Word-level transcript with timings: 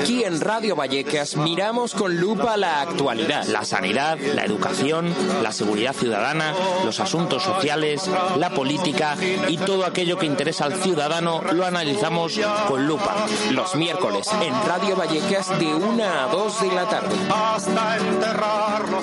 Aquí 0.00 0.24
en 0.24 0.40
Radio 0.40 0.76
Vallecas 0.76 1.36
miramos 1.36 1.94
con 1.94 2.16
lupa 2.16 2.56
la 2.56 2.80
actualidad, 2.80 3.44
la 3.44 3.66
sanidad, 3.66 4.18
la 4.18 4.46
educación, 4.46 5.14
la 5.42 5.52
seguridad 5.52 5.92
ciudadana, 5.92 6.54
los 6.86 7.00
asuntos 7.00 7.42
sociales, 7.42 8.08
la 8.38 8.48
política 8.48 9.18
y 9.48 9.58
todo 9.58 9.84
aquello 9.84 10.18
que 10.18 10.24
interesa 10.24 10.64
al 10.64 10.74
ciudadano 10.76 11.42
lo 11.52 11.66
analizamos 11.66 12.40
con 12.66 12.86
lupa. 12.86 13.26
Los 13.50 13.74
miércoles 13.74 14.26
en 14.40 14.54
Radio 14.66 14.96
Vallecas 14.96 15.58
de 15.58 15.74
1 15.74 16.02
a 16.02 16.28
2 16.32 16.60
de 16.62 16.72
la 16.72 16.88
tarde. 16.88 17.14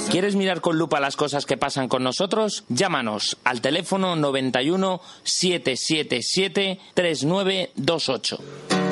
¿Quieres 0.09 0.35
mirar 0.35 0.61
con 0.61 0.79
lupa 0.79 0.99
las 0.99 1.15
cosas 1.15 1.45
que 1.45 1.57
pasan 1.57 1.89
con 1.89 2.03
nosotros? 2.03 2.63
Llámanos 2.69 3.37
al 3.43 3.61
teléfono 3.61 4.15
91 4.15 4.99
777 5.23 6.79
3928. 6.95 8.86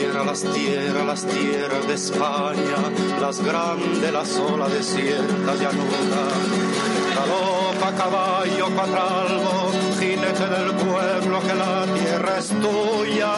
Tierras, 0.00 0.26
las 0.26 0.42
tierras, 0.54 1.06
las 1.06 1.26
tierras 1.26 1.86
de 1.86 1.94
España, 1.94 2.76
las 3.20 3.40
grandes, 3.40 4.12
las 4.12 4.36
olas 4.38 4.72
desiertas 4.72 5.60
llanura. 5.60 6.22
Galopa 7.16 7.92
caballo 7.96 8.66
cuatralbo, 8.74 9.72
jinete 9.98 10.46
del 10.48 10.74
pueblo 10.74 11.40
que 11.40 11.54
la 11.54 11.84
tierra 11.98 12.38
es 12.38 12.48
tuya. 12.48 13.32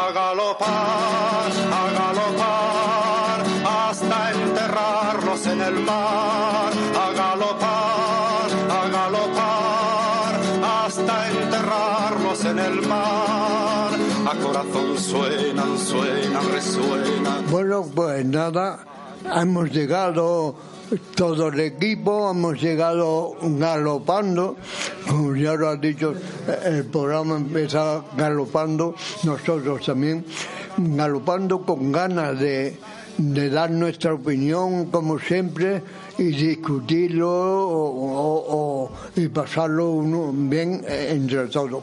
A 0.00 0.12
galopar, 0.12 1.50
a 1.80 1.84
galopar, 2.00 3.38
hasta 3.64 4.32
enterrarlos 4.32 5.46
en 5.46 5.60
el 5.62 5.74
mar. 5.80 6.72
A 7.00 7.12
galopar, 7.12 7.35
Bueno, 17.50 17.84
pues 17.94 18.24
nada, 18.24 18.78
hemos 19.34 19.70
llegado 19.70 20.54
todo 21.14 21.48
el 21.48 21.60
equipo, 21.60 22.30
hemos 22.30 22.58
llegado 22.60 23.36
galopando, 23.42 24.56
como 25.06 25.36
ya 25.36 25.54
lo 25.54 25.68
has 25.68 25.78
dicho, 25.80 26.14
el 26.64 26.84
programa 26.84 27.36
empieza 27.36 28.02
galopando, 28.16 28.94
nosotros 29.24 29.84
también, 29.84 30.24
galopando 30.78 31.60
con 31.60 31.92
ganas 31.92 32.38
de, 32.38 32.78
dar 33.18 33.70
nuestra 33.70 34.14
opinión, 34.14 34.86
como 34.86 35.18
siempre, 35.18 35.82
y 36.16 36.28
discutirlo 36.28 37.60
y 39.16 39.28
pasarlo 39.28 39.90
uno 39.90 40.32
bien 40.32 40.82
eh, 40.88 41.08
entre 41.12 41.48
todos. 41.48 41.82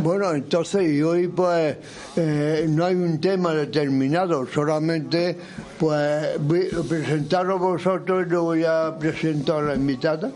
Bueno, 0.00 0.32
entonces, 0.32 0.90
y 0.90 1.02
hoy 1.02 1.28
pues 1.28 1.76
eh, 2.16 2.66
no 2.68 2.84
hay 2.84 2.94
un 2.94 3.20
tema 3.20 3.52
determinado, 3.52 4.46
solamente 4.46 5.38
pues 5.78 6.40
voy 6.40 6.68
a 6.72 6.88
presentaros 6.88 7.60
vosotros 7.60 8.26
y 8.26 8.30
luego 8.30 8.56
ya 8.56 8.98
presento 8.98 9.58
a 9.58 9.62
la 9.62 9.74
invitada. 9.74 10.32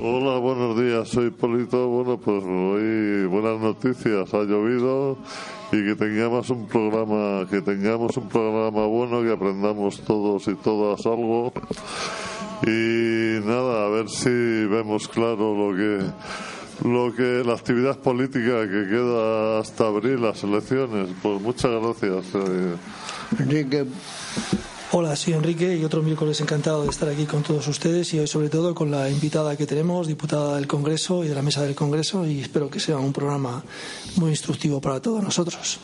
Hola, 0.00 0.38
buenos 0.38 0.78
días, 0.78 1.08
soy 1.08 1.30
Polito. 1.30 1.88
Bueno, 1.88 2.18
pues 2.18 2.42
hoy 2.44 3.26
buenas 3.26 3.60
noticias, 3.60 4.32
ha 4.32 4.44
llovido 4.44 5.18
y 5.72 5.84
que 5.84 5.94
tengamos 5.94 6.50
un 6.50 6.66
programa, 6.66 7.46
que 7.50 7.60
tengamos 7.60 8.16
un 8.16 8.28
programa 8.28 8.86
bueno, 8.86 9.22
que 9.22 9.32
aprendamos 9.32 10.00
todos 10.02 10.46
y 10.48 10.54
todas 10.54 11.04
algo. 11.06 11.52
Y 12.66 13.40
nada, 13.44 13.86
a 13.86 13.88
ver 13.88 14.08
si 14.08 14.28
vemos 14.28 15.08
claro 15.08 15.54
lo 15.54 15.76
que 15.76 16.04
lo 16.84 17.14
que 17.14 17.42
la 17.44 17.54
actividad 17.54 17.98
política 17.98 18.62
que 18.62 18.88
queda 18.88 19.60
hasta 19.60 19.86
abril, 19.86 20.22
las 20.22 20.42
elecciones. 20.42 21.08
Pues 21.22 21.40
muchas 21.40 21.70
gracias. 21.70 22.34
eh. 22.34 22.76
Enrique, 23.38 23.86
Hola, 24.92 25.14
soy 25.14 25.34
Enrique 25.34 25.76
y 25.76 25.84
otro 25.84 26.02
miércoles 26.02 26.40
encantado 26.40 26.82
de 26.82 26.90
estar 26.90 27.08
aquí 27.08 27.24
con 27.24 27.44
todos 27.44 27.68
ustedes 27.68 28.12
y 28.12 28.18
hoy 28.18 28.26
sobre 28.26 28.48
todo 28.48 28.74
con 28.74 28.90
la 28.90 29.08
invitada 29.08 29.56
que 29.56 29.64
tenemos, 29.64 30.08
diputada 30.08 30.56
del 30.56 30.66
Congreso 30.66 31.22
y 31.22 31.28
de 31.28 31.34
la 31.36 31.42
mesa 31.42 31.62
del 31.62 31.76
Congreso 31.76 32.26
y 32.26 32.40
espero 32.40 32.68
que 32.68 32.80
sea 32.80 32.98
un 32.98 33.12
programa 33.12 33.62
muy 34.16 34.30
instructivo 34.30 34.80
para 34.80 35.00
todos 35.00 35.22
nosotros. 35.22 35.78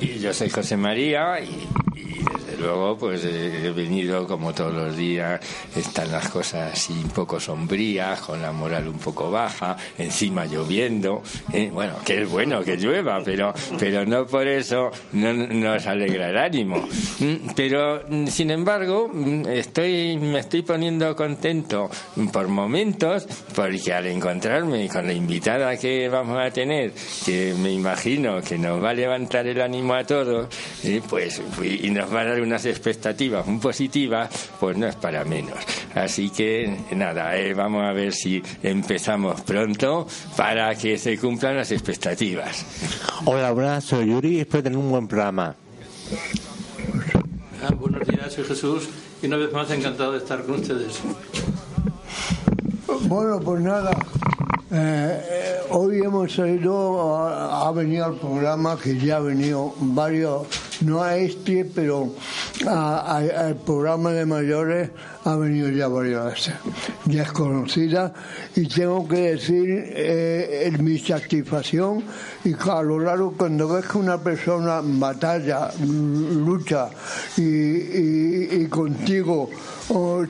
Y 0.00 0.20
yo 0.20 0.32
soy 0.32 0.48
José 0.48 0.76
María 0.76 1.40
y, 1.40 1.66
luego 2.58 2.96
pues 2.98 3.24
he 3.24 3.70
venido 3.70 4.26
como 4.26 4.52
todos 4.54 4.74
los 4.74 4.96
días, 4.96 5.40
están 5.74 6.10
las 6.12 6.28
cosas 6.28 6.72
así 6.72 6.92
un 6.92 7.10
poco 7.10 7.40
sombrías, 7.40 8.20
con 8.20 8.42
la 8.42 8.52
moral 8.52 8.88
un 8.88 8.98
poco 8.98 9.30
baja, 9.30 9.76
encima 9.98 10.46
lloviendo, 10.46 11.22
eh, 11.52 11.70
bueno, 11.72 11.94
que 12.04 12.22
es 12.22 12.30
bueno 12.30 12.62
que 12.62 12.76
llueva, 12.76 13.20
pero, 13.24 13.52
pero 13.78 14.04
no 14.04 14.26
por 14.26 14.46
eso 14.46 14.90
no, 15.12 15.32
nos 15.32 15.86
alegra 15.86 16.30
el 16.30 16.38
ánimo. 16.38 16.86
Mm, 17.20 17.50
Pero 17.54 18.02
mm, 18.08 18.26
sin 18.26 18.50
embargo 18.50 19.08
mm, 19.12 19.46
estoy, 19.48 20.16
me 20.18 20.40
estoy 20.40 20.62
poniendo 20.62 21.14
contento 21.16 21.90
por 22.32 22.48
momentos 22.48 23.26
porque 23.54 23.92
al 23.92 24.06
encontrarme 24.06 24.88
con 24.88 25.06
la 25.06 25.12
invitada 25.12 25.76
que 25.76 26.08
vamos 26.08 26.38
a 26.38 26.50
tener, 26.50 26.92
que 27.24 27.54
me 27.58 27.72
imagino 27.72 28.40
que 28.42 28.58
nos 28.58 28.82
va 28.82 28.90
a 28.90 28.94
levantar 28.94 29.46
el 29.46 29.60
ánimo 29.60 29.94
a 29.94 30.04
todos, 30.04 30.48
eh, 30.84 31.00
pues 31.08 31.40
y 31.62 31.90
nos 31.90 32.12
va 32.14 32.20
a 32.20 32.24
dar 32.24 32.40
unas 32.46 32.64
expectativas 32.66 33.46
muy 33.46 33.58
positivas, 33.60 34.30
pues 34.58 34.76
no 34.76 34.86
es 34.86 34.96
para 34.96 35.24
menos. 35.24 35.58
Así 35.94 36.30
que 36.30 36.76
nada, 36.92 37.36
eh, 37.36 37.54
vamos 37.54 37.84
a 37.84 37.92
ver 37.92 38.12
si 38.12 38.42
empezamos 38.62 39.40
pronto 39.42 40.06
para 40.36 40.74
que 40.74 40.98
se 40.98 41.18
cumplan 41.18 41.56
las 41.56 41.70
expectativas. 41.72 42.64
Hola, 43.24 43.52
buenas, 43.52 43.84
soy 43.84 44.10
Yuri 44.10 44.36
y 44.36 44.40
espero 44.40 44.64
tener 44.64 44.78
un 44.78 44.90
buen 44.90 45.08
programa. 45.08 45.54
Ah, 47.62 47.74
buenos 47.74 48.06
días, 48.06 48.32
soy 48.32 48.44
Jesús 48.44 48.88
y 49.22 49.26
una 49.26 49.36
vez 49.36 49.52
más 49.52 49.70
encantado 49.70 50.12
de 50.12 50.18
estar 50.18 50.42
con 50.44 50.56
ustedes. 50.56 51.00
Bueno, 53.08 53.40
pues 53.40 53.60
nada, 53.62 53.90
eh, 54.70 55.22
eh, 55.30 55.56
hoy 55.70 56.00
hemos 56.02 56.32
salido, 56.32 57.16
ha, 57.16 57.68
ha 57.68 57.72
venido 57.72 58.04
al 58.04 58.14
programa 58.14 58.76
que 58.76 58.98
ya 58.98 59.16
ha 59.16 59.20
venido 59.20 59.72
varios, 59.78 60.46
no 60.82 61.02
a 61.02 61.16
este, 61.16 61.64
pero 61.64 62.12
a- 62.66 63.16
a- 63.18 63.46
al 63.46 63.56
programa 63.56 64.12
de 64.12 64.26
mayores 64.26 64.90
ha 65.24 65.36
venido 65.36 65.68
ya 65.70 65.88
varias 65.88 66.24
veces. 66.24 66.54
Ya 67.06 67.22
es 67.22 67.32
conocida 67.32 68.12
y 68.54 68.66
tengo 68.68 69.06
que 69.08 69.32
decir 69.32 69.64
eh, 69.88 70.70
en 70.72 70.84
mi 70.84 70.98
satisfacción 70.98 72.02
y 72.44 72.54
a 72.54 72.82
lo 72.82 72.98
largo 73.00 73.32
cuando 73.36 73.68
ves 73.68 73.86
que 73.86 73.98
una 73.98 74.18
persona 74.22 74.80
batalla, 74.82 75.70
lucha 75.80 76.88
y, 77.36 77.42
y- 77.42 78.48
y 78.62 78.66
contigo 78.68 79.50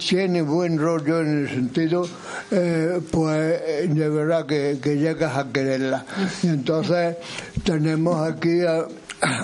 tiene 0.08 0.42
buen 0.42 0.78
rollo 0.78 1.20
en 1.20 1.42
el 1.44 1.48
sentido, 1.48 2.06
eh, 2.50 3.00
pues 3.10 3.60
eh, 3.66 3.88
de 3.88 4.08
verdad 4.08 4.44
que, 4.46 4.78
que 4.82 4.96
llegas 4.96 5.36
a 5.36 5.50
quererla. 5.50 6.04
Y 6.42 6.48
entonces 6.48 7.16
tenemos 7.64 8.20
aquí 8.30 8.62
a, 8.62 8.84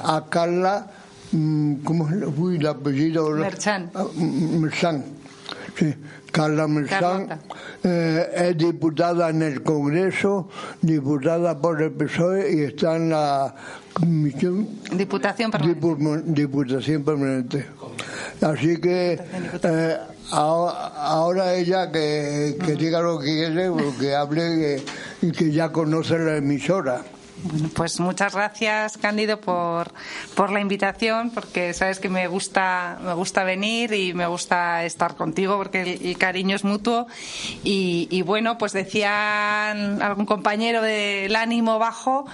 a 0.04 0.24
Carla, 0.28 0.86
mm, 1.32 1.74
¿cómo 1.84 2.06
es 2.08 2.14
el, 2.14 2.24
uy, 2.24 2.56
el 2.56 2.66
apellido? 2.66 3.30
Merchan. 3.30 3.90
Ah, 3.94 4.04
mm, 4.14 4.58
Merchan. 4.60 5.04
Sí, 5.78 5.94
Carla 6.30 6.66
Merchan 6.68 7.40
eh, 7.82 8.28
es 8.50 8.58
diputada 8.58 9.30
en 9.30 9.42
el 9.42 9.62
Congreso, 9.62 10.48
diputada 10.82 11.58
por 11.58 11.80
el 11.80 11.92
PSOE 11.92 12.54
y 12.54 12.60
está 12.64 12.96
en 12.96 13.08
la 13.10 13.54
Comisión 13.94 14.68
Diputación 14.92 15.50
Permanente. 15.50 15.80
Dipu- 15.86 16.22
Diputación 16.26 17.02
Permanente. 17.04 17.66
Así 18.42 18.78
que 18.80 19.18
eh, 19.62 19.96
ahora, 20.30 20.86
ahora 20.96 21.54
ella 21.54 21.90
que, 21.90 22.58
que 22.64 22.74
diga 22.74 23.00
lo 23.00 23.18
que 23.18 23.26
quiere, 23.26 23.70
que 23.98 24.14
hable 24.14 24.42
que- 24.42 24.82
y 25.26 25.32
que 25.32 25.52
ya 25.52 25.70
conoce 25.72 26.18
la 26.18 26.36
emisora. 26.36 27.02
Bueno, 27.44 27.70
pues 27.74 27.98
muchas 27.98 28.34
gracias, 28.34 28.96
Cándido, 28.98 29.40
por, 29.40 29.92
por 30.36 30.52
la 30.52 30.60
invitación, 30.60 31.30
porque 31.30 31.74
sabes 31.74 31.98
que 31.98 32.08
me 32.08 32.28
gusta, 32.28 33.00
me 33.02 33.14
gusta 33.14 33.42
venir 33.42 33.92
y 33.94 34.14
me 34.14 34.26
gusta 34.26 34.84
estar 34.84 35.16
contigo, 35.16 35.56
porque 35.56 35.98
el, 36.00 36.18
cariño 36.18 36.54
es 36.54 36.62
mutuo. 36.62 37.08
Y, 37.64 38.22
bueno, 38.22 38.58
pues 38.58 38.72
decía 38.72 39.72
algún 39.72 40.24
compañero 40.24 40.82
del 40.82 41.34
ánimo 41.34 41.80
bajo, 41.80 42.26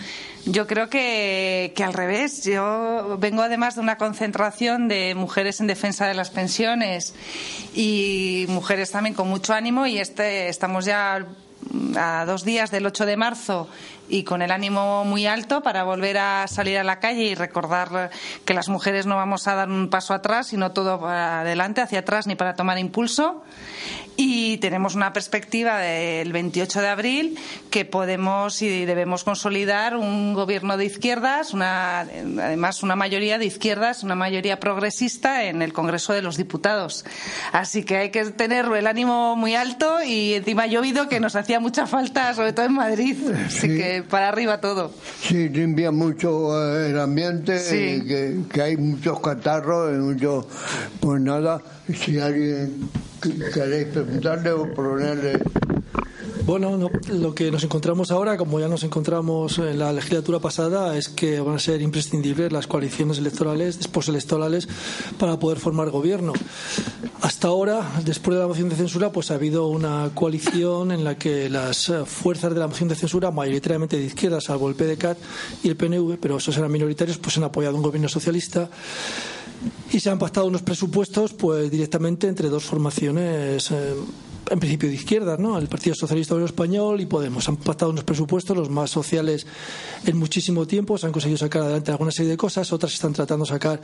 yo 0.44 0.66
creo 0.66 0.90
que, 0.90 1.72
que, 1.74 1.84
al 1.84 1.94
revés. 1.94 2.44
Yo 2.44 3.16
vengo 3.18 3.40
además 3.40 3.76
de 3.76 3.80
una 3.80 3.96
concentración 3.96 4.88
de 4.88 5.14
mujeres 5.14 5.60
en 5.60 5.68
defensa 5.68 6.06
de 6.06 6.14
las 6.14 6.28
pensiones 6.28 7.14
y 7.74 8.44
mujeres 8.48 8.90
también 8.90 9.14
con 9.14 9.28
mucho 9.28 9.54
ánimo 9.54 9.86
y 9.86 9.98
este, 9.98 10.48
estamos 10.48 10.84
ya 10.84 11.26
a 11.96 12.24
dos 12.24 12.44
días 12.44 12.70
del 12.70 12.86
8 12.86 13.06
de 13.06 13.16
marzo 13.16 13.68
y 14.08 14.24
con 14.24 14.42
el 14.42 14.50
ánimo 14.50 15.04
muy 15.04 15.26
alto 15.26 15.62
para 15.62 15.84
volver 15.84 16.18
a 16.18 16.46
salir 16.48 16.78
a 16.78 16.84
la 16.84 16.98
calle 16.98 17.24
y 17.24 17.34
recordar 17.34 18.10
que 18.44 18.54
las 18.54 18.68
mujeres 18.68 19.06
no 19.06 19.16
vamos 19.16 19.46
a 19.48 19.54
dar 19.54 19.68
un 19.68 19.88
paso 19.90 20.14
atrás, 20.14 20.48
sino 20.48 20.72
todo 20.72 21.00
para 21.00 21.40
adelante, 21.40 21.80
hacia 21.80 22.00
atrás, 22.00 22.26
ni 22.26 22.34
para 22.34 22.54
tomar 22.54 22.78
impulso. 22.78 23.42
Y 24.20 24.58
tenemos 24.58 24.96
una 24.96 25.12
perspectiva 25.12 25.78
del 25.78 26.32
28 26.32 26.80
de 26.80 26.88
abril 26.88 27.38
que 27.70 27.84
podemos 27.84 28.60
y 28.62 28.84
debemos 28.84 29.22
consolidar 29.22 29.96
un 29.96 30.34
gobierno 30.34 30.76
de 30.76 30.86
izquierdas, 30.86 31.54
una, 31.54 32.00
además 32.00 32.82
una 32.82 32.96
mayoría 32.96 33.38
de 33.38 33.44
izquierdas, 33.44 34.02
una 34.02 34.16
mayoría 34.16 34.58
progresista 34.58 35.44
en 35.44 35.62
el 35.62 35.72
Congreso 35.72 36.14
de 36.14 36.22
los 36.22 36.36
Diputados. 36.36 37.04
Así 37.52 37.84
que 37.84 37.96
hay 37.96 38.10
que 38.10 38.24
tener 38.24 38.64
el 38.64 38.88
ánimo 38.88 39.36
muy 39.36 39.54
alto 39.54 40.02
y 40.02 40.34
encima 40.34 40.64
ha 40.64 40.66
llovido 40.66 41.08
que 41.08 41.20
nos 41.20 41.36
hacía 41.36 41.60
mucha 41.60 41.86
falta, 41.86 42.34
sobre 42.34 42.52
todo 42.52 42.66
en 42.66 42.72
Madrid. 42.72 43.16
Así 43.46 43.68
que 43.68 43.97
para 44.02 44.28
arriba 44.28 44.60
todo. 44.60 44.90
Sí, 45.20 45.48
limpia 45.48 45.90
mucho 45.90 46.54
eh, 46.74 46.90
el 46.90 46.98
ambiente, 46.98 47.60
que, 47.68 48.40
que, 48.52 48.62
hay 48.62 48.76
muchos 48.76 49.20
catarros, 49.20 49.92
muchos, 49.98 50.46
pues 51.00 51.20
nada, 51.20 51.62
si 51.94 52.18
alguien 52.18 52.88
queréis 53.52 53.88
preguntarle 53.88 54.52
o 54.52 54.72
ponerle 54.74 55.38
bueno, 56.48 56.90
lo 57.12 57.34
que 57.34 57.50
nos 57.50 57.62
encontramos 57.62 58.10
ahora, 58.10 58.38
como 58.38 58.58
ya 58.58 58.68
nos 58.68 58.82
encontramos 58.82 59.58
en 59.58 59.78
la 59.78 59.92
legislatura 59.92 60.38
pasada, 60.38 60.96
es 60.96 61.10
que 61.10 61.40
van 61.40 61.56
a 61.56 61.58
ser 61.58 61.82
imprescindibles 61.82 62.50
las 62.52 62.66
coaliciones 62.66 63.18
electorales, 63.18 63.86
postelectorales, 63.88 64.66
para 65.18 65.38
poder 65.38 65.58
formar 65.58 65.90
gobierno. 65.90 66.32
Hasta 67.20 67.48
ahora, 67.48 67.82
después 68.02 68.34
de 68.34 68.40
la 68.40 68.48
moción 68.48 68.70
de 68.70 68.76
censura, 68.76 69.12
pues 69.12 69.30
ha 69.30 69.34
habido 69.34 69.66
una 69.66 70.10
coalición 70.14 70.90
en 70.90 71.04
la 71.04 71.18
que 71.18 71.50
las 71.50 71.92
fuerzas 72.06 72.54
de 72.54 72.60
la 72.60 72.66
moción 72.66 72.88
de 72.88 72.94
censura, 72.94 73.30
mayoritariamente 73.30 73.98
de 73.98 74.06
izquierda, 74.06 74.40
salvo 74.40 74.70
el 74.70 74.74
PDCAT 74.74 75.18
y 75.64 75.68
el 75.68 75.76
PNV, 75.76 76.16
pero 76.18 76.38
esos 76.38 76.56
eran 76.56 76.72
minoritarios, 76.72 77.18
pues 77.18 77.36
han 77.36 77.44
apoyado 77.44 77.76
un 77.76 77.82
gobierno 77.82 78.08
socialista 78.08 78.70
y 79.92 80.00
se 80.00 80.08
han 80.08 80.18
pactado 80.18 80.46
unos 80.46 80.62
presupuestos 80.62 81.34
pues 81.34 81.70
directamente 81.70 82.26
entre 82.26 82.48
dos 82.48 82.64
formaciones 82.64 83.70
eh, 83.70 83.94
en 84.50 84.58
principio 84.58 84.88
de 84.88 84.94
izquierdas, 84.94 85.38
¿no? 85.38 85.58
El 85.58 85.68
Partido 85.68 85.94
Socialista 85.94 86.34
Obrero 86.34 86.46
Español 86.46 87.00
y 87.00 87.06
Podemos. 87.06 87.48
Han 87.48 87.56
pactado 87.56 87.90
unos 87.90 88.04
presupuestos, 88.04 88.56
los 88.56 88.70
más 88.70 88.90
sociales 88.90 89.46
en 90.04 90.16
muchísimo 90.16 90.66
tiempo, 90.66 90.98
se 90.98 91.06
han 91.06 91.12
conseguido 91.12 91.38
sacar 91.38 91.62
adelante 91.62 91.90
alguna 91.90 92.10
serie 92.10 92.30
de 92.30 92.36
cosas, 92.36 92.72
otras 92.72 92.92
están 92.92 93.12
tratando 93.12 93.44
de 93.44 93.50
sacar 93.50 93.80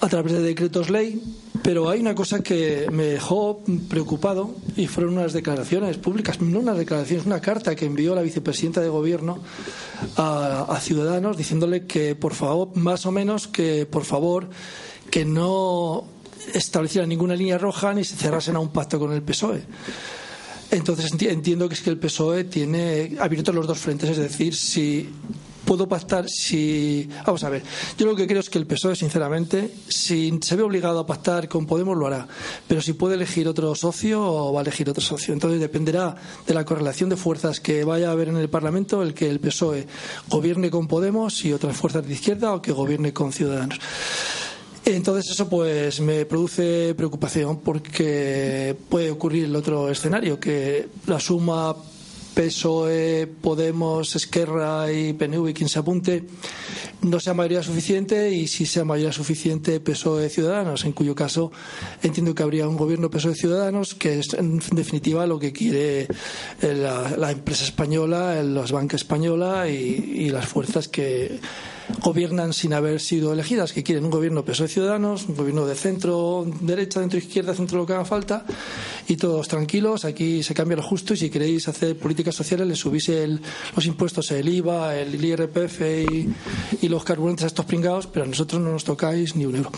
a 0.00 0.08
través 0.08 0.32
de 0.32 0.40
decretos 0.40 0.88
ley, 0.88 1.22
pero 1.62 1.90
hay 1.90 2.00
una 2.00 2.14
cosa 2.14 2.42
que 2.42 2.86
me 2.90 3.04
dejó 3.04 3.62
preocupado 3.88 4.54
y 4.76 4.86
fueron 4.86 5.18
unas 5.18 5.34
declaraciones 5.34 5.98
públicas, 5.98 6.40
no 6.40 6.60
unas 6.60 6.78
declaraciones, 6.78 7.26
una 7.26 7.40
carta 7.40 7.74
que 7.74 7.84
envió 7.84 8.14
la 8.14 8.22
vicepresidenta 8.22 8.80
de 8.80 8.88
Gobierno 8.88 9.40
a 10.16 10.78
Ciudadanos 10.80 11.36
diciéndole 11.36 11.86
que 11.86 12.14
por 12.14 12.34
favor, 12.34 12.74
más 12.76 13.04
o 13.04 13.12
menos, 13.12 13.46
que 13.46 13.84
por 13.84 14.04
favor, 14.04 14.48
que 15.10 15.26
no 15.26 16.06
estableciera 16.54 17.06
ninguna 17.06 17.34
línea 17.34 17.58
roja 17.58 17.92
ni 17.92 18.04
se 18.04 18.16
cerrasen 18.16 18.56
a 18.56 18.60
un 18.60 18.72
pacto 18.72 18.98
con 18.98 19.12
el 19.12 19.22
PSOE. 19.22 19.62
Entonces 20.70 21.12
entiendo 21.20 21.68
que 21.68 21.74
es 21.74 21.80
que 21.80 21.90
el 21.90 21.98
PSOE 21.98 22.44
tiene 22.44 23.16
abiertos 23.18 23.54
los 23.54 23.66
dos 23.66 23.78
frentes, 23.78 24.10
es 24.10 24.18
decir, 24.18 24.54
si 24.54 25.08
puedo 25.70 25.88
pactar, 25.88 26.28
si. 26.28 27.08
Vamos 27.24 27.44
a 27.44 27.48
ver, 27.48 27.62
yo 27.96 28.06
lo 28.06 28.16
que 28.16 28.26
creo 28.26 28.40
es 28.40 28.50
que 28.50 28.58
el 28.58 28.66
PSOE, 28.66 28.96
sinceramente, 28.96 29.72
si 29.88 30.36
se 30.42 30.56
ve 30.56 30.62
obligado 30.62 30.98
a 30.98 31.06
pactar 31.06 31.48
con 31.48 31.66
Podemos, 31.66 31.96
lo 31.96 32.08
hará. 32.08 32.26
Pero 32.66 32.82
si 32.82 32.92
puede 32.92 33.14
elegir 33.14 33.46
otro 33.46 33.74
socio, 33.74 34.52
va 34.52 34.60
a 34.60 34.62
elegir 34.62 34.90
otro 34.90 35.02
socio. 35.02 35.32
Entonces 35.32 35.60
dependerá 35.60 36.16
de 36.46 36.54
la 36.54 36.64
correlación 36.64 37.08
de 37.08 37.16
fuerzas 37.16 37.60
que 37.60 37.84
vaya 37.84 38.08
a 38.08 38.12
haber 38.12 38.28
en 38.28 38.36
el 38.36 38.50
Parlamento 38.50 39.02
el 39.02 39.14
que 39.14 39.28
el 39.28 39.38
PSOE 39.38 39.86
gobierne 40.28 40.70
con 40.70 40.88
Podemos 40.88 41.44
y 41.44 41.52
otras 41.52 41.76
fuerzas 41.76 42.06
de 42.06 42.14
izquierda 42.14 42.52
o 42.52 42.60
que 42.62 42.72
gobierne 42.72 43.12
con 43.12 43.32
Ciudadanos. 43.32 43.78
Entonces 44.94 45.30
eso 45.30 45.48
pues 45.48 46.00
me 46.00 46.24
produce 46.26 46.94
preocupación 46.94 47.60
porque 47.60 48.76
puede 48.88 49.10
ocurrir 49.10 49.44
el 49.44 49.56
otro 49.56 49.88
escenario, 49.88 50.38
que 50.38 50.88
la 51.06 51.20
suma 51.20 51.76
PSOE, 52.34 53.26
Podemos, 53.26 54.14
Esquerra 54.16 54.90
y 54.92 55.12
PNV, 55.12 55.52
quien 55.52 55.68
se 55.68 55.78
apunte, 55.78 56.24
no 57.02 57.20
sea 57.20 57.34
mayoría 57.34 57.62
suficiente 57.62 58.30
y 58.30 58.46
si 58.46 58.66
sea 58.66 58.84
mayoría 58.84 59.12
suficiente 59.12 59.80
PSOE 59.80 60.28
Ciudadanos, 60.28 60.84
en 60.84 60.92
cuyo 60.92 61.14
caso 61.14 61.50
entiendo 62.02 62.34
que 62.34 62.42
habría 62.42 62.68
un 62.68 62.76
gobierno 62.76 63.10
PSOE 63.10 63.34
Ciudadanos 63.34 63.94
que 63.94 64.20
es 64.20 64.34
en 64.34 64.58
definitiva 64.72 65.26
lo 65.26 65.38
que 65.38 65.52
quiere 65.52 66.02
eh, 66.62 66.74
la, 67.16 67.30
empresa 67.30 67.64
española, 67.64 68.42
la 68.42 68.62
banca 68.62 68.96
española 68.96 69.68
y 69.68 70.30
las 70.30 70.46
fuerzas 70.46 70.88
que 70.88 71.40
gobiernan 72.02 72.52
sin 72.52 72.72
haber 72.72 73.00
sido 73.00 73.32
elegidas, 73.32 73.72
que 73.72 73.82
quieren 73.82 74.04
un 74.04 74.10
gobierno 74.10 74.44
PSOE 74.44 74.68
Ciudadanos, 74.68 75.26
un 75.28 75.36
gobierno 75.36 75.66
de 75.66 75.74
centro 75.74 76.46
derecha, 76.60 77.00
centro 77.00 77.18
izquierda, 77.18 77.54
centro 77.54 77.78
lo 77.78 77.86
que 77.86 77.94
haga 77.94 78.04
falta, 78.04 78.44
y 79.08 79.16
todos 79.16 79.48
tranquilos, 79.48 80.04
aquí 80.04 80.42
se 80.42 80.54
cambia 80.54 80.76
lo 80.76 80.82
justo 80.82 81.14
y 81.14 81.16
si 81.16 81.30
queréis 81.30 81.68
hacer 81.68 81.96
políticas 81.98 82.34
sociales 82.34 82.66
le 82.66 82.76
subís 82.76 83.10
los 83.74 83.86
impuestos, 83.86 84.30
el 84.30 84.48
IVA, 84.48 84.96
el 84.96 85.24
IRPF 85.24 85.80
y, 86.82 86.88
los 86.88 87.04
carburantes 87.04 87.44
a 87.44 87.46
estos 87.46 87.66
pringados, 87.66 88.06
pero 88.06 88.24
a 88.24 88.28
nosotros 88.28 88.60
no 88.60 88.72
nos 88.72 88.84
tocáis 88.84 89.36
ni 89.36 89.46
un 89.46 89.56
euro. 89.56 89.70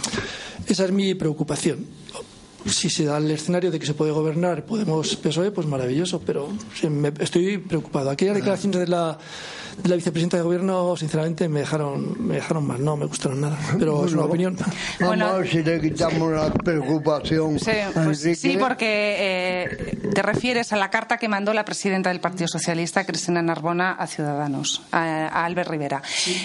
Esa 0.67 0.85
es 0.85 0.93
mi 0.93 1.14
preocupación 1.14 1.87
si 2.64 2.91
se 2.91 3.05
da 3.05 3.19
el 3.19 3.31
escenario 3.31 3.70
de 3.70 3.79
que 3.79 3.87
se 3.87 3.94
puede 3.94 4.12
gobernar, 4.12 4.64
podemos 4.64 5.17
PSOE, 5.17 5.50
pues 5.50 5.67
maravilloso, 5.67 6.20
pero 6.20 6.49
estoy 7.19 7.59
preocupado. 7.59 8.11
Aquellas 8.11 8.37
declaraciones 8.37 8.81
de 8.81 8.87
la 8.87 9.19
de 9.77 9.89
la 9.89 9.97
vicepresidenta 9.97 10.37
de 10.37 10.43
gobierno, 10.43 10.97
sinceramente, 10.97 11.49
me 11.49 11.61
dejaron, 11.61 12.27
me 12.27 12.37
dejaron 12.37 12.67
mal, 12.67 12.85
no 12.85 12.97
me 12.97 13.07
gustaron 13.07 13.41
nada. 13.41 13.59
Pero 13.79 14.07
es 14.07 14.13
una 14.13 14.25
opinión. 14.25 14.57
Vamos 15.01 15.21
a 15.21 15.39
ver 15.39 15.49
si 15.49 15.63
le 15.63 15.81
quitamos 15.81 16.33
la 16.33 16.53
preocupación. 16.53 17.59
Sí, 17.59 17.71
pues 17.95 18.41
porque 18.59 19.17
eh, 19.19 19.99
te 20.14 20.23
refieres 20.23 20.73
a 20.73 20.76
la 20.76 20.91
carta 20.91 21.17
que 21.17 21.29
mandó 21.29 21.52
la 21.52 21.64
presidenta 21.64 22.11
del 22.11 22.21
Partido 22.21 22.49
Socialista, 22.49 23.05
Cristina 23.05 23.43
Narbona, 23.43 23.93
a 23.93 24.07
Ciudadanos, 24.07 24.83
a, 24.93 25.45
Albert 25.45 25.71
Rivera. 25.71 26.02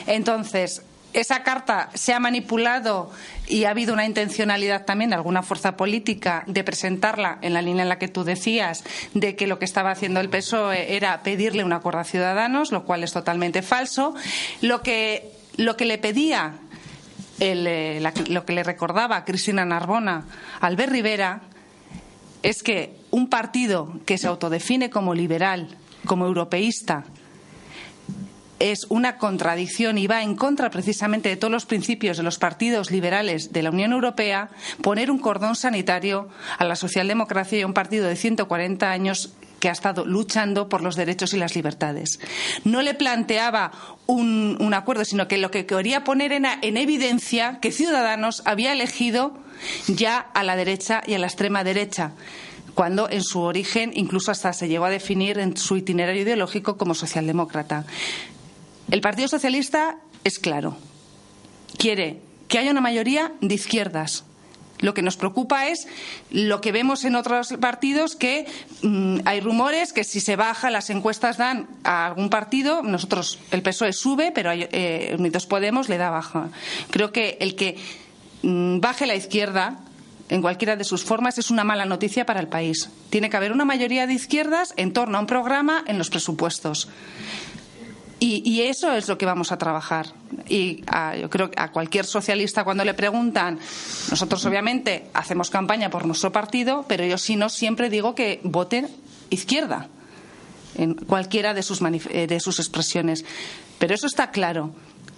Entonces, 0.07 0.81
esa 1.13 1.43
carta 1.43 1.89
se 1.93 2.13
ha 2.13 2.19
manipulado 2.19 3.11
y 3.47 3.63
ha 3.63 3.71
habido 3.71 3.93
una 3.93 4.05
intencionalidad 4.05 4.85
también 4.85 5.09
de 5.09 5.15
alguna 5.15 5.41
fuerza 5.41 5.77
política 5.77 6.43
de 6.47 6.63
presentarla 6.63 7.39
en 7.41 7.53
la 7.53 7.61
línea 7.61 7.83
en 7.83 7.89
la 7.89 7.97
que 7.97 8.07
tú 8.07 8.23
decías 8.23 8.83
de 9.13 9.35
que 9.35 9.47
lo 9.47 9.57
que 9.57 9.65
estaba 9.65 9.91
haciendo 9.91 10.19
el 10.19 10.29
PSOE 10.29 10.95
era 10.95 11.23
pedirle 11.23 11.63
un 11.63 11.73
acuerdo 11.73 12.01
a 12.01 12.03
Ciudadanos, 12.03 12.71
lo 12.71 12.83
cual 12.83 13.03
es 13.03 13.13
totalmente 13.13 13.61
falso. 13.61 14.15
Lo 14.61 14.81
que, 14.81 15.31
lo 15.55 15.77
que 15.77 15.85
le 15.85 15.97
pedía, 15.97 16.53
eh, 17.39 18.01
lo 18.29 18.45
que 18.45 18.53
le 18.53 18.63
recordaba 18.63 19.17
a 19.17 19.25
Cristina 19.25 19.65
Narbona, 19.65 20.25
Albert 20.59 20.91
Rivera, 20.91 21.41
es 22.43 22.63
que 22.63 22.95
un 23.11 23.29
partido 23.29 23.99
que 24.05 24.17
se 24.17 24.27
autodefine 24.27 24.89
como 24.89 25.13
liberal, 25.13 25.77
como 26.05 26.25
europeísta, 26.25 27.05
es 28.59 28.85
una 28.89 29.17
contradicción 29.17 29.97
y 29.97 30.07
va 30.07 30.23
en 30.23 30.35
contra 30.35 30.69
precisamente 30.69 31.29
de 31.29 31.37
todos 31.37 31.51
los 31.51 31.65
principios 31.65 32.17
de 32.17 32.23
los 32.23 32.39
partidos 32.39 32.91
liberales 32.91 33.53
de 33.53 33.63
la 33.63 33.69
Unión 33.69 33.91
Europea 33.91 34.49
poner 34.81 35.11
un 35.11 35.19
cordón 35.19 35.55
sanitario 35.55 36.29
a 36.57 36.65
la 36.65 36.75
socialdemocracia 36.75 37.59
y 37.59 37.61
a 37.61 37.67
un 37.67 37.73
partido 37.73 38.07
de 38.07 38.15
140 38.15 38.89
años 38.89 39.33
que 39.59 39.69
ha 39.69 39.71
estado 39.71 40.05
luchando 40.05 40.69
por 40.69 40.81
los 40.81 40.95
derechos 40.95 41.33
y 41.33 41.37
las 41.37 41.55
libertades. 41.55 42.19
No 42.63 42.81
le 42.81 42.93
planteaba 42.93 43.71
un, 44.05 44.73
acuerdo, 44.73 45.03
sino 45.03 45.27
que 45.27 45.37
lo 45.37 45.49
que 45.49 45.65
quería 45.65 46.03
poner 46.03 46.31
en, 46.31 46.45
en 46.45 46.77
evidencia 46.77 47.59
que 47.59 47.71
Ciudadanos 47.71 48.43
había 48.45 48.71
elegido 48.71 49.33
ya 49.87 50.19
a 50.19 50.43
la 50.43 50.55
derecha 50.55 51.01
y 51.07 51.15
a 51.15 51.19
la 51.19 51.27
extrema 51.27 51.63
derecha 51.63 52.11
cuando 52.75 53.09
en 53.09 53.23
su 53.23 53.41
origen 53.41 53.91
incluso 53.95 54.29
hasta 54.29 54.53
se 54.53 54.67
llegó 54.67 54.85
a 54.85 54.91
definir 54.91 55.39
en 55.39 55.57
su 55.57 55.77
itinerario 55.77 56.21
ideológico 56.21 56.77
como 56.77 56.93
socialdemócrata. 56.93 57.85
El 58.89 59.01
Partido 59.01 59.27
Socialista 59.27 59.97
es 60.23 60.39
claro. 60.39 60.77
Quiere 61.77 62.21
que 62.47 62.57
haya 62.57 62.71
una 62.71 62.81
mayoría 62.81 63.33
de 63.41 63.55
izquierdas, 63.55 64.23
Lo 64.79 64.93
que 64.93 65.01
nos 65.01 65.17
preocupa 65.17 65.69
es 65.69 65.87
lo 66.29 66.61
que 66.61 66.71
vemos 66.71 67.03
en 67.03 67.15
otros 67.15 67.55
partidos, 67.59 68.15
que 68.15 68.45
mm, 68.83 69.21
hay 69.25 69.39
rumores 69.39 69.91
que 69.91 70.03
si 70.03 70.19
se 70.19 70.35
baja, 70.35 70.69
las 70.69 70.91
encuestas 70.91 71.37
dan 71.37 71.67
a 71.83 72.05
algún 72.05 72.29
partido, 72.29 72.83
nosotros, 72.83 73.39
el 73.49 73.63
PSOE 73.63 73.91
sube, 73.91 74.31
pero 74.31 74.51
eh, 74.53 75.15
Unidos 75.17 75.47
Podemos 75.47 75.89
le 75.89 75.97
da 75.97 76.11
baja. 76.11 76.49
Creo 76.91 77.11
que 77.11 77.39
el 77.41 77.55
que 77.55 77.75
mm, 78.43 78.79
baje 78.79 79.07
la 79.07 79.15
izquierda 79.15 79.79
en 80.29 80.43
cualquiera 80.43 80.75
de 80.75 80.83
sus 80.83 81.03
formas 81.03 81.39
es 81.39 81.49
una 81.49 81.63
mala 81.63 81.85
noticia 81.85 82.27
para 82.27 82.39
el 82.39 82.47
país. 82.47 82.91
Tiene 83.09 83.31
que 83.31 83.37
haber 83.37 83.51
una 83.51 83.65
mayoría 83.65 84.05
de 84.05 84.13
izquierdas 84.13 84.75
en 84.77 84.93
torno 84.93 85.17
a 85.17 85.21
un 85.21 85.27
programa 85.27 85.83
en 85.87 85.97
los 85.97 86.11
presupuestos. 86.11 86.87
Y, 88.19 88.61
eso 88.61 88.91
es 88.93 89.07
lo 89.07 89.17
que 89.17 89.27
vamos 89.27 89.51
a 89.51 89.57
trabajar. 89.57 90.07
Y 90.49 90.83
yo 91.21 91.29
creo 91.29 91.51
que 91.51 91.61
a 91.61 91.71
cualquier 91.71 92.05
socialista 92.05 92.63
cuando 92.63 92.83
le 92.83 92.95
preguntan, 92.95 93.59
nosotros 94.09 94.43
obviamente 94.45 95.09
hacemos 95.13 95.51
campaña 95.51 95.91
por 95.91 96.05
nuestro 96.07 96.31
partido, 96.31 96.83
pero 96.87 97.05
yo 97.05 97.19
sí 97.19 97.35
no 97.35 97.49
siempre 97.49 97.91
digo 97.91 98.15
que 98.15 98.39
voten 98.43 98.89
izquierda 99.29 99.87
en 100.75 100.95
cualquiera 100.95 101.53
de 101.53 101.61
sus, 101.61 101.79
eh, 101.81 102.25
de 102.27 102.39
sus 102.39 102.59
expresiones. 102.59 103.23
Pero 103.77 103.93
eso 103.93 104.07
está 104.07 104.31
claro. 104.31 104.71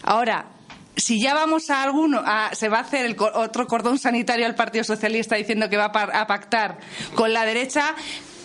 Ahora, 0.03 0.47
si 0.95 1.21
ya 1.21 1.33
vamos 1.33 1.69
a 1.69 1.83
alguno, 1.83 2.23
se 2.51 2.67
va 2.67 2.79
a 2.79 2.81
hacer 2.81 3.05
el, 3.05 3.15
otro 3.19 3.67
cordón 3.67 3.97
sanitario 3.97 4.45
al 4.45 4.55
Partido 4.55 4.83
Socialista 4.83 5.35
diciendo 5.35 5.69
que 5.69 5.77
va 5.77 5.85
a 5.85 6.27
pactar 6.27 6.79
con 7.15 7.31
la 7.31 7.45
derecha, 7.45 7.95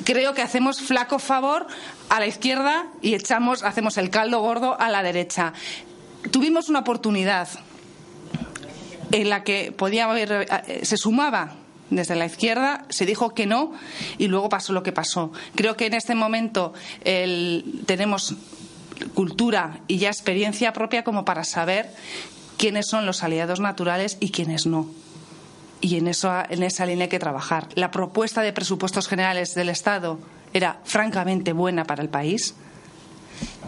creo 0.05 0.35
que 0.35 0.43
hacemos 0.43 0.81
flaco 0.81 1.19
favor 1.19 1.67
a 2.09 2.21
la 2.21 2.27
izquierda 2.27 2.87
y 3.03 3.15
echamos, 3.15 3.63
hacemos 3.63 3.99
el 3.99 4.11
caldo 4.11 4.41
gordo 4.41 4.81
a 4.81 4.89
la 4.91 5.03
derecha. 5.03 5.53
Tuvimos 6.31 6.69
una 6.69 6.81
oportunidad 6.81 7.49
en 9.11 9.31
la 9.31 9.43
que 9.45 9.73
podía 9.73 10.05
haber, 10.05 10.47
eh, 10.69 10.81
se 10.85 10.97
sumaba 10.97 11.55
desde 11.91 12.15
la 12.15 12.27
izquierda, 12.27 12.85
se 12.89 13.07
dijo 13.07 13.35
que 13.35 13.47
no 13.47 13.73
y 14.19 14.29
luego 14.29 14.49
pasó 14.49 14.73
lo 14.73 14.83
que 14.83 14.93
pasó. 14.93 15.33
Creo 15.55 15.77
que 15.77 15.87
en 15.87 15.95
este 15.95 16.15
momento 16.15 16.73
tenemos 17.03 18.35
cultura 19.15 19.81
y 19.89 19.99
ya 19.99 20.09
experiencia 20.09 20.73
propia 20.73 21.05
como 21.05 21.25
para 21.25 21.45
saber 21.45 21.91
quiénes 22.57 22.87
son 22.87 23.07
los 23.07 23.23
aliados 23.23 23.61
naturales 23.61 24.17
y 24.21 24.31
quiénes 24.31 24.67
no 24.67 25.04
y 25.85 25.99
en, 25.99 26.09
eso, 26.09 26.33
en 26.49 26.63
esa 26.63 26.87
línea 26.87 27.05
hay 27.05 27.09
que 27.11 27.19
trabajar. 27.19 27.69
La 27.75 27.91
propuesta 27.91 28.41
de 28.41 28.55
presupuestos 28.55 29.07
generales 29.07 29.55
del 29.55 29.69
Estado 29.69 30.19
era 30.55 30.81
francamente 30.85 31.53
buena 31.53 31.85
para 31.85 32.03
el 32.03 32.09
país 32.09 32.55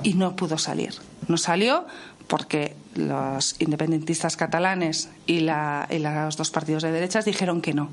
y 0.03 0.15
no 0.15 0.35
pudo 0.35 0.57
salir. 0.57 0.95
No 1.29 1.37
salió 1.37 1.85
porque 2.27 2.75
los 2.95 3.57
independentistas 3.59 4.39
catalanes 4.39 5.11
y, 5.27 5.41
los 5.41 6.37
dos 6.39 6.51
partidos 6.51 6.85
de 6.85 6.91
derechas 6.91 7.27
dijeron 7.27 7.61
que 7.61 7.75
no. 7.75 7.91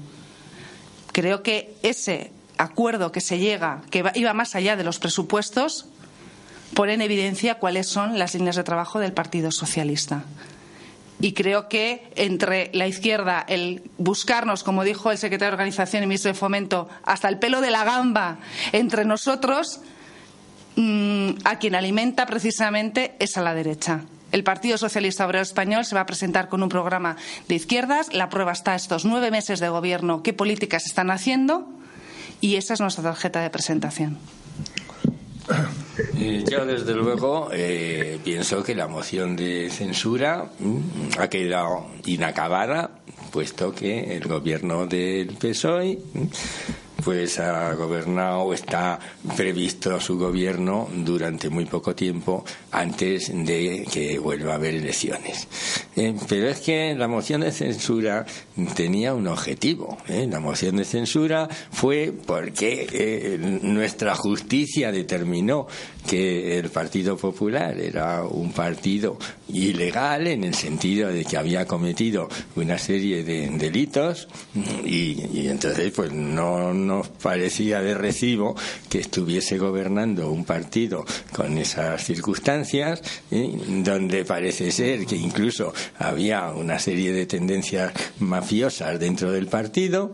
Creo 1.11 1.43
que 1.43 1.75
ese 1.83 2.31
acuerdo 2.57 3.11
que 3.11 3.19
se 3.19 3.39
llega, 3.39 3.81
que 3.91 4.05
iba 4.15 4.33
más 4.33 4.55
allá 4.55 4.77
de 4.77 4.85
los 4.85 4.99
presupuestos, 4.99 5.87
pone 6.73 6.93
en 6.93 7.01
evidencia 7.01 7.55
cuáles 7.55 7.87
son 7.87 8.17
las 8.17 8.35
líneas 8.35 8.55
de 8.55 8.63
trabajo 8.63 8.99
del 8.99 9.11
Partido 9.11 9.51
Socialista 9.51 10.23
y 11.23 11.31
creo 11.31 11.69
que 11.69 12.11
entre 12.17 12.69
la 12.73 12.85
izquierda, 12.85 13.45
el 13.47 13.81
buscarnos, 13.97 14.61
como 14.61 14.83
dijo 14.83 15.09
el 15.09 15.17
secretario 15.17 15.51
de 15.51 15.53
Organización 15.53 16.03
y 16.03 16.07
ministro 16.07 16.27
de 16.27 16.37
Fomento, 16.37 16.89
hasta 17.05 17.29
el 17.29 17.39
pelo 17.39 17.61
de 17.61 17.71
la 17.71 17.85
gamba 17.85 18.39
entre 18.73 19.05
nosotros, 19.05 19.79
mm, 20.75 21.29
a 21.45 21.59
quien 21.59 21.75
alimenta 21.75 22.25
precisamente 22.25 23.15
es 23.19 23.37
a 23.37 23.41
la 23.41 23.53
derecha. 23.53 24.01
El 24.33 24.43
Partido 24.43 24.77
Socialista 24.77 25.25
Obrero 25.25 25.43
Español 25.43 25.85
se 25.85 25.95
va 25.95 26.01
a 26.01 26.05
presentar 26.05 26.49
con 26.49 26.61
un 26.61 26.67
programa 26.67 27.15
de 27.47 27.55
izquierdas. 27.55 28.13
La 28.13 28.27
prueba 28.27 28.51
está 28.51 28.75
estos 28.75 29.05
nueve 29.05 29.31
meses 29.31 29.61
de 29.61 29.69
gobierno, 29.69 30.23
qué 30.23 30.33
políticas 30.33 30.85
están 30.85 31.09
haciendo 31.09 31.69
y 32.41 32.57
esa 32.57 32.73
es 32.73 32.81
nuestra 32.81 33.01
tarjeta 33.01 33.39
de 33.39 33.49
presentación. 33.49 34.17
Yo, 36.49 36.65
desde 36.65 36.93
luego, 36.93 37.49
eh, 37.51 38.19
pienso 38.23 38.63
que 38.63 38.75
la 38.75 38.87
moción 38.87 39.35
de 39.35 39.69
censura 39.69 40.49
mm, 40.59 41.19
ha 41.19 41.27
quedado 41.27 41.87
inacabada, 42.05 43.01
puesto 43.31 43.73
que 43.73 44.15
el 44.15 44.27
gobierno 44.27 44.87
del 44.87 45.35
PSOE 45.35 45.99
mm, 46.13 46.23
pues 47.03 47.39
ha 47.39 47.73
gobernado, 47.73 48.53
está 48.53 48.99
previsto 49.35 49.99
su 49.99 50.17
gobierno 50.17 50.87
durante 50.93 51.49
muy 51.49 51.65
poco 51.65 51.95
tiempo 51.95 52.45
antes 52.71 53.31
de 53.33 53.85
que 53.91 54.19
vuelva 54.19 54.53
a 54.53 54.55
haber 54.55 54.75
elecciones. 54.75 55.47
Eh, 55.95 56.15
pero 56.27 56.49
es 56.49 56.59
que 56.59 56.95
la 56.95 57.07
moción 57.07 57.41
de 57.41 57.51
censura 57.51 58.25
tenía 58.75 59.13
un 59.13 59.27
objetivo. 59.27 59.97
¿eh? 60.07 60.27
La 60.29 60.39
moción 60.39 60.77
de 60.77 60.85
censura 60.85 61.47
fue 61.71 62.13
porque 62.25 62.87
eh, 62.91 63.37
nuestra 63.61 64.15
justicia 64.15 64.91
determinó 64.91 65.67
que 66.07 66.59
el 66.59 66.69
Partido 66.69 67.17
Popular 67.17 67.79
era 67.79 68.23
un 68.23 68.51
partido 68.51 69.17
ilegal 69.49 70.27
en 70.27 70.43
el 70.43 70.53
sentido 70.53 71.09
de 71.09 71.23
que 71.25 71.37
había 71.37 71.65
cometido 71.65 72.27
una 72.55 72.77
serie 72.77 73.23
de 73.23 73.49
delitos 73.49 74.27
y, 74.85 75.47
entonces 75.47 75.91
pues 75.91 76.11
no 76.11 76.73
nos 76.93 77.07
parecía 77.09 77.81
de 77.81 77.95
recibo 77.95 78.55
que 78.89 78.99
estuviese 78.99 79.57
gobernando 79.57 80.29
un 80.29 80.45
partido 80.45 81.05
con 81.31 81.57
esas 81.57 82.03
circunstancias 82.03 83.01
donde 83.29 84.25
parece 84.25 84.71
ser 84.71 85.05
que 85.05 85.15
incluso 85.15 85.73
había 85.97 86.49
una 86.51 86.77
serie 86.79 87.11
de 87.11 87.25
tendencias 87.25 87.93
mafiosas 88.19 88.99
dentro 88.99 89.31
del 89.31 89.47
partido 89.47 90.11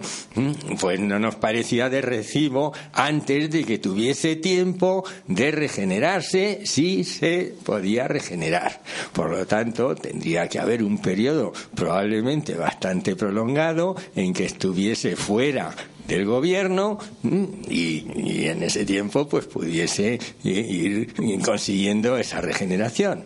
pues 0.80 1.00
no 1.00 1.20
nos 1.20 1.36
parecía 1.36 1.90
de 1.90 2.02
recibo 2.02 2.74
antes 2.94 3.50
de 3.50 3.64
que 3.66 3.78
tuviese 3.78 4.36
tiempo 4.36 5.04
de 5.28 5.52
regenerarse 5.52 6.62
si 6.66 7.04
se 7.04 7.54
podía 7.66 8.08
regenerar. 8.08 8.82
Por 9.14 9.32
lo 9.32 9.46
tanto, 9.46 9.96
tendría 9.96 10.48
que 10.48 10.60
haber 10.60 10.84
un 10.84 11.00
periodo 11.00 11.52
probablemente 11.76 12.56
bastante 12.56 13.16
prolongado 13.16 13.96
en 14.16 14.34
que 14.34 14.46
estuviese 14.46 15.16
fuera 15.16 15.76
del 16.10 16.26
gobierno 16.26 16.98
mm, 17.24 17.44
y, 17.70 18.46
en 18.50 18.64
ese 18.64 18.84
tiempo 18.84 19.30
pues 19.30 19.46
pudiese 19.46 20.20
ir 20.44 21.14
consiguiendo 21.46 22.18
esa 22.18 22.42
regeneración. 22.42 23.26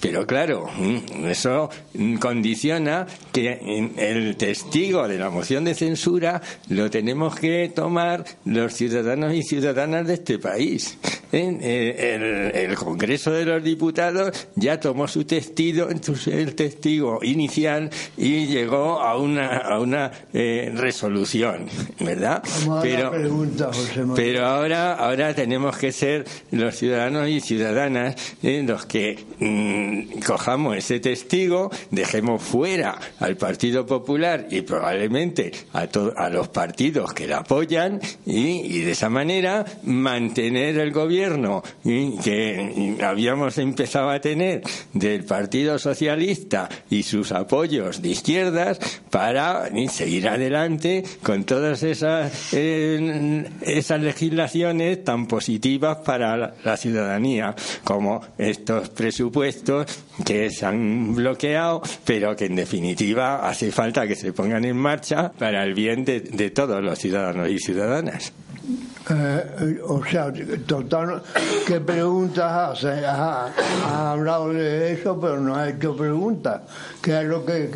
Pero 0.00 0.26
claro, 0.26 0.66
mm, 0.76 1.26
eso 1.26 1.70
condiciona 2.20 3.06
que 3.32 3.90
el 3.96 4.36
testigo 4.36 5.08
de 5.08 5.18
la 5.18 5.30
moción 5.30 5.64
de 5.64 5.74
censura 5.74 6.40
lo 6.68 6.90
tenemos 6.90 7.34
que 7.34 7.72
tomar 7.74 8.24
los 8.44 8.74
ciudadanos 8.74 9.34
y 9.34 9.42
ciudadanas 9.42 10.06
de 10.06 10.14
este 10.14 10.38
país. 10.38 10.98
Eh, 11.30 12.54
el, 12.54 12.74
Congreso 12.76 13.32
de 13.32 13.44
los 13.44 13.62
Diputados 13.62 14.48
ya 14.54 14.80
tomó 14.80 15.06
su 15.08 15.24
testigo, 15.24 15.88
el 16.26 16.54
testigo 16.54 17.18
inicial 17.22 17.90
y 18.16 18.46
llegó 18.46 19.00
a 19.00 19.16
una, 19.18 19.58
a 19.58 19.80
una 19.80 20.10
eh, 20.32 20.72
resolución, 20.74 21.66
¿verdad? 22.00 22.42
Pero, 22.80 23.12
pero 24.14 24.46
ahora, 24.46 24.94
ahora 24.94 25.34
tenemos 25.34 25.76
que 25.76 25.92
ser 25.92 26.24
los 26.50 26.76
ciudadanos 26.76 27.28
y 27.28 27.40
ciudadanas 27.40 28.14
eh, 28.42 28.62
los 28.66 28.86
que 28.86 29.18
mm, 29.38 30.20
cojamos 30.20 30.76
ese 30.76 31.00
testigo, 31.00 31.70
dejemos 31.90 32.42
fuera 32.42 32.98
al 33.18 33.36
Partido 33.36 33.84
Popular 33.84 34.46
y 34.50 34.62
probablemente 34.62 35.52
a, 35.72 35.88
a 36.16 36.30
los 36.30 36.48
partidos 36.48 37.12
que 37.12 37.26
la 37.26 37.38
apoyan 37.38 38.00
y, 38.24 38.60
y 38.60 38.80
de 38.80 38.92
esa 38.92 39.10
manera 39.10 39.64
mantener 39.82 40.78
el 40.78 40.92
gobierno 40.92 41.17
que 42.22 42.96
habíamos 43.02 43.58
empezado 43.58 44.10
a 44.10 44.20
tener 44.20 44.62
del 44.92 45.24
Partido 45.24 45.78
Socialista 45.78 46.68
y 46.90 47.02
sus 47.02 47.32
apoyos 47.32 48.02
de 48.02 48.10
izquierdas 48.10 48.78
para 49.10 49.68
seguir 49.90 50.28
adelante 50.28 51.04
con 51.22 51.44
todas 51.44 51.82
esas, 51.82 52.52
esas 52.52 54.00
legislaciones 54.00 55.04
tan 55.04 55.26
positivas 55.26 55.98
para 55.98 56.36
la, 56.36 56.76
ciudadanía, 56.76 57.54
como 57.84 58.20
estos 58.36 58.90
presupuestos 58.90 59.86
que 60.24 60.50
se 60.50 60.66
han 60.66 61.14
bloqueado, 61.14 61.82
pero 62.04 62.36
que 62.36 62.46
en 62.46 62.56
definitiva 62.56 63.48
hace 63.48 63.72
falta 63.72 64.06
que 64.06 64.14
se 64.14 64.32
pongan 64.32 64.64
en 64.64 64.76
marcha 64.76 65.32
para 65.32 65.64
el 65.64 65.74
bien 65.74 66.04
de 66.04 66.50
todos 66.50 66.82
los 66.82 66.98
ciudadanos 66.98 67.48
y 67.48 67.58
ciudadanas. 67.58 68.32
Eh, 69.10 69.78
o 69.86 70.04
sea, 70.04 70.30
total, 70.66 71.22
¿qué 71.66 71.80
preguntas 71.80 72.78
hace? 72.78 73.06
Ha, 73.06 74.12
hablado 74.12 74.52
de 74.52 74.92
eso, 74.92 75.18
pero 75.18 75.40
no 75.40 75.56
ha 75.56 75.70
hecho 75.70 75.96
preguntas. 75.96 76.62
¿Qué 77.00 77.20
es 77.20 77.24
lo 77.24 77.44
que, 77.44 77.70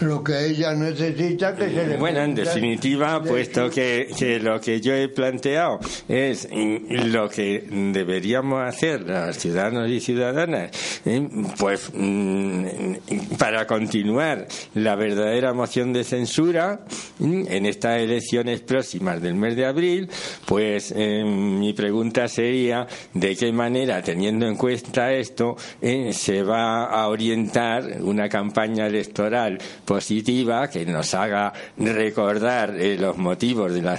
lo 0.00 0.24
que 0.24 0.46
ella 0.46 0.72
necesita 0.72 1.54
que 1.54 1.68
se 1.68 1.86
le 1.88 1.96
Bueno, 1.98 2.20
en 2.20 2.34
definitiva, 2.34 3.22
puesto 3.22 3.68
que, 3.68 4.08
que 4.18 4.40
lo 4.40 4.60
que 4.60 4.80
yo 4.80 4.94
he 4.94 5.08
planteado 5.08 5.78
es 6.08 6.48
lo 6.50 7.28
que 7.28 7.66
deberíamos 7.70 8.66
hacer 8.66 9.02
los 9.02 9.36
ciudadanos 9.36 9.90
y 9.90 10.00
ciudadanas, 10.00 10.70
¿eh? 11.04 11.28
pues 11.58 11.90
mm, 11.92 13.36
para 13.38 13.66
continuar 13.66 14.46
la 14.74 14.94
verdadera 14.94 15.52
moción 15.52 15.92
de 15.92 16.04
censura 16.04 16.80
en 17.20 17.66
estas 17.66 18.00
elecciones 18.00 18.60
próximas 18.60 19.20
del 19.20 19.34
mes 19.34 19.54
de 19.56 19.66
abril, 19.66 20.08
pues 20.46 20.61
eh, 20.94 21.24
mi 21.24 21.72
pregunta 21.72 22.28
sería 22.28 22.86
de 23.12 23.36
qué 23.36 23.52
manera, 23.52 24.02
teniendo 24.02 24.46
en 24.46 24.56
cuenta 24.56 25.12
esto, 25.12 25.56
eh, 25.80 26.12
se 26.12 26.42
va 26.42 26.84
a 26.84 27.08
orientar 27.08 28.00
una 28.00 28.28
campaña 28.28 28.86
electoral 28.86 29.58
positiva 29.84 30.68
que 30.68 30.86
nos 30.86 31.14
haga 31.14 31.52
recordar 31.76 32.74
eh, 32.78 32.96
los 32.98 33.16
motivos 33.16 33.72
de 33.74 33.82
la 33.82 33.98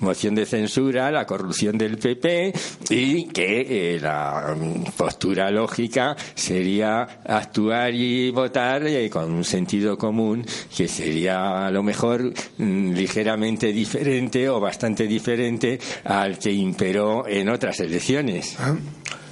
moción 0.00 0.34
de 0.34 0.46
censura, 0.46 1.10
la 1.10 1.26
corrupción 1.26 1.78
del 1.78 1.98
PP 1.98 2.52
y 2.90 3.26
que 3.28 3.98
la 4.00 4.54
postura 4.96 5.50
lógica 5.50 6.16
sería 6.34 7.02
actuar 7.24 7.94
y 7.94 8.30
votar 8.30 8.82
con 9.10 9.32
un 9.32 9.44
sentido 9.44 9.96
común 9.96 10.44
que 10.76 10.88
sería 10.88 11.66
a 11.66 11.70
lo 11.70 11.82
mejor 11.82 12.32
mm, 12.58 12.92
ligeramente 12.92 13.72
diferente 13.72 14.48
o 14.48 14.60
bastante 14.60 15.06
diferente 15.06 15.78
al 16.04 16.38
que 16.38 16.52
imperó 16.52 17.26
en 17.26 17.48
otras 17.48 17.80
elecciones. 17.80 18.56
Ah, 18.58 18.74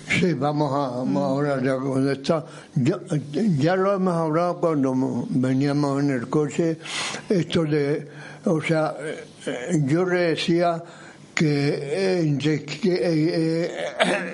sí, 0.08 0.34
vamos 0.34 0.72
a, 0.72 1.00
hablar 1.00 1.62
ya 1.62 1.76
con 1.76 2.10
esto. 2.10 2.44
Ya, 2.74 3.76
lo 3.76 3.94
hemos 3.94 4.14
hablado 4.14 4.60
cuando 4.60 5.26
veníamos 5.30 6.02
en 6.02 6.10
el 6.10 6.28
coche, 6.28 6.78
esto 7.28 7.64
de, 7.64 8.08
o 8.44 8.60
sea, 8.60 8.94
eh, 9.46 9.82
yo 9.84 10.04
le 10.04 10.18
decía 10.30 10.82
que 11.34 12.20
entre, 12.20 12.64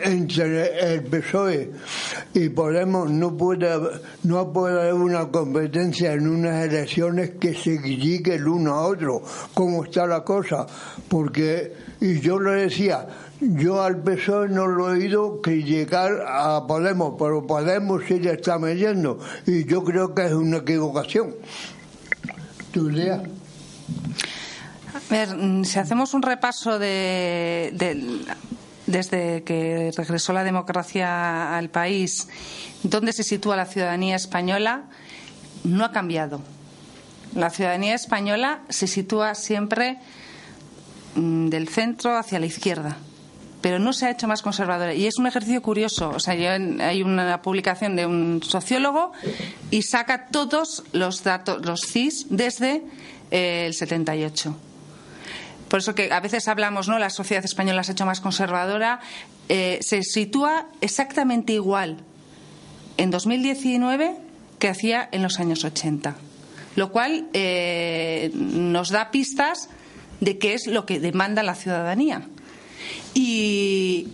entre, 0.05 0.95
el 0.95 1.05
PSOE 1.05 1.71
y 2.35 2.49
Podemos 2.49 3.11
no 3.11 3.37
puede, 3.37 3.69
no 4.25 4.53
puede 4.53 4.81
haber 4.81 4.95
una 4.95 5.29
competencia 5.29 6.13
en 6.13 6.29
unas 6.29 6.67
elecciones 6.67 7.31
que 7.41 7.55
se 7.55 7.81
critique 7.81 8.35
el 8.35 8.49
uno 8.49 8.75
a 8.75 8.87
otro, 8.87 9.23
como 9.55 9.85
está 9.85 10.07
la 10.07 10.25
cosa, 10.25 10.67
porque, 11.09 11.73
y 12.01 12.21
yo 12.21 12.39
le 12.39 12.53
decía, 12.53 13.07
yo 13.41 13.83
al 13.83 14.03
PSOE 14.03 14.49
no 14.49 14.67
lo 14.67 14.89
he 14.89 14.99
oído 14.99 15.41
criticar 15.43 16.25
a 16.27 16.67
Podemos, 16.67 17.15
pero 17.19 17.47
Podemos 17.47 18.03
sí 18.07 18.19
le 18.21 18.33
está 18.33 18.59
metiendo, 18.59 19.19
y 19.47 19.65
yo 19.65 19.85
creo 19.85 20.15
que 20.15 20.27
es 20.27 20.33
una 20.33 20.59
equivocación. 20.59 21.35
¿Tu 22.73 22.91
idea? 22.91 23.23
ver, 25.11 25.37
mm, 25.37 25.65
si 25.65 25.79
hacemos 25.79 26.15
un 26.15 26.23
repaso 26.23 26.79
de, 26.79 27.73
desde 28.87 29.43
que 29.43 29.93
regresó 29.97 30.33
la 30.33 30.45
democracia 30.45 31.57
al 31.57 31.71
país, 31.71 32.29
dónde 32.83 33.13
se 33.13 33.23
sitúa 33.23 33.57
la 33.57 33.67
ciudadanía 33.67 34.17
española, 34.17 34.85
no 35.65 35.85
ha 35.85 35.93
cambiado. 35.93 36.41
La 37.35 37.51
ciudadanía 37.51 37.95
española 37.95 38.61
se 38.69 38.87
sitúa 38.87 39.35
siempre 39.35 39.99
del 41.15 41.69
centro 41.69 42.17
hacia 42.17 42.39
la 42.39 42.47
izquierda 42.47 42.99
pero 43.61 43.79
no 43.79 43.93
se 43.93 44.07
ha 44.07 44.11
hecho 44.11 44.29
más 44.29 44.43
conservadora. 44.43 44.95
Y 44.95 45.07
es 45.07 45.19
un 45.19 45.27
ejercicio 45.27 45.63
curioso. 45.63 46.11
O 46.11 46.21
sea, 46.21 46.35
hay 46.35 47.03
una 47.03 47.43
publicación 47.43 47.97
de 47.97 48.07
un 48.07 48.41
sociólogo 48.43 49.13
y 49.71 49.83
saca 49.83 50.29
todos 50.29 50.85
los 50.93 51.25
datos, 51.25 51.65
los 51.65 51.81
CIS, 51.83 52.27
desde 52.31 52.83
eh, 53.31 53.65
el 53.67 53.75
78. 53.75 54.57
Por 55.69 55.81
eso 55.81 55.95
que 55.95 56.13
a 56.13 56.21
veces 56.21 56.49
hablamos, 56.49 56.89
¿no? 56.89 56.99
La 56.99 57.11
sociedad 57.11 57.45
española 57.45 57.83
se 57.83 57.93
ha 57.93 57.95
hecho 57.95 58.07
más 58.07 58.21
conservadora. 58.21 59.01
Eh, 59.49 59.79
se 59.83 60.03
sitúa 60.03 60.67
exactamente 60.81 61.53
igual 61.53 61.99
en 62.97 63.11
2019 63.11 64.17
que 64.59 64.69
hacía 64.69 65.09
en 65.13 65.23
los 65.23 65.41
años 65.41 65.65
80. 65.65 66.17
Lo 66.77 66.93
cual 66.93 67.29
eh, 67.33 68.31
nos 68.35 68.91
da 68.91 69.11
pistas 69.11 69.69
de 70.21 70.39
qué 70.39 70.55
es 70.55 70.67
lo 70.67 70.87
que 70.87 71.01
demanda 71.01 71.43
la 71.43 71.55
ciudadanía. 71.55 72.29
Y, 73.15 74.09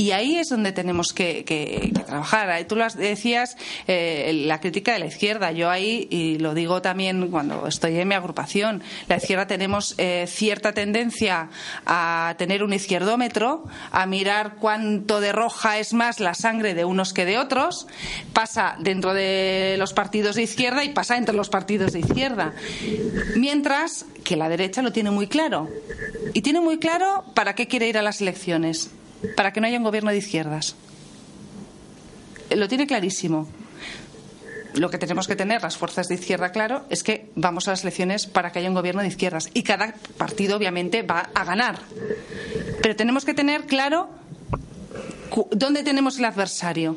y 0.00 0.12
ahí 0.12 0.38
es 0.38 0.48
donde 0.48 0.72
tenemos 0.72 1.12
que, 1.12 1.92
trabajar. 2.06 2.64
Tú 2.64 2.74
lo 2.74 2.88
decías, 2.88 3.58
eh, 3.86 4.32
la 4.46 4.58
crítica 4.58 4.94
de 4.94 4.98
la 4.98 5.04
izquierda. 5.04 5.52
Yo 5.52 5.68
ahí, 5.68 6.08
y 6.08 6.38
lo 6.38 6.54
digo 6.54 6.80
también 6.80 7.30
cuando 7.30 7.66
estoy 7.66 7.98
en 7.98 8.08
mi 8.08 8.14
agrupación, 8.14 8.82
la 9.08 9.18
izquierda 9.18 9.46
tenemos 9.46 9.94
eh, 9.98 10.24
cierta 10.26 10.72
tendencia 10.72 11.50
a 11.84 12.34
tener 12.38 12.62
un 12.62 12.72
izquierdómetro, 12.72 13.66
a 13.90 14.06
mirar 14.06 14.54
cuánto 14.58 15.20
de 15.20 15.32
roja 15.32 15.78
es 15.78 15.92
más 15.92 16.18
la 16.18 16.32
sangre 16.32 16.72
de 16.72 16.86
unos 16.86 17.12
que 17.12 17.26
de 17.26 17.36
otros. 17.36 17.86
Pasa 18.32 18.76
dentro 18.78 19.12
de 19.12 19.76
los 19.78 19.92
partidos 19.92 20.36
de 20.36 20.44
izquierda 20.44 20.82
y 20.82 20.94
pasa 20.94 21.18
entre 21.18 21.34
los 21.34 21.50
partidos 21.50 21.92
de 21.92 22.00
izquierda. 22.00 22.54
Mientras 23.36 24.06
que 24.24 24.36
la 24.36 24.48
derecha 24.48 24.80
lo 24.80 24.92
tiene 24.92 25.10
muy 25.10 25.26
claro. 25.26 25.68
Y 26.32 26.40
tiene 26.40 26.60
muy 26.60 26.78
claro 26.78 27.22
para 27.34 27.54
qué 27.54 27.66
quiere 27.68 27.86
ir 27.86 27.98
a 27.98 28.02
las 28.02 28.22
elecciones 28.22 28.92
para 29.36 29.52
que 29.52 29.60
no 29.60 29.66
haya 29.66 29.78
un 29.78 29.84
gobierno 29.84 30.10
de 30.10 30.18
izquierdas. 30.18 30.76
Lo 32.50 32.68
tiene 32.68 32.86
clarísimo. 32.86 33.48
Lo 34.74 34.88
que 34.88 34.98
tenemos 34.98 35.26
que 35.26 35.34
tener 35.34 35.62
las 35.62 35.76
fuerzas 35.76 36.08
de 36.08 36.14
izquierda 36.14 36.52
claro 36.52 36.84
es 36.90 37.02
que 37.02 37.30
vamos 37.34 37.66
a 37.66 37.72
las 37.72 37.82
elecciones 37.82 38.26
para 38.26 38.52
que 38.52 38.60
haya 38.60 38.68
un 38.68 38.74
gobierno 38.74 39.02
de 39.02 39.08
izquierdas 39.08 39.50
y 39.52 39.62
cada 39.62 39.94
partido 40.16 40.56
obviamente 40.56 41.02
va 41.02 41.30
a 41.34 41.44
ganar. 41.44 41.80
Pero 42.80 42.94
tenemos 42.94 43.24
que 43.24 43.34
tener 43.34 43.66
claro 43.66 44.08
dónde 45.50 45.82
tenemos 45.82 46.18
el 46.18 46.24
adversario. 46.24 46.96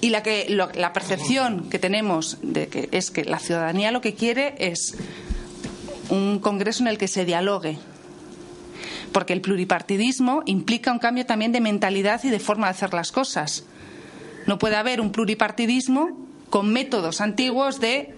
Y 0.00 0.10
la, 0.10 0.22
que, 0.22 0.46
la 0.48 0.92
percepción 0.92 1.68
que 1.68 1.78
tenemos 1.78 2.38
de 2.42 2.68
que 2.68 2.88
es 2.92 3.10
que 3.10 3.24
la 3.24 3.38
ciudadanía 3.38 3.90
lo 3.90 4.00
que 4.00 4.14
quiere 4.14 4.54
es 4.58 4.96
un 6.08 6.38
Congreso 6.38 6.82
en 6.82 6.88
el 6.88 6.98
que 6.98 7.08
se 7.08 7.24
dialogue, 7.24 7.78
porque 9.12 9.32
el 9.32 9.40
pluripartidismo 9.40 10.42
implica 10.46 10.92
un 10.92 10.98
cambio 10.98 11.26
también 11.26 11.52
de 11.52 11.60
mentalidad 11.60 12.22
y 12.24 12.30
de 12.30 12.40
forma 12.40 12.66
de 12.66 12.72
hacer 12.72 12.94
las 12.94 13.12
cosas. 13.12 13.64
No 14.46 14.58
puede 14.58 14.76
haber 14.76 15.00
un 15.00 15.12
pluripartidismo 15.12 16.16
con 16.48 16.72
métodos 16.72 17.20
antiguos 17.20 17.80
de, 17.80 18.14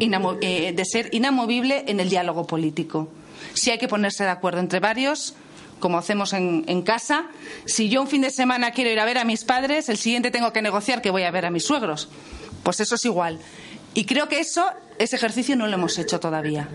eh, 0.00 0.72
de 0.72 0.84
ser 0.84 1.08
inamovible 1.12 1.84
en 1.88 2.00
el 2.00 2.08
diálogo 2.08 2.46
político. 2.46 3.08
Si 3.54 3.70
hay 3.70 3.78
que 3.78 3.88
ponerse 3.88 4.24
de 4.24 4.30
acuerdo 4.30 4.60
entre 4.60 4.80
varios, 4.80 5.34
como 5.80 5.98
hacemos 5.98 6.32
en, 6.32 6.64
en, 6.68 6.82
casa. 6.82 7.26
Si 7.66 7.88
yo 7.88 8.00
un 8.00 8.06
fin 8.06 8.22
de 8.22 8.30
semana 8.30 8.70
quiero 8.70 8.90
ir 8.90 9.00
a 9.00 9.04
ver 9.04 9.18
a 9.18 9.24
mis 9.24 9.44
padres, 9.44 9.88
el 9.88 9.98
siguiente 9.98 10.30
tengo 10.30 10.52
que 10.52 10.62
negociar 10.62 11.02
que 11.02 11.10
voy 11.10 11.24
a 11.24 11.30
ver 11.32 11.44
a 11.44 11.50
mis 11.50 11.64
suegros. 11.64 12.08
Pues 12.62 12.78
eso 12.78 12.94
es 12.94 13.04
igual. 13.04 13.40
Y 13.94 14.04
creo 14.04 14.28
que 14.28 14.38
eso, 14.38 14.64
ese 15.02 15.16
ejercicio 15.16 15.56
no 15.56 15.66
lo 15.66 15.74
hemos 15.74 15.98
hecho 15.98 16.20
todavía. 16.20 16.68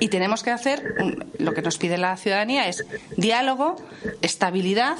Y 0.00 0.08
tenemos 0.08 0.42
que 0.42 0.50
hacer, 0.50 0.94
lo 1.38 1.52
que 1.52 1.62
nos 1.62 1.76
pide 1.76 1.98
la 1.98 2.16
ciudadanía 2.16 2.68
es 2.68 2.84
diálogo, 3.16 3.76
estabilidad 4.22 4.96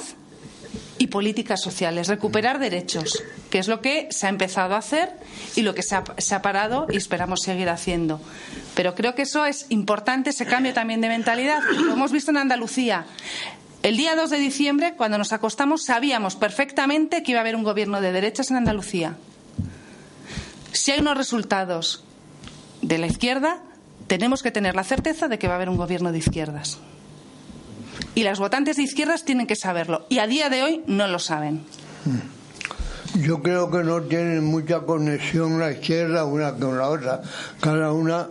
y 0.99 1.07
políticas 1.07 1.59
sociales, 1.59 2.07
recuperar 2.07 2.59
derechos, 2.59 3.23
que 3.49 3.57
es 3.57 3.67
lo 3.67 3.81
que 3.81 4.07
se 4.11 4.27
ha 4.27 4.29
empezado 4.29 4.75
a 4.75 4.77
hacer 4.77 5.09
y 5.55 5.63
lo 5.63 5.73
que 5.73 5.81
se 5.81 5.95
ha, 5.95 6.41
parado 6.43 6.85
y 6.91 6.97
esperamos 6.97 7.41
seguir 7.41 7.69
haciendo. 7.69 8.21
Pero 8.75 8.93
creo 8.93 9.15
que 9.15 9.23
eso 9.23 9.47
es 9.47 9.65
importante, 9.69 10.29
ese 10.29 10.45
cambio 10.45 10.73
también 10.73 11.01
de 11.01 11.09
mentalidad. 11.09 11.63
Lo 11.63 11.93
hemos 11.93 12.11
visto 12.11 12.29
en 12.29 12.37
Andalucía. 12.37 13.05
El 13.81 13.97
día 13.97 14.15
2 14.15 14.29
de 14.29 14.37
diciembre, 14.37 14.93
cuando 14.95 15.17
nos 15.17 15.33
acostamos, 15.33 15.85
sabíamos 15.85 16.35
perfectamente 16.35 17.23
que 17.23 17.31
iba 17.31 17.39
a 17.39 17.41
haber 17.41 17.55
un 17.55 17.63
gobierno 17.63 17.99
de 17.99 18.11
derechas 18.11 18.51
en 18.51 18.57
Andalucía. 18.57 19.15
Si 20.71 20.91
hay 20.91 20.99
unos 20.99 21.17
resultados 21.17 22.03
de 22.81 22.97
la 22.97 23.07
izquierda, 23.07 23.61
tenemos 24.07 24.43
que 24.43 24.51
tener 24.51 24.75
la 24.75 24.83
certeza 24.83 25.27
de 25.27 25.39
que 25.39 25.47
va 25.47 25.53
a 25.53 25.55
haber 25.57 25.69
un 25.69 25.77
gobierno 25.77 26.11
de 26.11 26.17
izquierdas. 26.17 26.79
Y 28.15 28.23
las 28.23 28.39
votantes 28.39 28.77
de 28.77 28.83
izquierdas 28.83 29.23
tienen 29.23 29.47
que 29.47 29.55
saberlo. 29.55 30.05
Y 30.09 30.19
a 30.19 30.27
día 30.27 30.49
de 30.49 30.63
hoy 30.63 30.83
no 30.87 31.07
lo 31.07 31.19
saben. 31.19 31.63
Yo 33.15 33.41
creo 33.41 33.69
que 33.69 33.83
no 33.83 34.01
tienen 34.01 34.45
mucha 34.45 34.81
conexión 34.81 35.59
la 35.59 35.71
izquierda 35.71 36.25
una 36.25 36.53
con 36.53 36.77
la 36.77 36.89
otra. 36.89 37.21
Cada 37.59 37.91
una, 37.91 38.27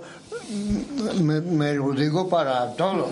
me, 1.21 1.75
lo 1.75 1.93
digo 1.93 2.29
para 2.29 2.75
todos, 2.75 3.11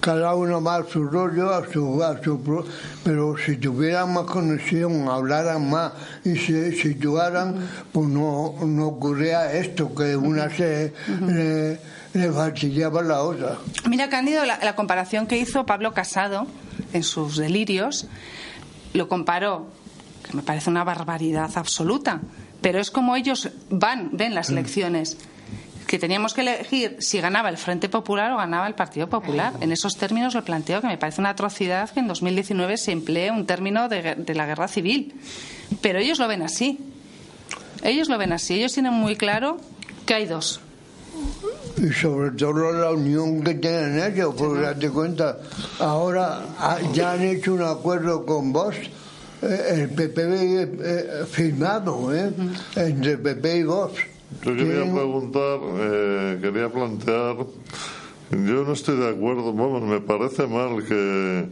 cada 0.00 0.34
uno 0.34 0.62
va 0.62 0.76
a 0.76 0.84
su 0.84 1.04
rollo, 1.04 1.52
a 1.52 1.66
su, 1.72 2.02
a 2.02 2.22
su 2.22 2.40
pro- 2.40 2.64
pero 3.04 3.36
si 3.36 3.56
tuvieran 3.56 4.12
más 4.12 4.24
conexión, 4.24 5.08
hablaran 5.08 5.68
más 5.70 5.92
y 6.24 6.36
se 6.36 6.72
situaran, 6.72 7.68
pues 7.92 8.08
no, 8.08 8.54
no 8.64 8.86
ocurría 8.86 9.52
esto, 9.52 9.94
que 9.94 10.16
una 10.16 10.48
se 10.50 10.92
le, 11.22 11.78
le 12.14 12.32
fastidiaba 12.32 13.00
a 13.00 13.04
la 13.04 13.22
otra. 13.22 13.56
Mira, 13.88 14.08
Cándido, 14.08 14.44
la, 14.44 14.58
la 14.62 14.74
comparación 14.76 15.26
que 15.26 15.38
hizo 15.38 15.66
Pablo 15.66 15.92
Casado 15.94 16.46
en 16.92 17.02
sus 17.02 17.36
delirios, 17.36 18.06
lo 18.94 19.08
comparó, 19.08 19.66
que 20.28 20.36
me 20.36 20.42
parece 20.42 20.70
una 20.70 20.84
barbaridad 20.84 21.50
absoluta, 21.56 22.20
pero 22.60 22.78
es 22.80 22.90
como 22.90 23.16
ellos 23.16 23.50
van, 23.70 24.10
ven 24.12 24.34
las 24.34 24.50
elecciones, 24.50 25.18
que 25.86 25.98
teníamos 25.98 26.34
que 26.34 26.40
elegir 26.40 26.96
si 26.98 27.20
ganaba 27.20 27.48
el 27.48 27.56
Frente 27.56 27.88
Popular 27.88 28.32
o 28.32 28.36
ganaba 28.36 28.66
el 28.66 28.74
Partido 28.74 29.08
Popular. 29.08 29.54
En 29.60 29.70
esos 29.72 29.96
términos 29.96 30.34
lo 30.34 30.44
planteo, 30.44 30.80
que 30.80 30.88
me 30.88 30.98
parece 30.98 31.20
una 31.20 31.30
atrocidad 31.30 31.90
que 31.90 32.00
en 32.00 32.08
2019 32.08 32.76
se 32.76 32.92
emplee 32.92 33.30
un 33.30 33.46
término 33.46 33.88
de, 33.88 34.34
la 34.34 34.46
guerra 34.46 34.68
civil. 34.68 35.14
Pero 35.80 35.98
ellos 35.98 36.18
lo 36.18 36.28
ven 36.28 36.42
así. 36.42 36.78
Ellos 37.82 38.08
lo 38.08 38.18
ven 38.18 38.32
así. 38.32 38.54
Ellos 38.54 38.72
tienen 38.72 38.92
muy 38.92 39.16
claro 39.16 39.58
que 40.06 40.14
hay 40.14 40.26
dos. 40.26 40.60
Y 41.76 41.92
sobre 41.92 42.30
todo 42.32 42.72
la 42.72 42.90
unión 42.90 43.42
que 43.42 43.54
tienen 43.54 44.00
ellos, 44.00 44.34
porque 44.36 44.62
date 44.62 44.90
cuenta, 44.90 45.38
ahora 45.78 46.40
ah, 46.58 46.78
ya 46.92 47.12
han 47.12 47.22
hecho 47.22 47.54
un 47.54 47.62
acuerdo 47.62 48.24
con 48.24 48.52
vos, 48.52 48.74
eh, 49.42 49.66
el 49.72 49.90
PP 49.90 50.22
eh, 50.22 51.24
firmado, 51.30 52.14
¿eh? 52.14 52.32
entre 52.76 53.18
PP 53.18 53.56
y 53.56 53.62
vos. 53.62 53.92
Yo 54.44 54.56
quería 54.56 54.92
preguntar, 54.92 55.58
eh, 55.78 56.38
quería 56.40 56.68
plantear, 56.70 57.36
yo 58.30 58.64
no 58.64 58.72
estoy 58.72 58.96
de 58.98 59.08
acuerdo, 59.08 59.52
vamos, 59.52 59.82
me 59.82 60.00
parece 60.00 60.46
mal 60.46 60.84
que 60.84 61.48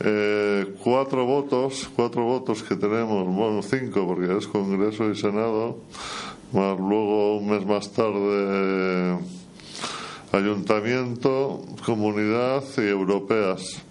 eh, 0.00 0.74
cuatro 0.82 1.24
votos, 1.26 1.90
cuatro 1.94 2.24
votos 2.24 2.62
que 2.62 2.76
tenemos, 2.76 3.26
bueno, 3.26 3.62
cinco 3.62 4.06
porque 4.06 4.36
es 4.36 4.46
Congreso 4.46 5.10
y 5.10 5.14
Senado, 5.16 5.78
más 6.52 6.78
luego 6.78 7.38
un 7.38 7.48
mes 7.50 7.66
más 7.66 7.92
tarde 7.92 9.18
Ayuntamiento, 10.32 11.62
Comunidad 11.84 12.62
y 12.76 12.80
Europeas. 12.82 13.82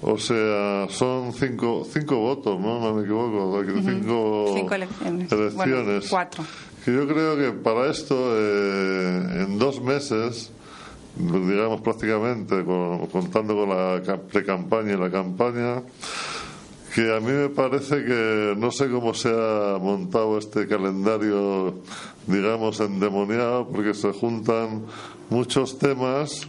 O 0.00 0.16
sea, 0.18 0.86
son 0.88 1.32
cinco, 1.32 1.86
cinco 1.90 2.16
votos, 2.16 2.58
¿no? 2.60 2.80
No 2.80 2.94
me 2.94 3.02
equivoco. 3.02 3.62
Cinco, 3.82 4.52
Cinco 4.54 4.74
elecciones. 4.74 5.32
elecciones. 5.32 5.56
Bueno, 5.56 6.00
cuatro. 6.10 6.44
Yo 6.86 7.06
creo 7.08 7.36
que 7.36 7.50
para 7.52 7.90
esto, 7.90 8.14
eh, 8.36 9.44
en 9.46 9.58
dos 9.58 9.80
meses, 9.80 10.50
digamos 11.16 11.80
prácticamente, 11.80 12.62
con- 12.64 13.06
contando 13.06 13.54
con 13.54 13.68
la 13.70 14.02
ca- 14.04 14.18
pre-campaña 14.20 14.92
y 14.92 14.96
la 14.98 15.10
campaña, 15.10 15.82
que 16.94 17.14
a 17.16 17.20
mí 17.20 17.32
me 17.32 17.48
parece 17.48 18.04
que 18.04 18.54
no 18.58 18.70
sé 18.70 18.90
cómo 18.90 19.14
se 19.14 19.28
ha 19.30 19.78
montado 19.80 20.36
este 20.38 20.66
calendario, 20.68 21.74
digamos, 22.26 22.78
endemoniado, 22.80 23.66
porque 23.68 23.94
se 23.94 24.12
juntan 24.12 24.84
muchos 25.30 25.78
temas 25.78 26.42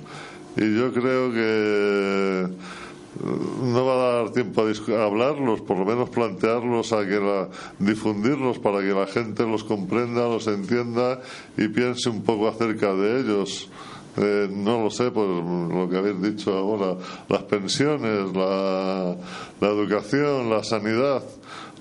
y 0.58 0.78
yo 0.78 0.92
creo 0.94 1.32
que 1.32 2.48
no 3.24 3.86
va 3.86 3.94
a 3.94 4.16
dar 4.24 4.32
tiempo 4.32 4.62
a, 4.62 4.66
a 4.66 5.04
hablarlos, 5.06 5.62
por 5.62 5.78
lo 5.78 5.86
menos 5.86 6.10
plantearlos, 6.10 6.92
a 6.94 7.06
que 7.06 7.20
la, 7.20 7.50
difundirlos 7.80 8.60
para 8.60 8.80
que 8.80 8.94
la 8.94 9.08
gente 9.08 9.44
los 9.44 9.64
comprenda, 9.64 10.28
los 10.28 10.48
entienda 10.48 11.22
y 11.58 11.68
piense 11.70 12.10
un 12.10 12.24
poco 12.24 12.48
acerca 12.48 12.94
de 12.94 13.22
ellos. 13.22 13.70
Eh, 14.18 14.48
no 14.50 14.82
lo 14.82 14.90
sé, 14.90 15.12
pues 15.12 15.28
lo 15.28 15.90
que 15.90 15.98
habéis 15.98 16.22
dicho 16.22 16.54
ahora, 16.54 16.98
las 17.28 17.44
pensiones, 17.44 18.34
la, 18.34 19.16
la 19.60 19.68
educación, 19.68 20.50
la 20.50 20.64
sanidad. 20.64 21.24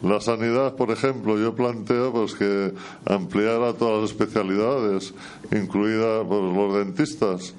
La 0.03 0.21
sanidad, 0.21 0.75
por 0.75 0.91
ejemplo, 0.91 1.39
yo 1.39 1.55
planteo 1.55 2.13
pues 2.13 2.35
que 2.35 2.75
ampliara 3.07 3.73
todas 3.73 4.03
las 4.03 4.11
especialidades, 4.11 5.15
incluida 5.51 6.23
pues, 6.25 6.43
los 6.43 6.75
dentistas. 6.75 7.55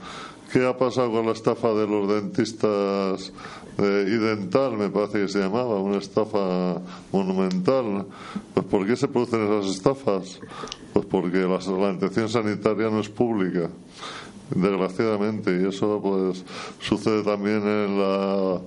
¿Qué 0.56 0.66
ha 0.66 0.78
pasado 0.78 1.12
con 1.12 1.26
la 1.26 1.34
estafa 1.34 1.74
de 1.74 1.86
los 1.86 2.08
dentistas 2.08 3.34
eh, 3.78 4.06
y 4.08 4.12
dental, 4.12 4.78
me 4.78 4.88
parece 4.90 5.20
que 5.24 5.28
se 5.28 5.40
llamaba, 5.40 5.82
una 5.82 5.98
estafa 5.98 6.80
monumental? 7.12 8.06
Pues 8.54 8.66
¿por 8.68 8.88
qué 8.88 8.96
se 8.96 9.10
producen 9.10 9.42
esas 9.52 9.70
estafas? 9.76 10.40
Pues 10.94 11.06
porque 11.08 11.40
la, 11.40 11.60
la 11.60 11.90
atención 11.90 12.30
sanitaria 12.30 12.90
no 12.90 13.02
es 13.02 13.10
pública 13.10 13.70
desgraciadamente 14.56 15.60
y 15.62 15.68
eso 15.68 16.00
pues 16.02 16.46
sucede 16.80 17.24
también 17.24 17.58
en 17.68 18.00
la 18.00 18.62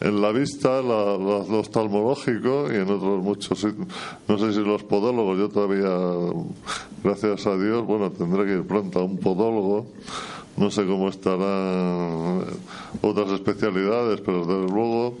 en 0.00 0.20
la 0.22 0.32
vista, 0.32 0.82
la, 0.82 1.16
la- 1.16 1.44
lo 1.46 1.60
oftalmológico 1.60 2.72
y 2.72 2.76
en 2.76 2.90
otros 2.90 3.22
muchos. 3.22 3.64
No 4.26 4.36
sé 4.38 4.52
si 4.52 4.60
los 4.64 4.82
podólogos, 4.82 5.38
yo 5.38 5.48
todavía, 5.48 5.94
gracias 7.04 7.46
a 7.46 7.56
Dios, 7.56 7.86
bueno, 7.86 8.10
tendré 8.10 8.46
que 8.46 8.52
ir 8.54 8.66
pronto 8.66 8.98
a 8.98 9.04
un 9.04 9.18
podólogo. 9.18 9.86
No 10.56 10.70
sé 10.70 10.84
cómo 10.86 11.08
estarán 11.08 12.44
otras 13.00 13.30
especialidades, 13.32 14.20
pero 14.20 14.44
desde 14.44 14.72
luego 14.72 15.16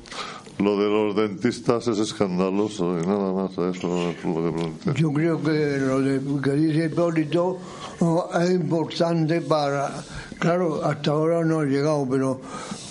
lo 0.58 0.76
de 0.76 0.90
los 0.90 1.16
dentistas 1.16 1.88
es 1.88 1.98
escandaloso 1.98 2.98
y 2.98 3.06
nada 3.06 3.32
más, 3.32 3.52
eso 3.52 4.10
es 4.10 4.24
lo 4.24 4.34
que 4.44 4.52
planteo. 4.52 4.94
Yo 4.94 5.12
creo 5.12 5.42
que 5.42 5.78
lo 5.78 6.00
de, 6.00 6.20
que 6.42 6.50
dice 6.52 6.86
Hipólito 6.86 7.58
oh, 8.00 8.28
es 8.38 8.50
importante 8.50 9.40
para, 9.40 10.04
claro, 10.40 10.84
hasta 10.84 11.12
ahora 11.12 11.44
no 11.44 11.60
ha 11.60 11.64
llegado, 11.64 12.04
pero 12.10 12.40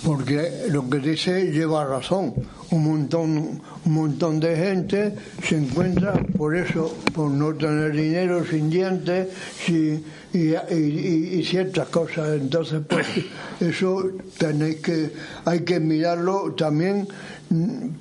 porque 0.04 0.64
lo 0.70 0.88
que 0.88 0.98
dice 0.98 1.50
lleva 1.52 1.84
razón. 1.84 2.32
Un 2.70 2.84
montón, 2.84 3.60
un 3.84 3.92
montón 3.92 4.38
de 4.40 4.54
gente 4.56 5.14
se 5.46 5.56
encuentra 5.58 6.12
por 6.38 6.56
eso, 6.56 6.94
por 7.12 7.28
no 7.30 7.52
tener 7.54 7.92
dinero, 7.92 8.44
sin 8.46 8.70
dientes 8.70 9.26
y, 9.68 9.98
y- 10.32 10.54
y- 10.70 11.44
ciertas 11.44 11.88
cosas. 11.88 12.40
Entonces, 12.40 12.80
pues 12.88 13.06
eso 13.60 14.10
tenéis 14.38 14.76
que, 14.76 15.10
hay 15.44 15.60
que 15.60 15.80
mirarlo 15.80 16.54
también 16.56 17.08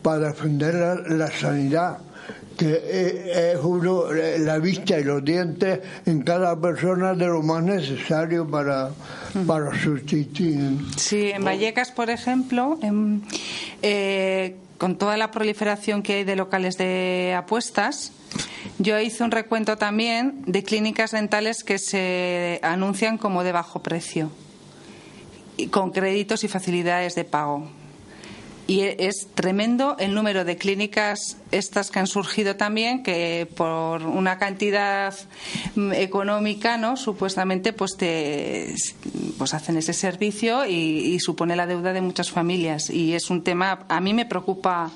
para 0.03 0.27
defender 0.27 0.75
la, 0.75 0.95
la 1.17 1.31
sanidad 1.31 1.97
que 2.59 2.73
es 2.75 3.55
es 3.55 3.59
uno, 3.63 4.11
la 4.11 4.57
vista 4.59 4.99
y 4.99 5.03
los 5.03 5.23
dientes 5.23 5.79
en 6.05 6.21
cada 6.21 6.59
persona 6.59 7.13
de 7.13 7.25
lo 7.27 7.41
más 7.41 7.63
necesario 7.63 8.45
para, 8.47 8.91
para 9.47 9.71
subsistir. 9.81 10.77
Sí, 10.97 11.31
en 11.33 11.43
Vallecas, 11.45 11.91
por 11.91 12.09
ejemplo, 12.09 12.77
en- 12.83 13.23
eh, 13.81 14.55
con 14.77 14.97
toda 14.97 15.17
la 15.17 15.31
proliferación 15.31 16.03
que 16.03 16.13
hay 16.15 16.23
de 16.25 16.35
locales 16.35 16.77
de 16.77 17.33
apuestas, 17.37 18.11
yo 18.77 18.99
hice 18.99 19.23
un 19.23 19.31
recuento 19.31 19.77
también 19.77 20.43
de 20.45 20.63
clínicas 20.63 21.11
dentales 21.11 21.63
que 21.63 21.79
se 21.79 22.59
anuncian 22.63 23.17
como 23.17 23.43
de 23.43 23.51
bajo 23.51 23.81
precio, 23.81 24.29
y 25.57 25.67
con 25.67 25.91
créditos 25.91 26.43
y 26.43 26.47
facilidades 26.47 27.15
de 27.15 27.23
pago. 27.25 27.69
Y 28.69 28.81
e- 28.81 29.07
es 29.07 29.27
tremendo 29.33 29.95
el 29.97 30.13
número 30.13 30.45
de 30.45 30.55
clínicas 30.55 31.37
estas 31.51 31.89
que 31.89 31.97
han 31.97 32.05
surgido 32.05 32.55
también, 32.55 33.01
que 33.01 33.47
por 33.57 34.03
una 34.03 34.37
cantidad 34.37 35.15
mm, 35.73 35.93
económica, 35.93 36.77
¿no? 36.77 36.95
Supuestamente, 36.95 37.73
pues 37.73 37.97
te 37.97 38.75
pues 39.39 39.55
hacen 39.55 39.75
ese 39.77 39.93
servicio 39.93 40.67
y, 40.67 41.19
supone 41.19 41.55
la 41.55 41.65
deuda 41.65 41.93
de 41.93 42.01
muchas 42.01 42.29
familias. 42.29 42.91
Y 42.91 43.15
es 43.15 43.31
un 43.31 43.43
tema, 43.43 43.87
a 43.89 43.99
mí 43.99 44.13
me 44.13 44.27
preocupa 44.27 44.91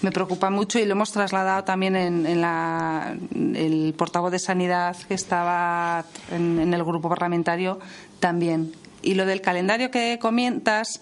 me 0.00 0.10
preocupa 0.10 0.48
mucho 0.50 0.78
y 0.78 0.86
lo 0.86 0.92
hemos 0.92 1.12
trasladado 1.12 1.62
también 1.64 1.94
en, 1.94 2.26
en 2.26 2.40
la, 2.40 3.14
el 3.34 3.94
portavoz 3.96 4.32
de 4.32 4.38
Sanidad 4.38 4.96
que 5.06 5.14
estaba 5.14 6.04
en, 6.32 6.58
en 6.58 6.72
el 6.72 6.82
grupo 6.82 7.10
parlamentario 7.10 7.78
también. 8.20 8.72
Y 9.02 9.14
lo 9.14 9.26
del 9.26 9.42
calendario 9.42 9.90
que 9.90 10.18
comentas, 10.18 11.00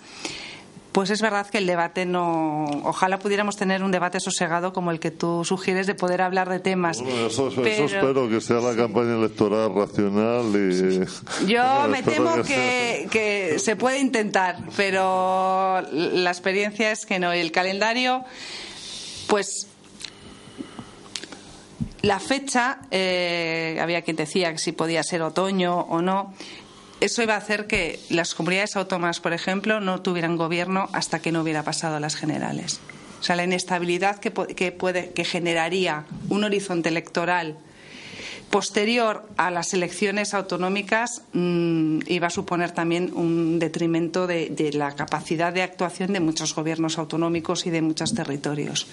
pues 0.93 1.11
es 1.11 1.23
verdad 1.23 1.47
que 1.49 1.59
el 1.59 1.67
debate 1.67 2.05
no. 2.07 2.65
Ojalá 2.85 3.19
pudiéramos 3.19 3.57
tener 3.57 3.83
un 3.85 3.91
debate 3.93 4.19
sosegado 4.19 4.73
como 4.73 4.91
el 4.91 4.99
que 4.99 5.11
tú 5.11 5.45
sugieres 5.45 5.87
de 5.87 5.95
poder 5.95 6.21
hablar 6.23 6.49
de 6.49 6.59
temas. 6.59 7.01
Bueno, 7.01 7.27
eso, 7.27 7.49
eso 7.49 7.63
Pero- 7.63 7.85
espero 7.87 8.29
que 8.29 8.41
sea 8.41 8.57
la 8.57 8.75
campaña 8.75 9.17
electoral 9.17 9.73
racional 9.75 10.47
y 10.57 11.47
Yo 11.47 11.63
me 11.89 12.03
temo 12.03 12.43
que, 12.43 13.09
que 13.11 13.59
se 13.61 13.77
puede 13.77 13.99
intentar, 14.01 14.59
pero 14.77 15.81
la 15.93 16.31
experiencia 16.31 16.91
es 16.91 17.07
que 17.07 17.19
no. 17.21 17.35
Y 17.35 17.39
el 17.39 17.53
calendario, 17.53 18.25
pues 19.29 19.69
la 22.03 22.19
fecha, 22.19 22.79
eh, 22.91 23.79
había 23.81 24.03
quien 24.03 24.17
decía 24.17 24.51
que 24.53 24.59
si 24.59 24.73
podía 24.73 25.03
ser 25.03 25.23
otoño 25.23 25.81
o 25.81 26.01
no. 26.03 26.35
Eso 27.01 27.23
iba 27.23 27.35
a 27.35 27.39
hacer 27.39 27.67
que 27.67 27.99
las 28.11 28.35
comunidades 28.35 28.77
autónomas, 28.77 29.21
por 29.21 29.33
ejemplo, 29.33 29.81
no 29.81 30.03
tuvieran 30.03 30.37
gobierno 30.37 30.89
hasta 30.93 31.21
que 31.21 31.33
no 31.33 31.43
hubiera 31.43 31.63
pasado 31.63 31.97
a 31.97 32.01
las 32.01 32.15
generales. 32.15 32.81
O 33.21 33.23
sea, 33.23 33.37
la 33.37 33.45
inestabilidad 33.45 34.19
que, 34.19 34.33
que 34.33 34.73
puede, 34.73 35.11
que 35.11 35.25
generaría 35.25 36.05
un 36.29 36.45
horizonte 36.45 36.89
electoral 36.89 37.57
posterior 38.51 39.27
a 39.37 39.51
las 39.51 39.73
elecciones 39.75 40.35
autonómicas 40.35 41.23
mm, 41.33 42.01
iba 42.07 42.27
a 42.27 42.31
suponer 42.31 42.73
también 42.73 43.13
un 43.15 43.59
detrimento 43.59 44.27
de, 44.27 44.71
la 44.75 44.95
capacidad 44.97 45.53
de 45.53 45.63
actuación 45.63 46.13
de 46.13 46.21
muchos 46.21 46.55
gobiernos 46.55 46.99
autonómicos 46.99 47.67
y 47.67 47.71
de 47.71 47.81
muchos 47.81 48.13
territorios. 48.13 48.89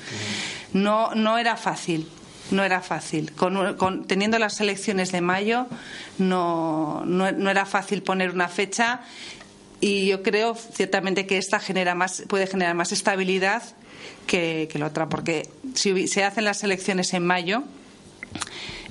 No, 0.73 1.13
no 1.15 1.37
era 1.37 1.57
fácil. 1.57 2.07
No 2.51 2.63
era 2.63 2.81
fácil. 2.81 3.31
teniendo 4.07 4.39
las 4.39 4.59
elecciones 4.61 5.11
de 5.11 5.21
mayo, 5.21 5.67
no, 6.17 7.03
no, 7.05 7.49
era 7.49 7.65
fácil 7.65 8.03
poner 8.03 8.31
una 8.31 8.47
fecha 8.47 9.01
y 9.79 10.07
yo 10.07 10.23
creo 10.23 10.55
ciertamente 10.55 11.25
que 11.27 11.37
esta 11.37 11.59
genera 11.59 11.93
más, 11.93 12.23
puede 12.27 12.47
generar 12.47 12.73
más 12.75 12.91
estabilidad 12.91 13.63
que, 14.25 14.67
que 14.71 14.79
la 14.79 14.87
otra, 14.87 15.09
porque 15.09 15.49
si 15.75 16.07
se 16.07 16.23
hacen 16.23 16.45
las 16.45 16.63
elecciones 16.63 17.13
en 17.13 17.25
mayo, 17.25 17.63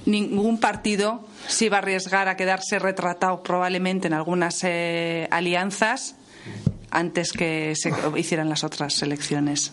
ningún 0.07 0.59
partido 0.59 1.27
se 1.49 1.66
iba 1.66 1.77
a 1.77 1.81
arriesgar 1.81 2.29
a 2.29 2.37
quedarse 2.37 2.79
retratado 2.79 3.42
probablemente 3.42 4.07
en 4.07 4.14
algunas 4.14 4.62
eh, 4.64 5.29
alianzas 5.31 6.14
antes 6.90 7.33
que 7.33 7.75
se 7.77 7.92
hicieran 8.16 8.49
las 8.49 8.64
otras 8.64 9.03
elecciones. 9.03 9.73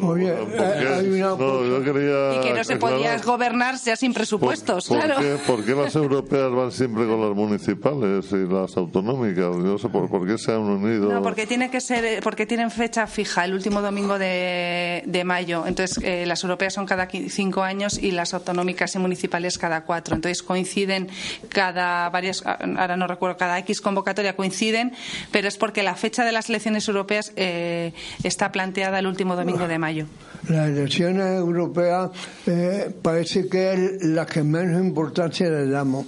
Oye, 0.00 0.32
hay 0.32 1.22
una 1.22 2.36
y 2.36 2.40
que 2.40 2.52
no 2.52 2.64
se 2.64 2.76
podía 2.76 3.18
gobernar 3.18 3.76
ya 3.82 3.96
sin 3.96 4.12
presupuestos, 4.12 4.88
¿Por, 4.88 4.98
claro. 4.98 5.38
¿por 5.46 5.64
qué, 5.64 5.74
las 5.74 5.94
europeas 5.94 6.50
van 6.52 6.72
siempre 6.72 7.06
con 7.06 7.20
las 7.20 7.34
municipales 7.34 8.26
y 8.32 8.52
las 8.52 8.76
autonómicas? 8.76 9.56
No 9.56 9.78
sé 9.78 9.88
por, 9.88 10.26
qué 10.26 10.36
se 10.38 10.52
han 10.52 10.60
unido. 10.60 11.12
No, 11.12 11.22
porque 11.22 11.46
tiene 11.46 11.70
que 11.70 11.80
ser, 11.80 12.22
porque 12.22 12.46
tienen 12.46 12.70
fecha 12.70 13.06
fija, 13.06 13.44
el 13.44 13.54
último 13.54 13.80
domingo 13.80 14.18
de, 14.18 15.04
de 15.06 15.24
mayo. 15.24 15.64
Entonces, 15.66 15.98
eh, 16.02 16.26
las 16.26 16.42
europeas 16.42 16.74
son 16.74 16.86
cada 16.86 17.08
cinco 17.28 17.62
años 17.62 17.98
y 17.98 18.10
las 18.10 18.34
autonómicas 18.34 18.94
y 18.94 18.98
municipales 18.98 19.58
cada 19.58 19.84
cuatro. 19.84 20.14
Entonces, 20.14 20.42
coinciden 20.42 21.08
cada 21.48 22.10
varias, 22.10 22.44
ahora 22.44 22.96
no 22.96 23.06
recuerdo, 23.06 23.36
cada 23.36 23.58
X 23.60 23.80
convocatoria 23.80 24.36
coinciden, 24.36 24.92
pero 25.30 25.48
es 25.48 25.56
porque 25.56 25.82
la 25.82 25.94
fecha 25.94 26.24
de 26.24 26.32
las 26.32 26.48
elecciones 26.48 26.88
europeas 26.88 27.32
eh, 27.36 27.92
está 28.22 28.52
planteada 28.52 28.98
el 28.98 29.06
último 29.06 29.36
domingo 29.36 29.51
de 29.58 29.78
mayo. 29.78 30.06
Las 30.48 30.70
elecciones 30.70 31.38
europeas 31.38 32.10
eh, 32.46 32.92
parece 33.00 33.48
que 33.48 33.72
es 33.72 34.04
la 34.04 34.26
que 34.26 34.42
menos 34.42 34.82
importancia 34.82 35.48
le 35.48 35.68
damos 35.68 36.04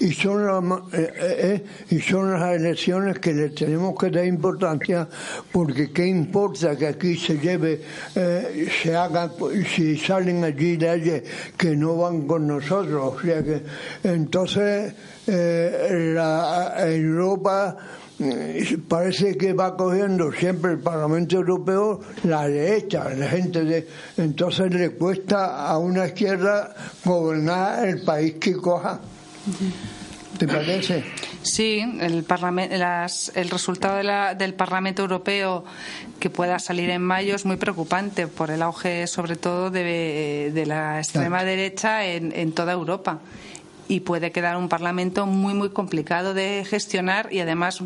y 0.00 0.10
son, 0.12 0.82
eh, 0.92 1.12
eh, 1.16 1.64
y 1.90 2.00
son 2.00 2.32
las 2.32 2.56
elecciones 2.56 3.20
que 3.20 3.32
le 3.32 3.50
tenemos 3.50 3.96
que 3.96 4.10
dar 4.10 4.24
importancia 4.24 5.08
porque 5.52 5.92
qué 5.92 6.06
importa 6.08 6.76
que 6.76 6.88
aquí 6.88 7.16
se 7.16 7.38
lleve, 7.38 7.80
se 8.14 8.96
haga, 8.96 9.30
si 9.72 9.96
salen 9.96 10.42
allí 10.42 10.76
leyes 10.76 11.22
que 11.56 11.76
no 11.76 11.98
van 11.98 12.26
con 12.26 12.48
nosotros. 12.48 13.14
O 13.16 13.20
sea 13.20 13.44
que 13.44 13.62
entonces 14.02 14.92
la 15.26 16.74
Europa 16.78 17.76
parece 18.88 19.36
que 19.36 19.52
va 19.52 19.76
cogiendo 19.76 20.32
siempre 20.32 20.72
el 20.72 20.78
Parlamento 20.80 21.36
Europeo 21.36 22.00
la 22.24 22.48
derecha, 22.48 23.08
la 23.14 23.28
gente 23.28 23.64
de 23.64 23.86
entonces 24.16 24.74
le 24.74 24.90
cuesta 24.90 25.66
a 25.68 25.78
una 25.78 26.06
izquierda 26.06 26.74
gobernar 27.04 27.86
el 27.86 28.02
país 28.02 28.34
que 28.40 28.54
coja. 28.56 29.00
¿Te 30.36 30.46
parece? 30.46 31.04
Sí, 31.42 31.80
el, 32.00 32.24
el 33.34 33.50
resultado 33.50 34.34
del 34.36 34.54
Parlamento 34.54 35.02
Europeo 35.02 35.64
que 36.20 36.28
pueda 36.28 36.58
salir 36.58 36.90
en 36.90 37.02
mayo 37.02 37.36
es 37.36 37.44
muy 37.44 37.56
preocupante 37.56 38.26
por 38.26 38.50
el 38.50 38.62
auge, 38.62 39.06
sobre 39.06 39.36
todo, 39.36 39.70
de, 39.70 40.64
la 40.66 40.98
extrema 40.98 41.44
derecha 41.44 42.04
en, 42.04 42.32
en 42.32 42.52
toda 42.52 42.72
Europa 42.72 43.20
y 43.88 44.00
puede 44.00 44.30
quedar 44.30 44.56
un 44.56 44.68
Parlamento 44.68 45.26
muy, 45.26 45.54
muy 45.54 45.70
complicado 45.70 46.34
de 46.34 46.64
gestionar 46.68 47.32
y 47.32 47.40
además 47.40 47.82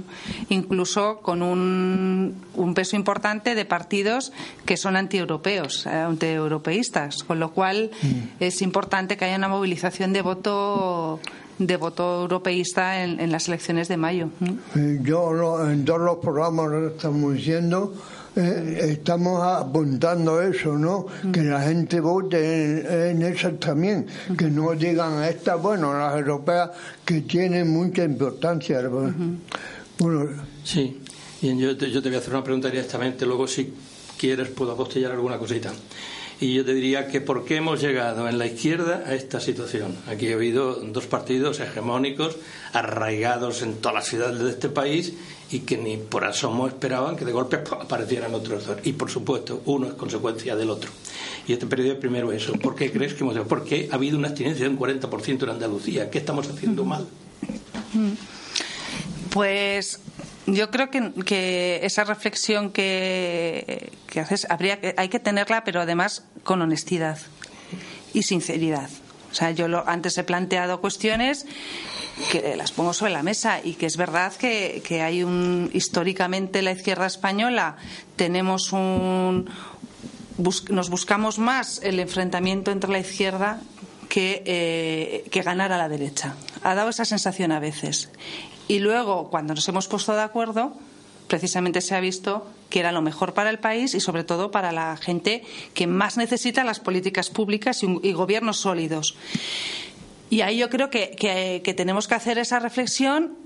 incluso 0.48 1.18
con 1.22 1.42
un, 1.42 2.34
un 2.54 2.74
peso 2.74 2.96
importante 2.96 3.54
de 3.54 3.64
partidos 3.64 4.32
que 4.66 4.76
son 4.76 4.96
antieuropeos, 4.96 5.86
eh, 5.86 5.90
antieuropeístas, 5.90 7.22
con 7.22 7.38
lo 7.38 7.52
cual 7.52 7.90
mm. 8.02 8.42
es 8.42 8.60
importante 8.62 9.16
que 9.16 9.24
haya 9.24 9.36
una 9.36 9.48
movilización 9.48 10.12
de 10.12 10.22
voto 10.22 11.20
de 11.58 11.76
voto 11.76 12.22
europeísta 12.22 13.04
en, 13.04 13.30
las 13.30 13.46
elecciones 13.46 13.86
de 13.86 13.96
mayo. 13.96 14.28
Eh, 14.74 14.98
yo 15.02 15.68
en 15.70 15.84
todos 15.84 16.00
los 16.00 16.18
programas 16.18 16.70
lo 16.70 16.88
estamos 16.88 17.34
diciendo 17.34 17.94
eh, 18.36 18.92
estamos 18.92 19.42
apuntando 19.42 20.40
eso, 20.40 20.76
¿no? 20.76 21.06
Que 21.32 21.42
la 21.42 21.62
gente 21.62 22.00
vote 22.00 23.10
en, 23.10 23.22
eso 23.22 23.50
también, 23.52 24.06
que 24.36 24.46
no 24.46 24.72
digan 24.74 25.14
a 25.14 25.28
esta, 25.28 25.56
bueno, 25.56 25.92
las 25.92 26.14
europeas 26.16 26.70
que 27.04 27.22
tienen 27.22 27.70
mucha 27.70 28.04
importancia. 28.04 28.82
Bueno, 29.98 30.28
sí, 30.64 31.02
Bien, 31.42 31.58
yo, 31.58 31.76
te, 31.76 31.90
yo 31.90 32.00
te 32.00 32.08
voy 32.08 32.14
a 32.14 32.18
hacer 32.20 32.32
una 32.32 32.44
pregunta 32.44 32.70
directamente, 32.70 33.26
luego 33.26 33.48
si 33.48 33.74
quieres 34.16 34.48
puedo 34.50 34.70
apostillar 34.70 35.10
alguna 35.10 35.38
cosita. 35.38 35.72
Y 36.40 36.54
yo 36.54 36.64
te 36.64 36.72
diría 36.72 37.08
que 37.08 37.20
por 37.20 37.44
qué 37.44 37.56
hemos 37.56 37.80
llegado 37.80 38.28
en 38.28 38.38
la 38.38 38.46
izquierda 38.46 39.02
a 39.04 39.14
esta 39.14 39.40
situación. 39.40 39.96
Aquí 40.06 40.30
ha 40.30 40.34
habido 40.34 40.76
dos 40.76 41.06
partidos 41.06 41.58
hegemónicos, 41.58 42.36
arraigados 42.72 43.62
en 43.62 43.74
todas 43.74 43.94
las 43.96 44.06
ciudades 44.06 44.38
de 44.38 44.50
este 44.50 44.68
país 44.68 45.14
y 45.52 45.60
que 45.60 45.76
ni 45.76 45.98
por 45.98 46.24
asomo 46.24 46.66
esperaban 46.66 47.14
que 47.14 47.24
de 47.24 47.32
golpe 47.32 47.56
aparecieran 47.80 48.34
otros 48.34 48.66
dos. 48.66 48.78
Y 48.84 48.94
por 48.94 49.10
supuesto, 49.10 49.62
uno 49.66 49.86
es 49.88 49.94
consecuencia 49.94 50.56
del 50.56 50.70
otro. 50.70 50.90
Y 51.46 51.52
este 51.52 51.66
periodo 51.66 52.00
primero 52.00 52.32
eso. 52.32 52.54
¿Por 52.54 52.74
qué 52.74 52.90
crees 52.90 53.14
que 53.14 53.24
hemos 53.24 53.38
¿Por 53.46 53.64
qué 53.64 53.88
ha 53.90 53.96
habido 53.96 54.18
una 54.18 54.28
abstinencia 54.28 54.64
de 54.64 54.70
un 54.70 54.78
40% 54.78 55.42
en 55.42 55.48
Andalucía? 55.50 56.10
¿Qué 56.10 56.18
estamos 56.18 56.48
haciendo 56.48 56.84
mal? 56.84 57.06
Pues 59.30 60.00
yo 60.46 60.70
creo 60.70 60.90
que, 60.90 61.80
esa 61.82 62.04
reflexión 62.04 62.70
que, 62.70 63.92
haces 64.16 64.46
habría 64.48 64.78
hay 64.96 65.08
que 65.08 65.20
tenerla, 65.20 65.64
pero 65.64 65.80
además 65.80 66.24
con 66.44 66.62
honestidad 66.62 67.18
y 68.14 68.22
sinceridad. 68.22 68.88
O 69.30 69.34
sea, 69.34 69.50
yo 69.50 69.68
lo, 69.68 69.88
antes 69.88 70.16
he 70.18 70.24
planteado 70.24 70.80
cuestiones 70.80 71.46
que 72.30 72.56
las 72.56 72.72
pongo 72.72 72.92
sobre 72.92 73.12
la 73.12 73.22
mesa 73.22 73.60
y 73.62 73.74
que 73.74 73.86
es 73.86 73.96
verdad 73.96 74.32
que, 74.34 74.82
hay 75.02 75.22
un 75.22 75.70
históricamente 75.72 76.62
la 76.62 76.72
izquierda 76.72 77.06
española 77.06 77.76
tenemos 78.16 78.72
un 78.72 79.48
nos 80.70 80.90
buscamos 80.90 81.38
más 81.38 81.80
el 81.82 82.00
enfrentamiento 82.00 82.70
entre 82.70 82.90
la 82.90 82.98
izquierda 82.98 83.60
que, 84.08 84.42
eh, 84.46 85.28
que 85.30 85.42
ganar 85.42 85.72
a 85.72 85.78
la 85.78 85.88
derecha. 85.88 86.34
Ha 86.62 86.74
dado 86.74 86.90
esa 86.90 87.04
sensación 87.04 87.52
a 87.52 87.60
veces. 87.60 88.10
Y 88.66 88.78
luego, 88.78 89.30
cuando 89.30 89.54
nos 89.54 89.68
hemos 89.68 89.88
puesto 89.88 90.14
de 90.14 90.22
acuerdo, 90.22 90.72
precisamente 91.28 91.80
se 91.80 91.94
ha 91.94 92.00
visto 92.00 92.46
que 92.70 92.80
era 92.80 92.92
lo 92.92 93.02
mejor 93.02 93.34
para 93.34 93.50
el 93.50 93.58
país 93.58 93.94
y 93.94 94.00
sobre 94.00 94.24
todo 94.24 94.50
para 94.50 94.72
la 94.72 94.96
gente 94.96 95.44
que 95.74 95.86
más 95.86 96.16
necesita 96.16 96.64
las 96.64 96.80
políticas 96.80 97.30
públicas 97.30 97.82
y 97.82 98.12
gobiernos 98.12 98.58
sólidos. 98.58 99.16
Y 100.32 100.40
ahí 100.40 100.56
yo 100.56 100.70
creo 100.70 100.88
que, 100.88 101.74
tenemos 101.76 102.08
que 102.08 102.14
hacer 102.14 102.38
esa 102.38 102.58
reflexión 102.58 103.36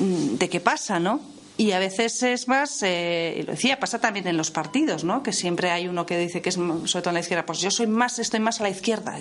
mm, 0.00 0.36
de 0.36 0.50
qué 0.50 0.60
pasa, 0.60 1.00
¿no? 1.00 1.22
Y 1.56 1.72
a 1.72 1.78
veces 1.78 2.22
es 2.22 2.46
más, 2.46 2.82
eh, 2.82 3.42
lo 3.46 3.52
decía, 3.52 3.80
pasa 3.80 4.00
también 4.00 4.26
en 4.26 4.36
los 4.36 4.50
partidos, 4.50 5.02
¿no? 5.02 5.22
Que 5.22 5.32
siempre 5.32 5.70
hay 5.70 5.88
uno 5.88 6.04
que 6.04 6.18
dice 6.18 6.42
que 6.42 6.50
es, 6.50 6.56
sobre 6.56 6.84
todo 6.84 7.08
en 7.08 7.14
la 7.14 7.20
izquierda, 7.20 7.46
pues 7.46 7.60
yo 7.60 7.70
soy 7.70 7.86
más, 7.86 8.18
estoy 8.18 8.38
más 8.38 8.60
a 8.60 8.64
la 8.64 8.68
izquierda. 8.68 9.18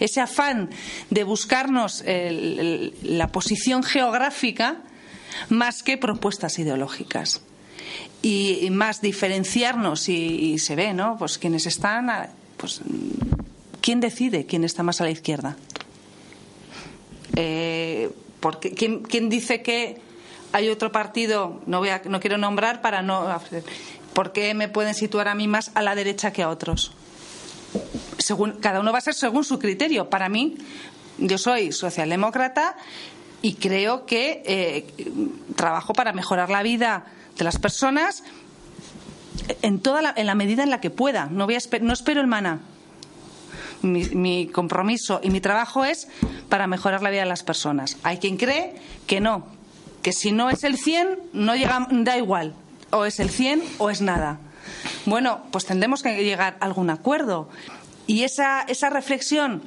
ese 0.00 0.20
afán 0.22 0.70
de 1.10 1.24
buscarnos 1.24 2.02
la 2.06 3.28
posición 3.28 3.82
geográfica 3.82 4.78
más 5.50 5.82
que 5.82 5.98
propuestas 5.98 6.58
ideológicas. 6.58 7.42
Y, 8.22 8.70
más 8.70 9.02
diferenciarnos 9.02 10.08
y, 10.08 10.58
se 10.58 10.74
ve, 10.74 10.94
¿no? 10.94 11.18
Pues 11.18 11.36
quienes 11.36 11.66
están, 11.66 12.30
pues, 12.56 12.80
¿quién 13.82 14.00
decide 14.00 14.46
quién 14.46 14.64
está 14.64 14.82
más 14.82 15.02
a 15.02 15.04
la 15.04 15.10
izquierda? 15.10 15.58
Eh, 17.40 18.10
porque, 18.40 18.72
¿quién, 18.72 19.28
dice 19.28 19.62
que 19.62 20.00
hay 20.52 20.68
otro 20.70 20.90
partido, 20.90 21.60
no, 21.66 21.78
voy 21.78 21.90
a, 21.90 22.02
no 22.04 22.18
quiero 22.18 22.36
nombrar 22.36 22.82
para 22.82 23.00
no. 23.00 23.40
¿Por 24.12 24.32
qué 24.32 24.54
me 24.54 24.68
pueden 24.68 24.92
situar 24.92 25.28
a 25.28 25.36
mí 25.36 25.46
más 25.46 25.70
a 25.74 25.82
la 25.82 25.94
derecha 25.94 26.32
que 26.32 26.42
a 26.42 26.48
otros? 26.48 26.90
Según, 28.18 28.54
cada 28.54 28.80
uno 28.80 28.90
va 28.90 28.98
a 28.98 29.02
ser 29.02 29.14
según 29.14 29.44
su 29.44 29.60
criterio. 29.60 30.10
Para 30.10 30.28
mí, 30.28 30.56
yo 31.18 31.38
soy 31.38 31.70
socialdemócrata 31.70 32.76
y 33.40 33.54
creo 33.54 34.04
que 34.04 34.42
eh, 34.44 35.12
trabajo 35.54 35.92
para 35.92 36.12
mejorar 36.12 36.50
la 36.50 36.64
vida 36.64 37.06
de 37.36 37.44
las 37.44 37.58
personas 37.58 38.24
en 39.62 39.78
toda 39.78 40.02
la, 40.02 40.12
en 40.16 40.26
la 40.26 40.34
medida 40.34 40.64
en 40.64 40.70
la 40.70 40.80
que 40.80 40.90
pueda. 40.90 41.26
No, 41.26 41.44
voy 41.44 41.54
a, 41.54 41.60
no 41.80 41.92
espero 41.92 42.20
el 42.20 42.26
maná 42.26 42.62
mi, 43.82 44.46
compromiso 44.48 45.20
y 45.22 45.30
mi 45.30 45.40
trabajo 45.40 45.84
es 45.84 46.08
para 46.48 46.66
mejorar 46.66 47.02
la 47.02 47.10
vida 47.10 47.22
de 47.22 47.28
las 47.28 47.42
personas. 47.42 47.96
Hay 48.02 48.18
quien 48.18 48.36
cree 48.36 48.74
que 49.06 49.20
no, 49.20 49.46
que 50.02 50.12
si 50.12 50.32
no 50.32 50.50
es 50.50 50.64
el 50.64 50.76
100, 50.76 51.18
no 51.32 51.54
llega, 51.54 51.86
da 51.90 52.16
igual, 52.16 52.54
o 52.90 53.04
es 53.04 53.20
el 53.20 53.30
100 53.30 53.62
o 53.78 53.90
es 53.90 54.00
nada. 54.00 54.40
Bueno, 55.06 55.42
pues 55.50 55.64
tendremos 55.66 56.02
que 56.02 56.22
llegar 56.22 56.56
a 56.60 56.64
algún 56.64 56.90
acuerdo. 56.90 57.48
Y 58.06 58.22
esa, 58.22 58.62
esa 58.62 58.90
reflexión 58.90 59.62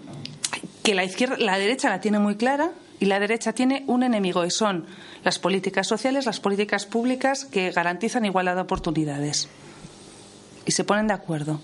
que 0.84 0.96
la 0.96 1.04
izquierda, 1.04 1.38
la 1.38 1.58
derecha 1.58 1.90
la 1.90 2.02
tiene 2.02 2.20
muy 2.20 2.36
clara 2.36 2.72
y 3.00 3.06
la 3.06 3.20
derecha 3.20 3.54
tiene 3.54 3.84
un 3.88 4.04
enemigo 4.04 4.46
y 4.46 4.52
son 4.52 4.86
las 5.24 5.40
políticas 5.40 5.88
sociales, 5.88 6.26
las 6.26 6.40
políticas 6.40 6.86
públicas 6.86 7.46
que 7.46 7.72
garantizan 7.72 8.26
igualdad 8.26 8.56
de 8.56 8.62
oportunidades. 8.62 9.50
Y 10.66 10.72
se 10.72 10.84
ponen 10.84 11.08
de 11.08 11.14
acuerdo. 11.14 11.62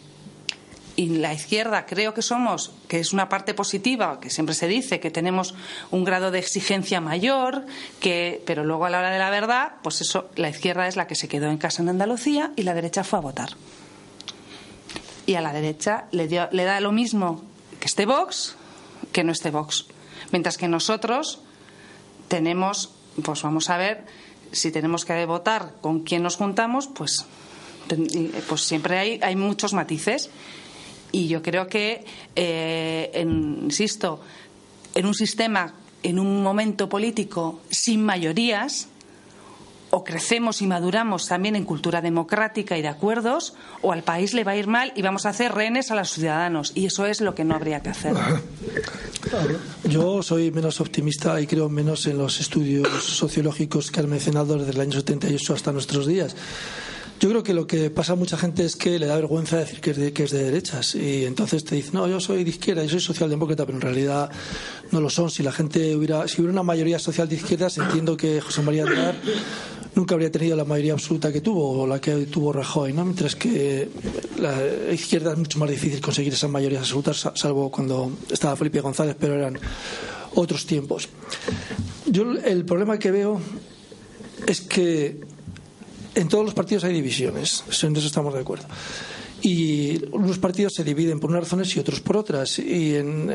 Y 0.98 1.10
la 1.10 1.32
izquierda 1.32 1.86
creo 1.86 2.16
que 2.16 2.24
somos, 2.24 2.72
que 2.88 3.00
es 3.00 3.14
una 3.14 3.30
parte 3.30 3.54
positiva, 3.54 4.20
que 4.20 4.32
siempre 4.32 4.56
se 4.56 4.68
dice 4.68 5.00
que 5.00 5.12
tenemos 5.12 5.54
un 5.92 6.04
grado 6.04 6.32
de 6.32 6.40
exigencia 6.40 7.00
mayor, 7.00 7.68
que, 8.00 8.42
pero 8.48 8.64
luego 8.66 8.86
a 8.86 8.90
la 8.90 8.98
hora 8.98 9.12
de 9.12 9.20
la 9.20 9.30
verdad, 9.30 9.74
pues 9.84 10.02
eso, 10.02 10.30
la 10.36 10.50
izquierda 10.50 10.88
es 10.88 10.96
la 10.96 11.06
que 11.06 11.14
se 11.14 11.28
quedó 11.28 11.52
en 11.52 11.60
casa 11.60 11.84
en 11.84 11.90
Andalucía 11.90 12.52
y 12.56 12.64
la 12.64 12.74
derecha 12.74 13.04
fue 13.04 13.20
a 13.20 13.22
votar. 13.22 13.50
Y 15.28 15.36
a 15.36 15.42
la 15.42 15.54
derecha 15.54 16.06
le, 16.12 16.28
dio, 16.28 16.50
le 16.52 16.64
da 16.64 16.80
lo 16.80 16.92
mismo 16.92 17.44
que 17.80 17.86
esté 17.86 18.08
Vox 18.08 18.56
que 19.12 19.24
no 19.24 19.32
esté 19.32 19.52
Vox. 19.52 19.86
Mientras 20.32 20.58
que 20.58 20.68
nosotros 20.68 21.40
tenemos, 22.28 22.92
pues 23.24 23.42
vamos 23.44 23.70
a 23.70 23.78
ver, 23.78 24.04
si 24.52 24.72
tenemos 24.72 25.06
que 25.06 25.26
votar 25.26 25.74
con 25.82 26.02
quién 26.02 26.24
nos 26.24 26.38
juntamos, 26.38 26.88
pues, 26.88 27.26
pues 28.48 28.62
siempre 28.62 28.98
hay, 28.98 29.20
hay 29.22 29.36
muchos 29.36 29.74
matices. 29.74 30.30
Y 31.12 31.28
yo 31.28 31.42
creo 31.42 31.68
que, 31.68 32.06
eh, 32.36 33.26
insisto, 33.26 34.22
en 34.94 35.06
un 35.06 35.14
sistema, 35.14 35.74
en 36.04 36.20
un 36.20 36.44
momento 36.44 36.90
político 36.90 37.62
sin 37.70 38.04
mayorías, 38.04 38.90
o 39.90 40.04
crecemos 40.04 40.62
y 40.62 40.68
maduramos 40.68 41.28
también 41.28 41.56
en 41.56 41.64
cultura 41.64 42.02
democrática 42.02 42.78
y 42.78 42.82
de 42.82 42.88
acuerdos, 42.90 43.54
o 43.82 43.94
al 43.94 44.04
país 44.04 44.34
le 44.34 44.44
va 44.44 44.52
a 44.52 44.58
ir 44.58 44.68
mal 44.68 44.92
y 44.96 45.02
vamos 45.02 45.26
a 45.26 45.30
hacer 45.30 45.54
rehenes 45.54 45.92
a 45.92 45.96
los 45.96 46.12
ciudadanos. 46.12 46.72
Y 46.76 46.86
eso 46.86 47.06
es 47.06 47.22
lo 47.22 47.34
que 47.36 47.46
no 47.46 47.56
habría 47.56 47.82
que 47.82 47.90
hacer. 47.90 48.14
Yo 49.86 50.22
soy 50.24 50.52
menos 50.52 50.82
optimista 50.82 51.40
y 51.40 51.48
creo 51.48 51.70
menos 51.70 52.06
en 52.08 52.18
los 52.18 52.40
estudios 52.40 52.88
sociológicos 53.04 53.92
que 53.92 54.00
han 54.00 54.10
mencionado 54.10 54.58
desde 54.58 54.72
el 54.72 54.82
año 54.82 54.94
78 54.94 55.54
hasta 55.54 55.72
nuestros 55.72 56.06
días. 56.06 56.36
Yo 57.20 57.30
creo 57.30 57.42
que 57.42 57.54
lo 57.56 57.66
que 57.66 57.90
pasa 57.90 58.14
a 58.14 58.16
mucha 58.16 58.38
gente 58.38 58.64
es 58.64 58.76
que 58.76 59.00
le 59.00 59.08
da 59.08 59.16
vergüenza 59.16 59.58
decir 59.58 59.82
que 59.82 59.92
es 59.92 59.98
de, 59.98 60.14
que 60.14 60.26
es 60.26 60.32
de 60.32 60.44
derechas 60.44 60.94
y 60.94 61.26
entonces 61.26 61.64
te 61.64 61.74
dice, 61.74 61.90
no, 61.94 62.08
yo 62.08 62.20
soy 62.20 62.44
de 62.44 62.52
izquierda, 62.52 62.84
yo 62.84 62.90
soy 62.92 63.00
socialdemócrata, 63.00 63.66
pero 63.66 63.78
en 63.78 63.82
realidad 63.82 64.30
no 64.92 65.02
lo 65.02 65.10
son. 65.10 65.32
Si 65.32 65.42
la 65.42 65.52
gente 65.52 65.96
hubiera, 65.96 66.28
si 66.28 66.42
hubiera 66.42 66.52
una 66.52 66.64
mayoría 66.64 67.00
social 67.00 67.28
de 67.28 67.36
izquierdas, 67.36 67.80
entiendo 67.80 68.16
que 68.16 68.40
José 68.40 68.62
María 68.62 68.84
Aznar 68.84 69.16
nunca 69.96 70.14
habría 70.14 70.32
tenido 70.32 70.56
la 70.56 70.64
mayoría 70.64 70.94
absoluta 70.94 71.34
que 71.34 71.42
tuvo 71.42 71.82
o 71.82 71.88
la 71.88 72.00
que 72.00 72.28
tuvo 72.28 72.54
Rajoy, 72.54 72.94
¿no? 72.94 73.04
Mientras 73.04 73.36
que 73.36 73.90
la 74.38 74.94
izquierda 74.94 75.32
es 75.32 75.40
mucho 75.40 75.58
más 75.58 75.72
difícil 75.72 76.00
conseguir 76.00 76.34
esas 76.34 76.52
mayorías 76.52 76.82
absolutas, 76.82 77.32
salvo 77.34 77.72
cuando 77.72 78.12
estaba 78.30 78.56
Felipe 78.56 78.80
González, 78.80 79.16
pero 79.20 79.34
eran 79.34 79.58
otros 80.36 80.68
tiempos. 80.68 81.10
Yo 82.06 82.32
el 82.32 82.64
problema 82.64 83.00
que 83.00 83.10
veo 83.10 83.42
es 84.46 84.62
que 84.62 85.20
en 86.18 86.28
todos 86.28 86.44
los 86.44 86.54
partidos 86.56 86.84
hay 86.84 86.94
divisiones, 86.94 87.64
en 87.84 87.96
eso 87.96 88.08
estamos 88.08 88.34
de 88.34 88.40
acuerdo. 88.40 88.66
Y 89.42 90.04
unos 90.12 90.40
partidos 90.40 90.74
se 90.74 90.84
dividen 90.84 91.20
por 91.20 91.30
unas 91.30 91.44
razones 91.44 91.76
y 91.76 91.80
otros 91.80 92.02
por 92.02 92.18
otras. 92.18 92.58
Y 92.58 92.96
en, 92.96 93.30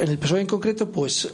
el 0.00 0.18
PSOE 0.18 0.40
en 0.40 0.46
concreto, 0.46 0.90
pues 0.90 1.28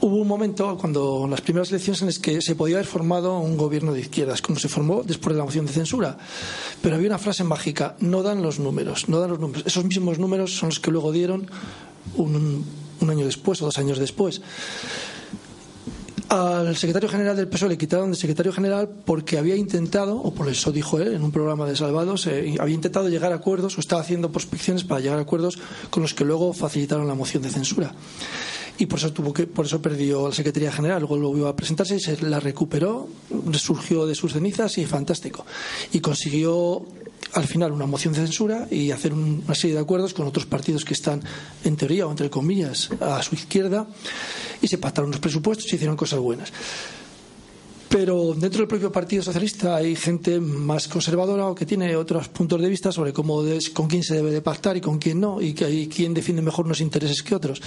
hubo 0.00 0.16
un 0.16 0.26
momento 0.26 0.76
cuando 0.76 1.28
las 1.30 1.40
primeras 1.40 1.70
elecciones 1.70 2.02
en 2.02 2.08
las 2.08 2.18
que 2.18 2.42
se 2.42 2.56
podía 2.56 2.78
haber 2.78 2.86
formado 2.86 3.38
un 3.38 3.56
gobierno 3.56 3.92
de 3.92 4.00
izquierdas, 4.00 4.42
como 4.42 4.58
se 4.58 4.68
formó 4.68 5.04
después 5.04 5.34
de 5.34 5.38
la 5.38 5.44
moción 5.44 5.66
de 5.66 5.72
censura. 5.72 6.18
Pero 6.82 6.96
había 6.96 7.06
una 7.06 7.18
frase 7.18 7.44
mágica: 7.44 7.94
no 8.00 8.24
dan 8.24 8.42
los 8.42 8.58
números, 8.58 9.08
no 9.08 9.20
dan 9.20 9.30
los 9.30 9.38
números. 9.38 9.62
Esos 9.64 9.84
mismos 9.84 10.18
números 10.18 10.56
son 10.56 10.70
los 10.70 10.80
que 10.80 10.90
luego 10.90 11.12
dieron 11.12 11.48
un, 12.16 12.66
un 13.00 13.10
año 13.10 13.24
después 13.24 13.62
o 13.62 13.66
dos 13.66 13.78
años 13.78 14.00
después. 14.00 14.42
Al 16.32 16.74
secretario 16.78 17.10
general 17.10 17.36
del 17.36 17.46
PSOE 17.46 17.68
le 17.68 17.76
quitaron 17.76 18.10
de 18.10 18.16
secretario 18.16 18.54
general 18.54 18.88
porque 19.04 19.36
había 19.36 19.54
intentado, 19.54 20.16
o 20.16 20.32
por 20.32 20.48
eso 20.48 20.72
dijo 20.72 20.98
él 20.98 21.12
en 21.12 21.22
un 21.22 21.30
programa 21.30 21.66
de 21.66 21.76
Salvados, 21.76 22.26
eh, 22.26 22.56
había 22.58 22.74
intentado 22.74 23.10
llegar 23.10 23.32
a 23.32 23.34
acuerdos 23.34 23.76
o 23.76 23.80
estaba 23.80 24.00
haciendo 24.00 24.32
prospecciones 24.32 24.82
para 24.82 25.02
llegar 25.02 25.18
a 25.18 25.22
acuerdos 25.22 25.58
con 25.90 26.02
los 26.02 26.14
que 26.14 26.24
luego 26.24 26.54
facilitaron 26.54 27.06
la 27.06 27.14
moción 27.14 27.42
de 27.42 27.50
censura. 27.50 27.94
Y 28.78 28.86
por 28.86 28.98
eso 28.98 29.12
tuvo 29.12 29.34
que 29.34 29.46
por 29.46 29.66
eso 29.66 29.82
perdió 29.82 30.26
la 30.28 30.34
secretaría 30.34 30.72
general. 30.72 31.00
Luego 31.00 31.18
volvió 31.20 31.48
a 31.48 31.54
presentarse 31.54 31.96
y 31.96 32.00
se 32.00 32.22
la 32.22 32.40
recuperó 32.40 33.08
resurgió 33.50 34.06
de 34.06 34.14
sus 34.14 34.32
cenizas 34.32 34.78
y 34.78 34.86
fantástico. 34.86 35.44
Y 35.92 36.00
consiguió 36.00 36.82
al 37.34 37.46
final 37.46 37.72
una 37.72 37.86
moción 37.86 38.12
de 38.12 38.20
censura 38.20 38.66
y 38.70 38.90
hacer 38.90 39.12
una 39.12 39.54
serie 39.54 39.74
de 39.74 39.82
acuerdos 39.82 40.14
con 40.14 40.26
otros 40.26 40.46
partidos 40.46 40.84
que 40.84 40.94
están 40.94 41.22
en 41.64 41.76
teoría 41.76 42.06
o 42.06 42.10
entre 42.10 42.30
comillas 42.30 42.90
a 43.00 43.22
su 43.22 43.34
izquierda 43.34 43.86
y 44.60 44.68
se 44.68 44.78
pactaron 44.78 45.10
los 45.10 45.20
presupuestos 45.20 45.72
y 45.72 45.76
hicieron 45.76 45.96
cosas 45.96 46.20
buenas. 46.20 46.52
Pero 47.88 48.32
dentro 48.32 48.60
del 48.60 48.68
propio 48.68 48.90
Partido 48.90 49.22
Socialista 49.22 49.76
hay 49.76 49.94
gente 49.94 50.40
más 50.40 50.88
conservadora 50.88 51.48
o 51.48 51.54
que 51.54 51.66
tiene 51.66 51.94
otros 51.94 52.28
puntos 52.28 52.60
de 52.60 52.68
vista 52.68 52.90
sobre 52.90 53.12
cómo 53.12 53.42
con 53.74 53.86
quién 53.86 54.02
se 54.02 54.14
debe 54.14 54.30
de 54.30 54.40
pactar 54.40 54.78
y 54.78 54.80
con 54.80 54.98
quién 54.98 55.20
no 55.20 55.42
y 55.42 55.52
que 55.52 55.66
hay 55.66 55.88
quién 55.88 56.14
defiende 56.14 56.40
mejor 56.40 56.64
unos 56.64 56.80
intereses 56.80 57.22
que 57.22 57.34
otros. 57.34 57.60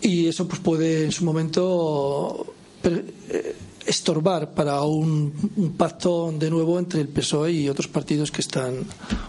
Y 0.00 0.28
eso 0.28 0.48
pues 0.48 0.60
puede 0.60 1.04
en 1.04 1.12
su 1.12 1.26
momento 1.26 2.54
eh, 2.84 3.54
estorbar 3.88 4.52
para 4.52 4.82
un, 4.82 5.32
un, 5.56 5.72
pacto 5.72 6.30
de 6.30 6.50
nuevo 6.50 6.78
entre 6.78 7.00
el 7.00 7.08
PSOE 7.08 7.52
y 7.52 7.68
otros 7.68 7.88
partidos 7.88 8.30
que 8.30 8.42
están 8.42 8.84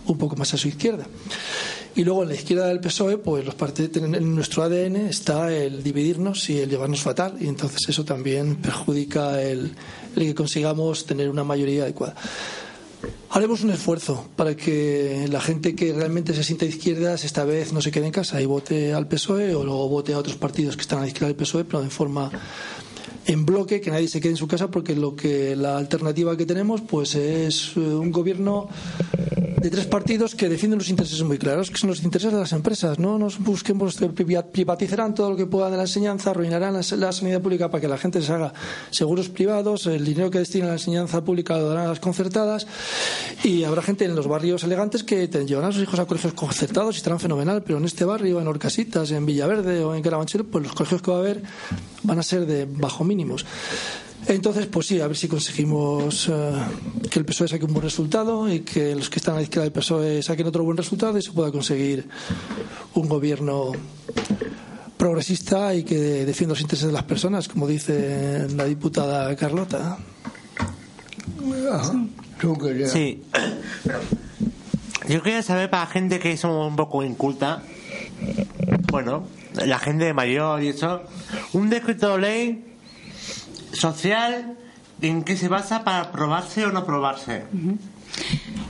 un 0.06 0.18
poco 0.18 0.36
más 0.36 0.54
a 0.54 0.58
su 0.58 0.68
izquierda. 0.68 1.08
Y 1.96 2.04
luego 2.04 2.24
en 2.24 2.30
la 2.30 2.36
izquierda 2.36 2.68
del 2.68 2.80
PSOE, 2.80 3.18
pues 3.18 3.46
los 3.46 3.56
partidos, 3.56 3.96
en 3.98 4.36
nuestro 4.36 4.64
ADN 4.64 4.98
está 5.08 5.54
el 5.54 5.82
dividirnos 5.82 6.50
y 6.50 6.60
el 6.60 6.70
llevarnos 6.70 7.02
fatal, 7.02 7.38
y 7.40 7.48
entonces 7.48 7.80
eso 7.88 8.06
también 8.06 8.58
perjudica 8.58 9.42
el, 9.42 9.74
el 10.16 10.24
que 10.24 10.36
consigamos 10.36 11.06
tener 11.06 11.30
una 11.30 11.44
mayoría 11.44 11.84
adecuada. 11.84 12.16
Haremos 13.32 13.64
un 13.64 13.72
esfuerzo 13.72 14.28
para 14.36 14.56
que 14.56 15.28
la 15.32 15.40
gente 15.40 15.74
que 15.74 15.94
realmente 15.94 16.34
se 16.34 16.44
sienta 16.44 16.66
izquierdas 16.66 17.24
esta 17.24 17.46
vez 17.46 17.72
no 17.72 17.82
se 17.82 17.92
quede 17.92 18.08
en 18.08 18.12
casa 18.12 18.42
y 18.42 18.46
vote 18.46 18.94
al 18.94 19.08
PSOE 19.08 19.56
o 19.56 19.64
luego 19.64 19.88
vote 19.88 20.14
a 20.14 20.18
otros 20.18 20.36
partidos 20.36 20.76
que 20.76 20.82
están 20.82 21.00
a 21.00 21.02
la 21.04 21.08
izquierda 21.08 21.28
del 21.28 21.38
PSOE, 21.38 21.64
pero 21.64 21.82
de 21.82 21.90
forma 21.90 22.30
en 23.26 23.46
bloque, 23.46 23.82
que 23.82 23.92
nadie 23.92 24.08
se 24.08 24.20
quede 24.20 24.32
en 24.32 24.38
su 24.38 24.48
casa, 24.48 24.70
porque 24.70 24.96
lo 24.96 25.16
que 25.16 25.56
la 25.56 25.78
alternativa 25.78 26.36
que 26.36 26.46
tenemos 26.46 26.82
pues 26.82 27.16
es 27.16 27.74
eh, 27.76 27.80
un 27.80 28.12
gobierno 28.12 28.70
de 29.60 29.70
tres 29.70 29.88
partidos 29.88 30.36
que 30.36 30.48
defienden 30.48 30.80
los 30.80 30.90
intereses 30.90 31.22
muy 31.24 31.38
claros, 31.38 31.70
que 31.70 31.78
son 31.78 31.90
los 31.90 32.02
intereses 32.04 32.32
de 32.32 32.40
las 32.40 32.54
empresas. 32.54 32.98
No 32.98 33.18
nos 33.18 33.40
busquemos 33.40 33.98
que 33.98 34.08
privatizarán 34.10 35.14
todo 35.14 35.32
lo 35.32 35.36
que 35.36 35.46
puedan 35.46 35.72
de 35.72 35.78
la 35.78 35.84
enseñanza, 35.84 36.30
arruinarán 36.30 36.74
la, 36.74 37.12
sanidad 37.12 37.42
pública 37.42 37.70
para 37.70 37.82
que 37.82 37.88
la 37.88 37.98
gente 37.98 38.22
se 38.22 38.32
haga 38.32 38.54
seguros 38.90 39.28
privados, 39.28 39.86
el 39.88 40.06
dinero 40.06 40.32
que 40.32 40.40
destina 40.40 40.66
a 40.66 40.68
la 40.70 40.74
enseñanza 40.76 41.24
pública 41.24 41.58
lo 41.58 41.68
darán 41.68 41.86
a 41.86 41.90
las 41.90 42.00
concertadas 42.00 42.68
y 43.44 43.64
habrá 43.64 43.82
gente 43.82 44.06
en 44.06 44.16
los 44.16 44.28
barrios 44.28 44.64
elegantes 44.64 45.04
que 45.04 45.28
llevarán 45.28 45.72
a 45.72 45.74
sus 45.74 45.84
hijos 45.84 46.00
a 46.00 46.06
colegios 46.06 46.34
concertados 46.34 46.96
y 46.96 46.98
estarán 46.98 47.20
fenomenal, 47.20 47.62
pero 47.64 47.80
en 47.80 47.86
este 47.86 48.06
barrio, 48.06 48.40
en 48.40 48.48
Orcasitas, 48.48 49.12
en 49.12 49.26
Villaverde 49.26 49.84
o 49.84 49.94
en 49.94 50.02
Carabanchel, 50.02 50.46
pues 50.46 50.64
los 50.64 50.74
colegios 50.74 51.02
que 51.02 51.12
va 51.12 51.18
a 51.18 51.20
haber 51.20 51.44
van 52.04 52.20
a 52.20 52.24
ser 52.24 52.46
de 52.46 52.66
bajo 52.66 52.99
mínimo 53.04 53.20
mínimos. 53.20 53.46
Entonces, 54.28 54.68
pues 54.68 54.88
sí, 54.88 55.00
a 55.00 55.08
ver 55.08 55.18
si 55.18 55.28
conseguimos 55.28 56.28
uh, 56.28 56.54
que 57.10 57.20
el 57.20 57.26
PSOE 57.26 57.48
saque 57.48 57.66
un 57.66 57.74
buen 57.74 57.84
resultado 57.84 58.52
y 58.52 58.60
que 58.60 58.96
los 58.96 59.10
que 59.10 59.18
están 59.18 59.36
a 59.36 59.38
la 59.38 59.44
izquierda 59.44 59.64
del 59.64 59.72
PSOE 59.72 60.22
saquen 60.22 60.46
otro 60.46 60.64
buen 60.64 60.78
resultado 60.78 61.18
y 61.18 61.22
se 61.22 61.32
pueda 61.32 61.52
conseguir 61.52 62.08
un 62.94 63.08
gobierno 63.08 63.72
progresista 64.98 65.74
y 65.74 65.84
que 65.84 66.26
defienda 66.26 66.54
los 66.54 66.62
intereses 66.62 66.88
de 66.88 66.94
las 66.94 67.04
personas, 67.04 67.48
como 67.48 67.66
dice 67.66 68.48
la 68.56 68.66
diputada 68.66 69.36
Carlota. 69.36 69.98
Sí. 72.88 73.24
Yo 75.08 75.24
quería 75.24 75.42
saber 75.42 75.70
para 75.70 75.86
la 75.86 75.90
gente 75.90 76.20
que 76.20 76.38
somos 76.38 76.70
un 76.70 76.76
poco 76.76 77.04
inculta, 77.04 77.64
bueno, 78.92 79.26
la 79.66 79.80
gente 79.80 80.14
mayor 80.14 80.62
y 80.62 80.68
eso, 80.68 81.02
un 81.54 81.70
decreto 81.70 82.12
de 82.12 82.20
ley 82.20 82.66
social, 83.72 84.58
¿en 85.02 85.24
qué 85.24 85.38
se 85.38 85.48
basa 85.48 85.84
para 85.84 86.02
aprobarse 86.02 86.66
o 86.66 86.72
no 86.72 86.80
aprobarse? 86.80 87.46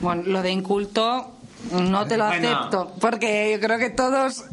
Bueno, 0.02 0.24
lo 0.26 0.42
de 0.42 0.52
inculto 0.52 1.39
no 1.72 2.08
te 2.08 2.18
lo 2.18 2.26
acepto, 2.26 2.94
porque 3.00 3.52
yo 3.52 3.60
creo 3.60 3.78
que 3.78 3.90
todos, 3.90 4.46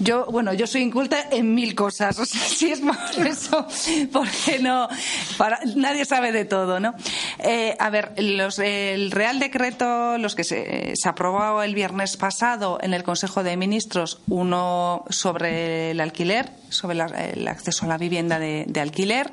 yo, 0.00 0.26
bueno, 0.26 0.52
yo 0.54 0.66
soy 0.66 0.82
inculta 0.82 1.28
en 1.30 1.54
mil 1.54 1.74
cosas, 1.74 2.18
o 2.18 2.24
sea, 2.24 2.40
si 2.48 2.70
es 2.72 2.80
por 2.80 3.26
eso, 3.26 3.66
porque 4.12 4.58
no, 4.60 4.88
para, 5.36 5.60
nadie 5.76 6.04
sabe 6.04 6.32
de 6.32 6.44
todo, 6.44 6.80
¿no? 6.80 6.94
Eh, 7.38 7.76
a 7.78 7.90
ver, 7.90 8.12
el 8.16 9.10
Real 9.10 9.38
Decreto, 9.38 10.18
los 10.18 10.34
que 10.34 10.44
se, 10.44 10.94
aprobó 11.04 11.62
el 11.62 11.74
viernes 11.74 12.16
pasado 12.16 12.78
en 12.82 12.94
el 12.94 13.02
Consejo 13.02 13.42
de 13.42 13.56
Ministros, 13.56 14.20
uno 14.28 15.04
sobre 15.10 15.92
el 15.92 16.00
alquiler, 16.00 16.50
sobre 16.70 16.98
el 16.98 17.48
acceso 17.48 17.84
a 17.86 17.88
la 17.88 17.98
vivienda 17.98 18.38
de, 18.38 18.80
alquiler. 18.80 19.32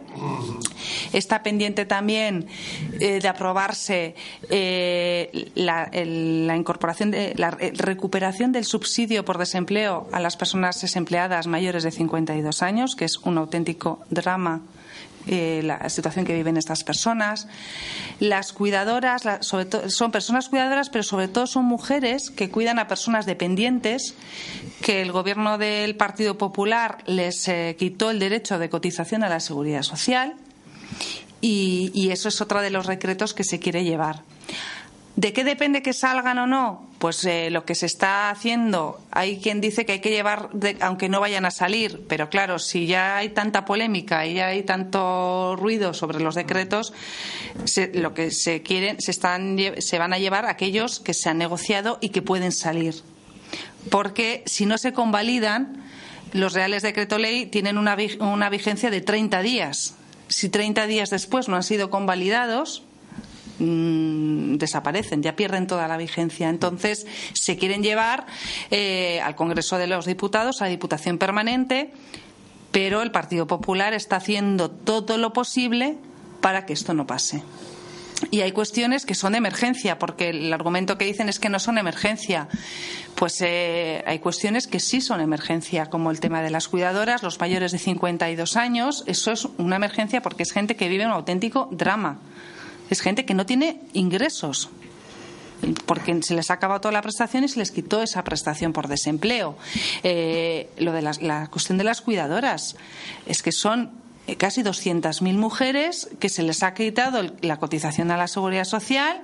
Está 1.14 1.44
pendiente 1.44 1.86
también 1.86 2.48
eh, 3.00 3.20
de 3.22 3.28
aprobarse 3.28 4.16
eh, 4.50 5.52
la, 5.56 5.90
la, 5.94 6.56
incorporación 6.56 7.05
la 7.12 7.52
recuperación 7.52 8.52
del 8.52 8.66
subsidio 8.66 9.26
por 9.26 9.38
desempleo 9.38 10.08
a 10.12 10.20
las 10.20 10.38
personas 10.38 10.82
desempleadas 10.82 11.48
mayores 11.48 11.84
de 11.84 11.92
52 11.92 12.62
años, 12.62 12.96
que 12.96 13.06
es 13.06 13.18
un 13.18 13.38
auténtico 13.38 14.00
drama 14.10 14.62
eh, 15.28 15.62
la 15.64 15.90
situación 15.90 16.24
que 16.24 16.36
viven 16.36 16.56
estas 16.56 16.84
personas. 16.84 17.48
Las 18.20 18.54
cuidadoras 18.54 19.24
sobre 19.42 19.90
son 19.90 20.12
personas 20.12 20.50
cuidadoras, 20.50 20.90
pero 20.90 21.04
sobre 21.04 21.28
todo 21.28 21.48
son 21.48 21.66
mujeres 21.66 22.30
que 22.30 22.52
cuidan 22.52 22.78
a 22.78 22.88
personas 22.88 23.26
dependientes, 23.26 24.14
que 24.84 25.02
el 25.02 25.12
gobierno 25.12 25.58
del 25.58 25.96
Partido 25.96 26.38
Popular 26.38 27.00
les 27.08 27.48
eh, 27.48 27.76
quitó 27.80 28.12
el 28.12 28.20
derecho 28.20 28.60
de 28.60 28.70
cotización 28.70 29.24
a 29.24 29.30
la 29.30 29.40
seguridad 29.40 29.82
social. 29.82 30.36
Y, 31.42 31.92
y 31.96 32.12
eso 32.12 32.30
es 32.30 32.40
otro 32.40 32.62
de 32.62 32.70
los 32.70 32.86
decretos 32.86 33.34
que 33.34 33.44
se 33.44 33.60
quiere 33.60 33.84
llevar. 33.84 34.22
¿De 35.16 35.34
qué 35.34 35.44
depende 35.44 35.82
que 35.82 35.94
salgan 35.94 36.38
o 36.38 36.46
no? 36.46 36.88
Pues 37.06 37.24
eh, 37.26 37.52
lo 37.52 37.66
que 37.66 37.76
se 37.76 37.86
está 37.86 38.32
haciendo, 38.32 39.00
hay 39.12 39.38
quien 39.38 39.62
dice 39.62 39.86
que 39.86 39.92
hay 39.92 40.00
que 40.00 40.10
llevar, 40.10 40.50
aunque 40.82 41.08
no 41.08 41.20
vayan 41.20 41.46
a 41.46 41.52
salir, 41.52 42.04
pero 42.10 42.32
claro, 42.32 42.58
si 42.58 42.88
ya 42.88 43.18
hay 43.18 43.30
tanta 43.30 43.64
polémica 43.64 44.26
y 44.26 44.34
ya 44.34 44.48
hay 44.48 44.64
tanto 44.64 45.56
ruido 45.56 45.94
sobre 45.94 46.20
los 46.20 46.34
decretos, 46.34 46.94
lo 47.94 48.16
que 48.16 48.32
se 48.32 48.64
quieren, 48.64 49.00
se, 49.00 49.14
se 49.14 50.00
van 50.00 50.14
a 50.14 50.18
llevar 50.18 50.48
aquellos 50.48 51.00
que 51.00 51.14
se 51.14 51.30
han 51.30 51.38
negociado 51.38 52.00
y 52.02 52.10
que 52.10 52.24
pueden 52.24 52.52
salir. 52.52 52.96
Porque 53.92 54.42
si 54.48 54.66
no 54.66 54.80
se 54.80 54.92
convalidan, 54.92 55.84
los 56.34 56.54
reales 56.54 56.82
decreto 56.82 57.20
ley 57.20 57.46
tienen 57.46 57.78
una, 57.78 57.96
una 58.20 58.50
vigencia 58.50 58.90
de 58.90 59.02
30 59.02 59.44
días. 59.44 59.94
Si 60.28 60.50
30 60.50 60.88
días 60.88 61.12
después 61.12 61.50
no 61.50 61.56
han 61.56 61.62
sido 61.62 61.92
convalidados, 61.92 62.82
Mm, 63.58 64.58
desaparecen, 64.58 65.24
ya 65.24 65.36
pierden 65.36 65.68
toda 65.68 65.88
la 65.88 65.96
vigencia. 65.98 66.50
Entonces, 66.50 67.08
se 67.34 67.58
quieren 67.58 67.84
llevar 67.84 68.26
eh, 68.70 69.22
al 69.22 69.36
Congreso 69.36 69.78
de 69.78 69.88
los 69.88 70.06
Diputados, 70.06 70.62
a 70.62 70.66
la 70.66 70.72
Diputación 70.72 71.18
Permanente, 71.18 71.94
pero 72.72 73.02
el 73.02 73.12
Partido 73.12 73.48
Popular 73.48 73.94
está 73.94 74.18
haciendo 74.18 74.70
todo 74.70 75.18
lo 75.18 75.32
posible 75.32 75.98
para 76.42 76.66
que 76.66 76.74
esto 76.74 76.94
no 76.94 77.08
pase. 77.08 77.44
Y 78.32 78.42
hay 78.42 78.52
cuestiones 78.52 79.06
que 79.06 79.16
son 79.16 79.34
de 79.34 79.38
emergencia, 79.38 80.00
porque 80.00 80.30
el 80.30 80.52
argumento 80.52 80.98
que 80.98 81.06
dicen 81.06 81.30
es 81.30 81.40
que 81.40 81.50
no 81.50 81.60
son 81.60 81.78
emergencia. 81.78 82.48
Pues 83.16 83.42
eh, 83.42 84.04
hay 84.06 84.20
cuestiones 84.20 84.68
que 84.68 84.82
sí 84.82 85.00
son 85.00 85.22
emergencia, 85.22 85.86
como 85.86 86.12
el 86.12 86.20
tema 86.20 86.42
de 86.42 86.50
las 86.50 86.68
cuidadoras, 86.68 87.24
los 87.24 87.40
mayores 87.40 87.72
de 87.72 87.78
52 87.78 88.58
años. 88.58 89.04
Eso 89.06 89.32
es 89.32 89.48
una 89.58 89.78
emergencia 89.78 90.22
porque 90.22 90.44
es 90.44 90.52
gente 90.52 90.76
que 90.76 90.90
vive 90.90 91.06
un 91.06 91.12
auténtico 91.12 91.70
drama 91.72 92.20
es 92.90 93.02
gente 93.02 93.26
que 93.26 93.34
no 93.34 93.46
tiene 93.46 93.82
ingresos 93.94 94.70
porque 95.86 96.22
se 96.22 96.36
les 96.36 96.52
ha 96.52 96.56
acabado 96.56 96.82
toda 96.82 96.92
la 96.92 97.02
prestación 97.02 97.44
y 97.44 97.48
se 97.48 97.60
les 97.60 97.72
quitó 97.72 98.04
esa 98.04 98.24
prestación 98.24 98.74
por 98.74 98.88
desempleo. 98.88 99.58
Eh, 100.04 100.70
lo 100.78 100.92
de 100.92 101.02
la 101.02 101.48
cuestión 101.48 101.78
de 101.78 101.84
las 101.84 102.02
cuidadoras 102.02 102.76
es 103.26 103.42
que 103.42 103.52
son 103.52 103.92
casi 104.38 104.64
200.000 104.64 105.38
mujeres 105.38 106.10
que 106.20 106.30
se 106.30 106.44
les 106.44 106.64
ha 106.64 106.74
quitado 106.74 107.22
la 107.42 107.58
cotización 107.58 108.12
a 108.12 108.18
la 108.18 108.28
seguridad 108.28 108.66
social, 108.66 109.22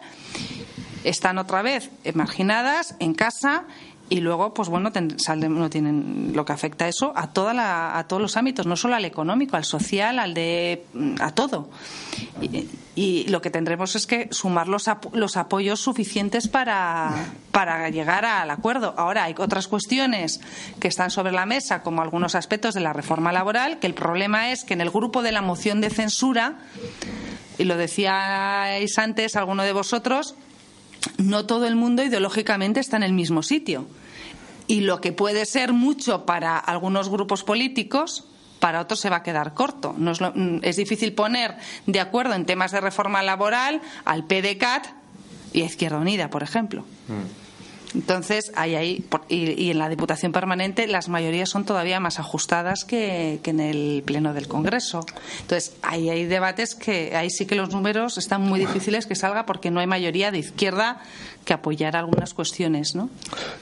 están 1.03 1.39
otra 1.39 1.64
vez 1.64 1.89
marginadas 2.14 2.95
en 2.99 3.16
casa 3.16 3.66
y 4.12 4.20
luego 4.20 4.53
pues 4.53 4.68
bueno 4.68 4.91
no 4.91 5.70
tienen 5.70 6.34
lo 6.36 6.43
que 6.43 6.51
afecta 6.51 6.86
eso 6.89 7.14
a 7.16 7.32
toda 7.32 7.53
la, 7.53 7.97
a 7.97 8.07
todos 8.09 8.22
los 8.22 8.36
ámbitos 8.36 8.68
no 8.68 8.76
solo 8.76 8.95
al 8.95 9.05
económico 9.05 9.55
al 9.55 9.64
social 9.64 10.20
al 10.20 10.34
de 10.34 10.84
a 11.22 11.32
todo. 11.32 11.70
Y, 12.93 13.24
lo 13.30 13.41
que 13.41 13.49
tendremos 13.49 13.95
es 13.95 14.05
que 14.05 14.28
sumar 14.32 14.68
los, 14.68 14.89
los 15.14 15.38
apoyos 15.38 15.80
suficientes 15.80 16.49
para, 16.49 17.32
para 17.51 17.89
llegar 17.89 18.26
al 18.26 18.49
acuerdo. 18.51 18.93
Ahora 18.97 19.24
hay 19.24 19.36
otras 19.38 19.68
cuestiones 19.68 20.41
que 20.80 20.89
están 20.89 21.09
sobre 21.09 21.32
la 21.32 21.45
mesa 21.45 21.82
como 21.82 22.01
algunos 22.01 22.36
aspectos 22.36 22.74
de 22.74 22.82
la 22.82 22.91
reforma 22.91 23.32
laboral 23.32 23.80
que 23.80 23.88
el 23.88 23.93
problema 23.93 24.51
es 24.51 24.66
que 24.66 24.74
en 24.74 24.82
el 24.82 24.91
grupo 24.91 25.24
de 25.24 25.32
la 25.32 25.41
moción 25.41 25.80
de 25.80 25.89
censura 25.89 26.59
y 27.57 27.64
lo 27.64 27.78
decíais 27.78 28.97
antes 28.99 29.36
alguno 29.38 29.64
de 29.64 29.72
vosotros 29.72 30.36
no 31.17 31.45
todo 31.45 31.65
el 31.67 31.75
mundo 31.75 32.03
ideológicamente 32.03 32.79
está 32.79 32.97
en 32.97 33.03
el 33.03 33.13
mismo 33.13 33.43
sitio 33.43 33.87
y 34.67 34.81
lo 34.81 35.01
que 35.01 35.11
puede 35.11 35.45
ser 35.45 35.73
mucho 35.73 36.25
para 36.25 36.57
algunos 36.57 37.09
grupos 37.09 37.43
políticos 37.43 38.25
para 38.59 38.79
otros 38.79 38.99
se 38.99 39.09
va 39.09 39.17
a 39.17 39.23
quedar 39.23 39.53
corto. 39.53 39.93
Mm, 39.97 40.59
es, 40.61 40.77
difícil 40.77 41.13
poner 41.13 41.57
de 41.87 41.99
acuerdo 41.99 42.35
en 42.35 42.45
temas 42.45 42.71
de 42.71 42.79
reforma 42.79 43.21
laboral 43.23 43.81
al 44.05 44.23
PDCAT 44.23 44.85
y 45.51 45.63
a 45.63 45.65
Izquierda 45.65 45.97
Unida, 45.97 46.29
por 46.29 46.43
ejemplo. 46.43 46.85
Mm. 47.07 47.40
Entonces, 47.93 48.51
hay 48.55 48.75
ahí, 48.75 49.05
y, 49.27 49.71
en 49.71 49.79
la 49.79 49.89
Diputación 49.89 50.31
Permanente 50.31 50.87
las 50.87 51.09
mayorías 51.09 51.49
son 51.49 51.65
todavía 51.65 51.99
más 51.99 52.19
ajustadas 52.19 52.85
que, 52.85 53.39
en 53.43 53.59
el 53.59 54.03
Pleno 54.05 54.33
del 54.33 54.47
Congreso. 54.47 55.05
Entonces, 55.41 55.73
ahí 55.81 56.09
hay 56.09 56.25
debates 56.25 56.75
que 56.75 57.15
ahí 57.15 57.29
sí 57.29 57.45
que 57.45 57.55
los 57.55 57.69
números 57.69 58.17
están 58.17 58.41
muy 58.41 58.59
difíciles 58.59 59.05
que 59.05 59.15
salga 59.15 59.45
porque 59.45 59.71
no 59.71 59.79
hay 59.79 59.87
mayoría 59.87 60.31
de 60.31 60.39
izquierda 60.39 61.01
que 61.45 61.53
apoyar 61.53 61.95
algunas 61.95 62.33
cuestiones, 62.33 62.95
¿no? 62.95 63.09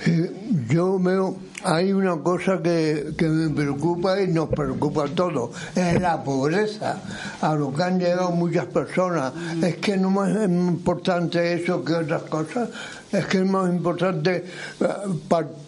Eh, 0.05 0.31
yo 0.69 0.99
veo, 0.99 1.37
hay 1.63 1.93
una 1.93 2.17
cosa 2.17 2.61
que, 2.61 3.13
que 3.17 3.27
me 3.27 3.49
preocupa 3.49 4.21
y 4.21 4.27
nos 4.27 4.49
preocupa 4.49 5.05
a 5.05 5.07
todos, 5.07 5.51
es 5.75 5.99
la 6.01 6.23
pobreza, 6.23 7.01
a 7.41 7.55
lo 7.55 7.73
que 7.73 7.83
han 7.83 7.99
llegado 7.99 8.31
muchas 8.31 8.65
personas. 8.65 9.33
Es 9.61 9.77
que 9.77 9.97
no 9.97 10.25
es 10.25 10.49
importante 10.49 11.53
eso 11.53 11.83
que 11.83 11.93
otras 11.93 12.23
cosas 12.23 12.69
es 13.11 13.25
que 13.25 13.39
es 13.39 13.45
más 13.45 13.69
importante 13.69 14.45
eh, 14.79 14.85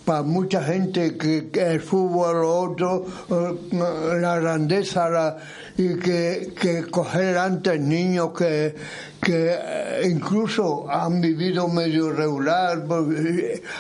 para 0.05 0.24
mucha 0.24 0.64
gente 0.64 1.18
que, 1.18 1.49
el 1.53 1.82
fútbol 1.82 2.38
o 2.38 2.59
otro, 2.72 3.05
eh, 3.30 4.20
la 4.20 4.39
grandeza 4.39 5.09
la, 5.09 5.38
y 5.78 5.95
que, 5.97 6.53
que 6.59 6.84
coger 6.84 7.38
antes 7.38 7.80
niños 7.80 8.32
que, 8.38 8.76
que 9.22 9.51
eh, 9.53 10.07
incluso 10.09 10.89
han 10.89 11.22
vivido 11.22 11.68
medio 11.68 12.01
regular, 12.10 12.84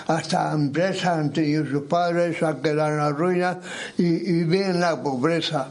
hasta 0.07 0.51
empresas 0.53 1.05
han 1.05 1.33
tenido 1.33 1.65
sus 1.65 1.83
padres, 1.83 2.41
han 2.43 2.61
quedado 2.61 2.89
en 2.89 2.97
la 2.97 3.09
ruina 3.09 3.59
y, 3.97 4.05
y 4.05 4.43
ven 4.43 4.79
la 4.79 5.01
pobreza. 5.01 5.69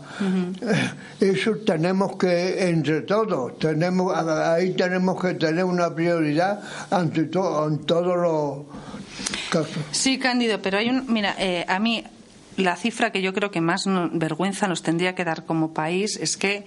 Eso 1.21 1.57
tenemos 1.65 2.17
que, 2.17 2.69
entre 2.69 3.03
todos, 3.03 3.59
tenemos 3.59 4.17
ahí 4.17 4.73
tenemos 4.75 5.21
que 5.21 5.35
tener 5.35 5.65
una 5.65 5.95
prioridad 5.95 6.61
ante 6.91 7.25
todo, 7.25 7.69
en 7.69 7.79
todos 7.81 8.17
los 8.17 8.67
casos. 9.51 9.83
Sí, 9.93 10.19
Cándido, 10.19 10.61
pero 10.63 10.79
hay 10.79 10.91
un, 10.91 11.13
mira, 11.13 11.35
eh, 11.39 11.65
a 11.69 11.79
mí 11.79 12.05
la 12.57 12.77
cifra 12.77 13.11
que 13.13 13.23
yo 13.23 13.33
creo 13.33 13.51
que 13.51 13.61
más 13.61 13.85
vergüenza 14.13 14.67
nos 14.69 14.83
tendría 14.83 15.15
que 15.15 15.25
dar 15.25 15.45
como 15.45 15.73
país 15.73 16.19
es 16.21 16.37
que 16.37 16.65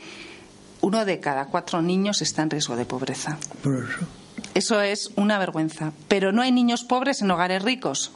uno 0.81 1.05
de 1.05 1.19
cada 1.19 1.45
cuatro 1.45 1.81
niños 1.81 2.21
está 2.21 2.41
en 2.41 2.49
riesgo 2.49 2.75
de 2.75 2.85
pobreza. 2.85 3.37
eso. 3.61 4.07
Es 4.53 5.11
una 5.15 5.39
vergüenza. 5.39 5.93
Pero 6.07 6.31
no 6.31 6.41
hay 6.41 6.51
niños 6.51 6.83
pobres 6.83 7.21
en 7.21 7.31
hogares 7.31 7.63
ricos. 7.63 8.11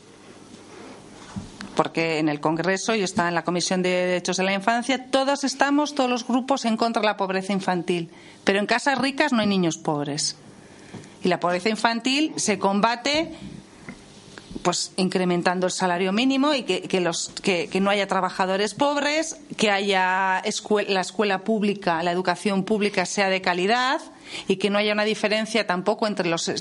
Porque 1.75 2.17
en 2.19 2.29
el 2.29 2.39
Congreso, 2.39 2.95
y 2.95 3.03
está 3.03 3.27
en 3.27 3.35
la 3.35 3.43
Comisión 3.43 3.83
de 3.83 3.89
Derechos 3.89 4.37
de 4.37 4.43
la 4.43 4.53
Infancia, 4.53 5.05
todos 5.11 5.43
estamos, 5.43 5.93
todos 5.93 6.09
los 6.09 6.27
grupos, 6.27 6.65
en 6.65 6.77
contra 6.77 7.01
de 7.01 7.07
la 7.07 7.17
pobreza 7.17 7.53
infantil. 7.53 8.09
Pero 8.43 8.59
en 8.59 8.65
casas 8.65 8.97
ricas 8.97 9.31
no 9.31 9.41
hay 9.41 9.47
niños 9.47 9.77
pobres. 9.77 10.37
Y 11.23 11.27
la 11.27 11.39
pobreza 11.39 11.69
infantil 11.69 12.33
se 12.35 12.57
combate 12.57 13.31
pues 14.61 14.91
incrementando 14.95 15.67
el 15.67 15.71
salario 15.71 16.11
mínimo 16.11 16.53
y 16.53 16.63
que, 16.63 17.01
los, 17.01 17.31
que, 17.41 17.69
no 17.79 17.89
haya 17.89 18.07
trabajadores 18.07 18.73
pobres, 18.73 19.37
que 19.57 19.71
haya 19.71 20.41
la 20.87 21.01
escuela 21.01 21.43
pública, 21.43 22.01
la 22.03 22.11
educación 22.11 22.63
pública 22.63 23.05
sea 23.05 23.29
de 23.29 23.41
calidad 23.41 24.01
y 24.47 24.57
que 24.57 24.69
no 24.69 24.77
haya 24.77 24.93
una 24.93 25.03
diferencia 25.03 25.67
tampoco 25.67 26.07
entre 26.07 26.29
los, 26.29 26.51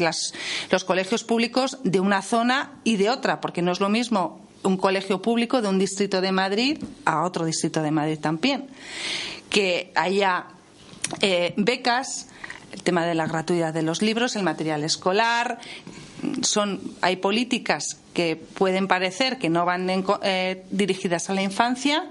los 0.70 0.84
colegios 0.84 1.24
públicos 1.24 1.78
de 1.84 2.00
una 2.00 2.22
zona 2.22 2.72
y 2.84 2.96
de 2.96 3.10
otra, 3.10 3.40
porque 3.40 3.62
no 3.62 3.72
es 3.72 3.80
lo 3.80 3.88
mismo 3.88 4.40
un 4.62 4.76
colegio 4.76 5.22
público 5.22 5.62
de 5.62 5.68
un 5.68 5.78
distrito 5.78 6.20
de 6.20 6.32
Madrid 6.32 6.82
a 7.04 7.22
otro 7.22 7.44
distrito 7.44 7.82
de 7.82 7.90
Madrid 7.90 8.18
también. 8.18 8.66
Que 9.48 9.92
haya 9.94 10.46
eh, 11.20 11.54
becas, 11.56 12.28
el 12.72 12.82
tema 12.82 13.06
de 13.06 13.14
la 13.14 13.26
gratuidad 13.26 13.72
de 13.72 13.82
los 13.82 14.02
libros, 14.02 14.36
el 14.36 14.42
material 14.42 14.82
escolar, 14.84 15.58
son, 16.42 16.80
hay 17.00 17.16
políticas 17.16 18.00
que 18.14 18.36
pueden 18.36 18.88
parecer 18.88 19.38
que 19.38 19.48
no 19.48 19.64
van 19.64 19.88
eh, 20.22 20.64
dirigidas 20.70 21.30
a 21.30 21.34
la 21.34 21.42
infancia, 21.42 22.04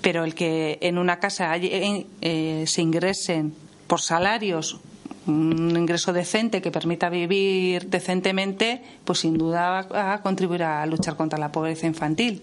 pero 0.00 0.24
el 0.24 0.34
que 0.34 0.78
en 0.82 0.98
una 0.98 1.20
casa 1.20 1.54
eh, 1.56 2.64
se 2.66 2.82
ingresen 2.82 3.54
por 3.86 4.00
salarios 4.00 4.80
un 5.26 5.76
ingreso 5.76 6.12
decente 6.12 6.62
que 6.62 6.70
permita 6.70 7.08
vivir 7.08 7.88
decentemente, 7.88 8.82
pues 9.04 9.20
sin 9.20 9.36
duda 9.36 9.86
va 9.92 10.14
a 10.14 10.22
contribuir 10.22 10.62
a 10.62 10.84
luchar 10.86 11.16
contra 11.16 11.38
la 11.38 11.52
pobreza 11.52 11.86
infantil. 11.86 12.42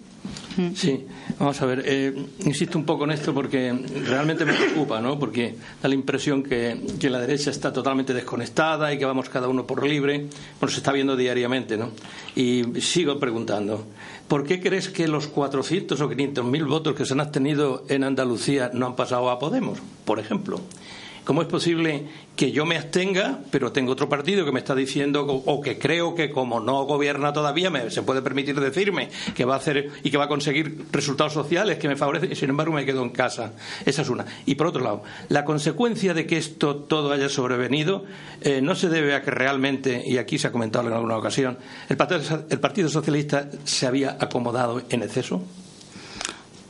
Sí, 0.76 1.06
vamos 1.38 1.62
a 1.62 1.66
ver, 1.68 1.84
eh, 1.86 2.16
insisto 2.40 2.80
un 2.80 2.86
poco 2.86 3.04
en 3.04 3.12
esto 3.12 3.32
porque 3.32 3.72
realmente 4.08 4.44
me 4.44 4.54
preocupa, 4.54 5.00
¿no? 5.00 5.20
Porque 5.20 5.56
da 5.82 5.88
la 5.88 5.94
impresión 5.94 6.42
que, 6.42 6.82
que, 7.00 7.12
la 7.12 7.20
derecha 7.20 7.52
está 7.52 7.72
totalmente 7.72 8.12
desconectada 8.12 8.92
y 8.92 8.98
que 8.98 9.06
vamos 9.06 9.30
cada 9.30 9.48
uno 9.48 9.68
por 9.68 9.86
libre. 9.86 10.28
Bueno, 10.60 10.72
se 10.72 10.78
está 10.78 10.92
viendo 10.92 11.16
diariamente, 11.16 11.78
¿no? 11.78 11.92
Y 12.36 12.64
sigo 12.82 13.20
preguntando, 13.20 13.86
¿por 14.28 14.46
qué 14.46 14.60
crees 14.60 14.90
que 14.90 15.08
los 15.08 15.28
400 15.28 16.02
o 16.02 16.10
500 16.10 16.46
mil 16.46 16.66
votos 16.66 16.96
que 16.96 17.06
se 17.06 17.14
han 17.14 17.20
obtenido 17.20 17.86
en 17.88 18.04
Andalucía 18.04 18.72
no 18.74 18.88
han 18.88 18.96
pasado 18.96 19.30
a 19.30 19.38
Podemos, 19.38 19.78
por 20.06 20.20
ejemplo? 20.20 20.60
¿Cómo 21.28 21.42
es 21.42 21.50
posible 21.50 22.06
que 22.38 22.54
yo 22.54 22.66
me 22.66 22.78
abstenga, 22.78 23.40
pero 23.52 23.74
tengo 23.74 23.92
otro 23.92 24.08
partido 24.08 24.46
que 24.46 24.54
me 24.54 24.60
está 24.60 24.74
diciendo, 24.74 25.26
o 25.26 25.60
que 25.60 25.78
creo 25.78 26.16
que 26.16 26.32
como 26.32 26.62
no 26.62 26.86
gobierna 26.86 27.34
todavía, 27.34 27.70
se 27.90 28.02
puede 28.02 28.22
permitir 28.22 28.58
decirme 28.58 29.10
que 29.36 29.44
va 29.44 29.56
a 29.56 29.58
hacer 29.58 29.92
y 30.04 30.10
que 30.10 30.16
va 30.16 30.24
a 30.24 30.28
conseguir 30.30 30.86
resultados 30.90 31.34
sociales 31.34 31.80
que 31.80 31.90
me 31.90 31.98
favorecen, 31.98 32.32
y 32.32 32.36
sin 32.36 32.50
embargo 32.50 32.72
me 32.72 32.86
quedo 32.86 33.04
en 33.04 33.10
casa? 33.10 33.52
Esa 33.86 34.04
es 34.04 34.10
una. 34.10 34.26
Y 34.46 34.56
por 34.56 34.68
otro 34.68 34.82
lado, 34.82 35.04
la 35.28 35.44
consecuencia 35.44 36.14
de 36.14 36.26
que 36.26 36.38
esto 36.38 36.78
todo 36.78 37.12
haya 37.12 37.28
sobrevenido 37.28 38.06
eh, 38.40 38.62
no 38.62 38.74
se 38.74 38.88
debe 38.88 39.14
a 39.14 39.22
que 39.22 39.32
realmente, 39.32 40.02
y 40.08 40.20
aquí 40.20 40.38
se 40.38 40.48
ha 40.48 40.54
comentado 40.54 40.88
en 40.88 40.94
alguna 40.94 41.18
ocasión, 41.18 41.58
el 41.90 41.98
Partido 41.98 42.88
Socialista 42.88 43.50
se 43.66 43.86
había 43.86 44.16
acomodado 44.18 44.82
en 44.90 45.04
exceso. 45.04 45.44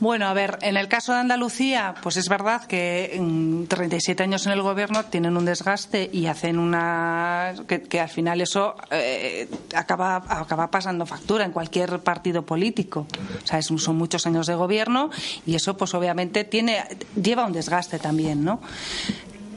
Bueno, 0.00 0.28
a 0.28 0.32
ver, 0.32 0.58
en 0.62 0.76
el 0.76 0.86
caso 0.86 1.12
de 1.12 1.18
Andalucía, 1.18 1.96
pues 2.02 2.16
es 2.16 2.28
verdad 2.28 2.64
que 2.66 3.10
en 3.14 3.66
37 3.66 4.22
años 4.22 4.46
en 4.46 4.52
el 4.52 4.62
gobierno 4.62 5.04
tienen 5.06 5.36
un 5.36 5.44
desgaste 5.44 6.08
y 6.12 6.26
hacen 6.26 6.60
una. 6.60 7.54
que, 7.66 8.00
al 8.00 8.08
final 8.08 8.40
eso 8.40 8.76
eh, 8.92 9.48
acaba, 9.74 10.22
acaba 10.28 10.70
pasando 10.70 11.04
factura 11.04 11.44
en 11.44 11.50
cualquier 11.50 11.98
partido 11.98 12.42
político. 12.46 13.08
O 13.42 13.46
sea, 13.46 13.60
son 13.60 13.96
muchos 13.96 14.24
años 14.24 14.46
de 14.46 14.54
gobierno 14.54 15.10
y 15.44 15.56
eso, 15.56 15.76
pues 15.76 15.92
obviamente, 15.94 16.44
tiene, 16.44 16.84
lleva 17.20 17.44
un 17.44 17.52
desgaste 17.52 17.98
también, 17.98 18.44
¿no? 18.44 18.60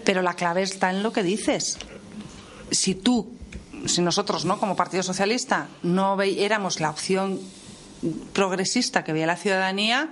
Pero 0.04 0.24
la 0.24 0.34
clave 0.34 0.64
está 0.64 0.90
en 0.90 1.04
lo 1.04 1.14
que 1.14 1.22
dices. 1.22 1.78
Si 2.72 2.96
tú, 2.96 3.32
si 3.86 4.02
nosotros, 4.02 4.46
¿no? 4.46 4.60
Como 4.60 4.76
Partido 4.76 5.04
Socialista, 5.04 5.68
no 5.84 6.20
éramos 6.20 6.80
la 6.80 6.90
opción 6.90 7.40
progresista 8.34 9.04
que 9.04 9.14
veía 9.14 9.28
la 9.28 9.38
ciudadanía, 9.38 10.10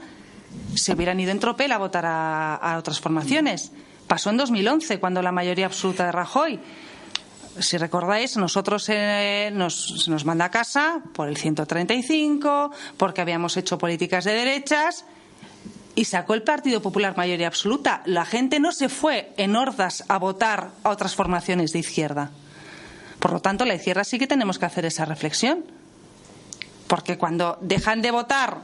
se 0.76 0.94
hubieran 0.94 1.20
ido 1.20 1.32
en 1.32 1.40
tropel 1.40 1.72
a 1.72 1.78
votar 1.78 2.06
a, 2.06 2.76
otras 2.78 3.00
formaciones. 3.00 3.72
Pasó 4.08 4.30
en 4.30 4.38
2011, 4.38 5.00
cuando 5.00 5.22
la 5.22 5.32
mayoría 5.32 5.66
absoluta 5.66 6.06
de 6.06 6.12
Rajoy 6.12 6.60
si 7.60 7.78
recordáis, 7.78 8.38
nosotros 8.38 8.88
eh, 8.88 9.52
nos, 9.54 10.04
se 10.04 10.12
nos 10.12 10.24
manda 10.24 10.46
a 10.46 10.52
casa 10.52 11.02
por 11.14 11.28
el 11.28 11.36
135, 11.36 12.72
porque 12.96 13.20
habíamos 13.20 13.58
hecho 13.58 13.78
políticas 13.78 14.24
de 14.24 14.32
derechas 14.32 15.04
y 15.96 16.06
sacó 16.06 16.34
el 16.34 16.44
Partido 16.44 16.82
Popular 16.82 17.18
mayoría 17.18 17.48
absoluta. 17.48 18.02
La 18.06 18.24
gente 18.24 18.62
no 18.62 18.72
se 18.72 18.88
fue 18.88 19.34
en 19.36 19.58
hordas 19.58 20.06
a 20.08 20.18
votar 20.18 20.70
a 20.84 20.90
otras 20.90 21.16
formaciones 21.16 21.74
de 21.74 21.80
izquierda. 21.80 22.32
Por 23.20 23.34
lo 23.34 23.42
tanto, 23.42 23.66
la 23.66 23.76
izquierda 23.76 24.06
sí 24.06 24.18
que 24.18 24.28
tenemos 24.28 24.60
que 24.60 24.66
hacer 24.66 24.86
esa 24.86 25.04
reflexión. 25.04 25.66
Porque 26.88 27.18
cuando 27.18 27.58
dejan 27.62 28.02
de 28.02 28.12
votar 28.12 28.60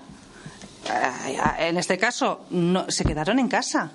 en 1.60 1.78
este 1.78 1.98
caso, 1.98 2.46
no, 2.50 2.90
se 2.90 3.04
quedaron 3.04 3.40
en 3.40 3.48
casa. 3.48 3.92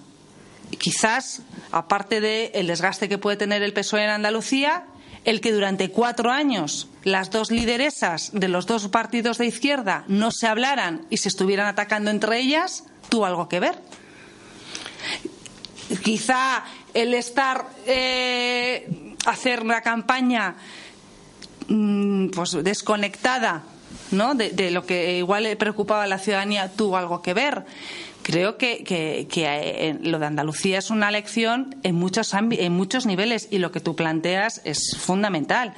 Quizás, 0.78 1.42
aparte 1.72 2.20
del 2.20 2.66
desgaste 2.66 3.08
que 3.08 3.18
puede 3.18 3.36
tener 3.36 3.62
el 3.62 3.72
PSOE 3.72 4.04
en 4.04 4.10
Andalucía, 4.10 4.84
el 5.24 5.40
que 5.40 5.52
durante 5.52 5.90
cuatro 5.90 6.30
años 6.30 6.88
las 7.04 7.30
dos 7.30 7.50
lideresas 7.50 8.30
de 8.32 8.48
los 8.48 8.66
dos 8.66 8.88
partidos 8.88 9.38
de 9.38 9.46
izquierda 9.46 10.04
no 10.08 10.30
se 10.30 10.46
hablaran 10.46 11.06
y 11.10 11.18
se 11.18 11.28
estuvieran 11.28 11.66
atacando 11.66 12.10
entre 12.10 12.38
ellas, 12.38 12.84
tuvo 13.08 13.26
algo 13.26 13.48
que 13.48 13.60
ver. 13.60 13.78
Quizá 16.02 16.64
el 16.94 17.14
estar 17.14 17.66
eh, 17.86 19.16
hacer 19.26 19.64
la 19.64 19.82
campaña 19.82 20.54
mm, 21.68 22.28
pues 22.28 22.52
desconectada 22.62 23.64
¿no? 24.10 24.34
De, 24.34 24.70
lo 24.70 24.86
que 24.86 25.18
igual 25.18 25.44
le 25.44 25.56
preocupaba 25.56 26.04
a 26.04 26.06
la 26.06 26.18
ciudadanía 26.18 26.70
tuvo 26.70 26.96
algo 26.96 27.22
que 27.22 27.34
ver. 27.34 27.64
Creo 28.22 28.58
que, 28.58 28.84
que, 28.84 29.26
eh, 29.34 29.98
lo 30.02 30.18
de 30.18 30.26
Andalucía 30.26 30.78
es 30.78 30.90
una 30.90 31.10
lección 31.10 31.74
en 31.82 31.94
muchos, 31.94 32.34
en 32.34 32.72
muchos 32.72 33.06
niveles 33.06 33.48
y 33.50 33.58
lo 33.58 33.72
que 33.72 33.80
tú 33.80 33.96
planteas 33.96 34.60
es 34.64 34.96
fundamental. 34.98 35.74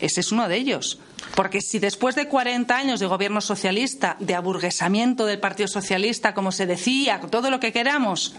Ese 0.00 0.20
es 0.20 0.32
uno 0.32 0.48
de 0.48 0.56
ellos. 0.56 0.98
Porque 1.34 1.60
si 1.60 1.78
después 1.78 2.14
de 2.14 2.28
40 2.28 2.76
años 2.76 3.00
de 3.00 3.06
gobierno 3.06 3.40
socialista, 3.40 4.16
de 4.20 4.34
aburguesamiento 4.34 5.26
del 5.26 5.38
Partido 5.38 5.68
Socialista, 5.68 6.34
como 6.34 6.52
se 6.52 6.66
decía, 6.66 7.20
todo 7.30 7.50
lo 7.50 7.60
que 7.60 7.72
queramos, 7.72 8.34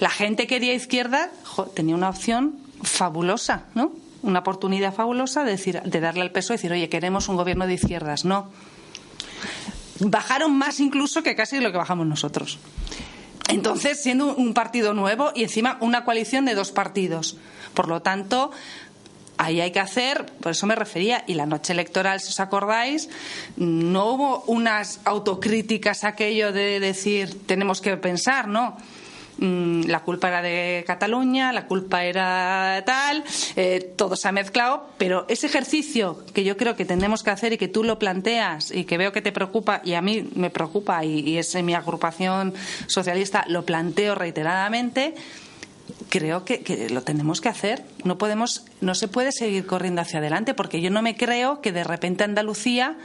la 0.00 0.10
gente 0.10 0.46
quería 0.46 0.74
izquierda, 0.74 1.30
tenía 1.74 1.94
una 1.94 2.08
opción 2.08 2.58
fabulosa, 2.82 3.64
¿no? 3.74 3.92
Una 4.22 4.40
oportunidad 4.40 4.94
fabulosa 4.94 5.44
de, 5.44 5.52
decir, 5.52 5.80
de 5.82 6.00
darle 6.00 6.22
al 6.22 6.32
peso 6.32 6.52
y 6.52 6.56
decir, 6.56 6.72
oye, 6.72 6.88
queremos 6.88 7.28
un 7.28 7.36
gobierno 7.36 7.66
de 7.66 7.74
izquierdas. 7.74 8.24
No. 8.24 8.50
Bajaron 10.00 10.56
más 10.56 10.80
incluso 10.80 11.22
que 11.22 11.34
casi 11.34 11.60
lo 11.60 11.72
que 11.72 11.78
bajamos 11.78 12.06
nosotros. 12.06 12.58
Entonces, 13.48 14.02
siendo 14.02 14.34
un 14.34 14.54
partido 14.54 14.92
nuevo 14.92 15.32
y 15.34 15.42
encima 15.42 15.78
una 15.80 16.04
coalición 16.04 16.44
de 16.44 16.54
dos 16.54 16.70
partidos. 16.70 17.36
Por 17.74 17.88
lo 17.88 18.02
tanto, 18.02 18.50
ahí 19.38 19.60
hay 19.60 19.70
que 19.70 19.80
hacer, 19.80 20.26
por 20.40 20.52
eso 20.52 20.66
me 20.66 20.74
refería, 20.74 21.24
y 21.26 21.34
la 21.34 21.46
noche 21.46 21.72
electoral, 21.72 22.20
si 22.20 22.28
os 22.28 22.40
acordáis, 22.40 23.08
no 23.56 24.06
hubo 24.12 24.44
unas 24.46 25.00
autocríticas 25.04 26.04
aquello 26.04 26.52
de 26.52 26.80
decir 26.80 27.46
tenemos 27.46 27.80
que 27.80 27.96
pensar, 27.96 28.48
no 28.48 28.76
Mm, 29.38 29.82
la 29.86 30.00
culpa 30.00 30.28
era 30.28 30.42
de 30.42 30.82
Cataluña, 30.84 31.52
la 31.52 31.66
culpa 31.66 32.04
era 32.04 32.82
tal, 32.84 33.22
eh, 33.54 33.94
todo 33.96 34.16
se 34.16 34.26
ha 34.26 34.32
mezclado, 34.32 34.88
pero 34.98 35.26
ese 35.28 35.46
ejercicio 35.46 36.24
que 36.34 36.42
yo 36.42 36.56
creo 36.56 36.74
que 36.74 36.84
tenemos 36.84 37.22
que 37.22 37.30
hacer 37.30 37.52
y 37.52 37.58
que 37.58 37.68
tú 37.68 37.84
lo 37.84 38.00
planteas 38.00 38.72
y 38.72 38.84
que 38.84 38.98
veo 38.98 39.12
que 39.12 39.22
te 39.22 39.30
preocupa 39.30 39.80
y 39.84 39.94
a 39.94 40.02
mí 40.02 40.28
me 40.34 40.50
preocupa 40.50 41.04
y, 41.04 41.38
es 41.38 41.54
en 41.54 41.66
mi 41.66 41.74
agrupación 41.74 42.52
socialista 42.88 43.44
lo 43.48 43.64
planteo 43.64 44.16
reiteradamente, 44.16 45.14
creo 46.08 46.44
que, 46.44 46.62
que, 46.62 46.90
lo 46.90 47.02
tenemos 47.02 47.40
que 47.40 47.48
hacer. 47.48 47.84
No 48.02 48.18
podemos, 48.18 48.64
no 48.80 48.96
se 48.96 49.06
puede 49.06 49.30
seguir 49.30 49.66
corriendo 49.66 50.00
hacia 50.00 50.18
adelante 50.18 50.52
porque 50.52 50.80
yo 50.80 50.90
no 50.90 51.00
me 51.00 51.16
creo 51.16 51.60
que 51.60 51.70
de 51.70 51.84
repente 51.84 52.24
Andalucía 52.24 52.96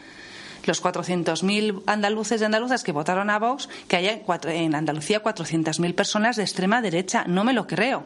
los 0.66 0.84
400.000 0.84 1.84
andaluces 1.86 2.42
y 2.42 2.44
andaluzas 2.44 2.84
que 2.84 2.92
votaron 2.92 3.30
a 3.30 3.40
Vox, 3.40 3.70
que 3.88 3.98
haya 3.98 4.22
en 4.46 4.76
Andalucía 4.76 5.24
400.000 5.24 5.96
personas 5.96 6.36
de 6.36 6.44
extrema 6.44 6.82
derecha. 6.82 7.26
No 7.28 7.44
me 7.44 7.54
lo 7.54 7.68
creo. 7.68 8.04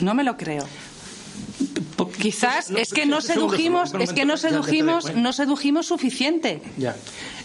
No 0.00 0.14
me 0.14 0.24
lo 0.24 0.36
creo. 0.36 0.64
Quizás 2.20 2.70
es 2.70 2.92
que 2.92 3.04
no 3.04 3.20
sedujimos, 3.20 3.94
es 3.94 4.12
que 4.12 4.24
no 4.24 4.36
sedujimos, 4.36 5.14
no 5.14 5.32
sedujimos 5.32 5.86
suficiente. 5.86 6.62
Ya. 6.78 6.96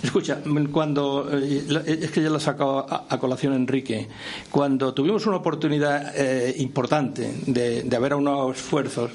Escucha, 0.01 0.39
cuando 0.71 1.29
eh, 1.31 1.99
es 2.01 2.11
que 2.11 2.21
ya 2.21 2.29
lo 2.29 2.39
sacado 2.39 2.85
a, 2.87 3.19
colación 3.19 3.53
Enrique, 3.53 4.07
cuando 4.51 4.93
tuvimos 4.93 5.25
una 5.25 5.37
oportunidad 5.37 6.13
eh, 6.15 6.55
importante 6.57 7.33
de, 7.45 7.83
de 7.83 7.95
haber 7.95 8.15
unos 8.15 8.55
esfuerzos 8.55 9.11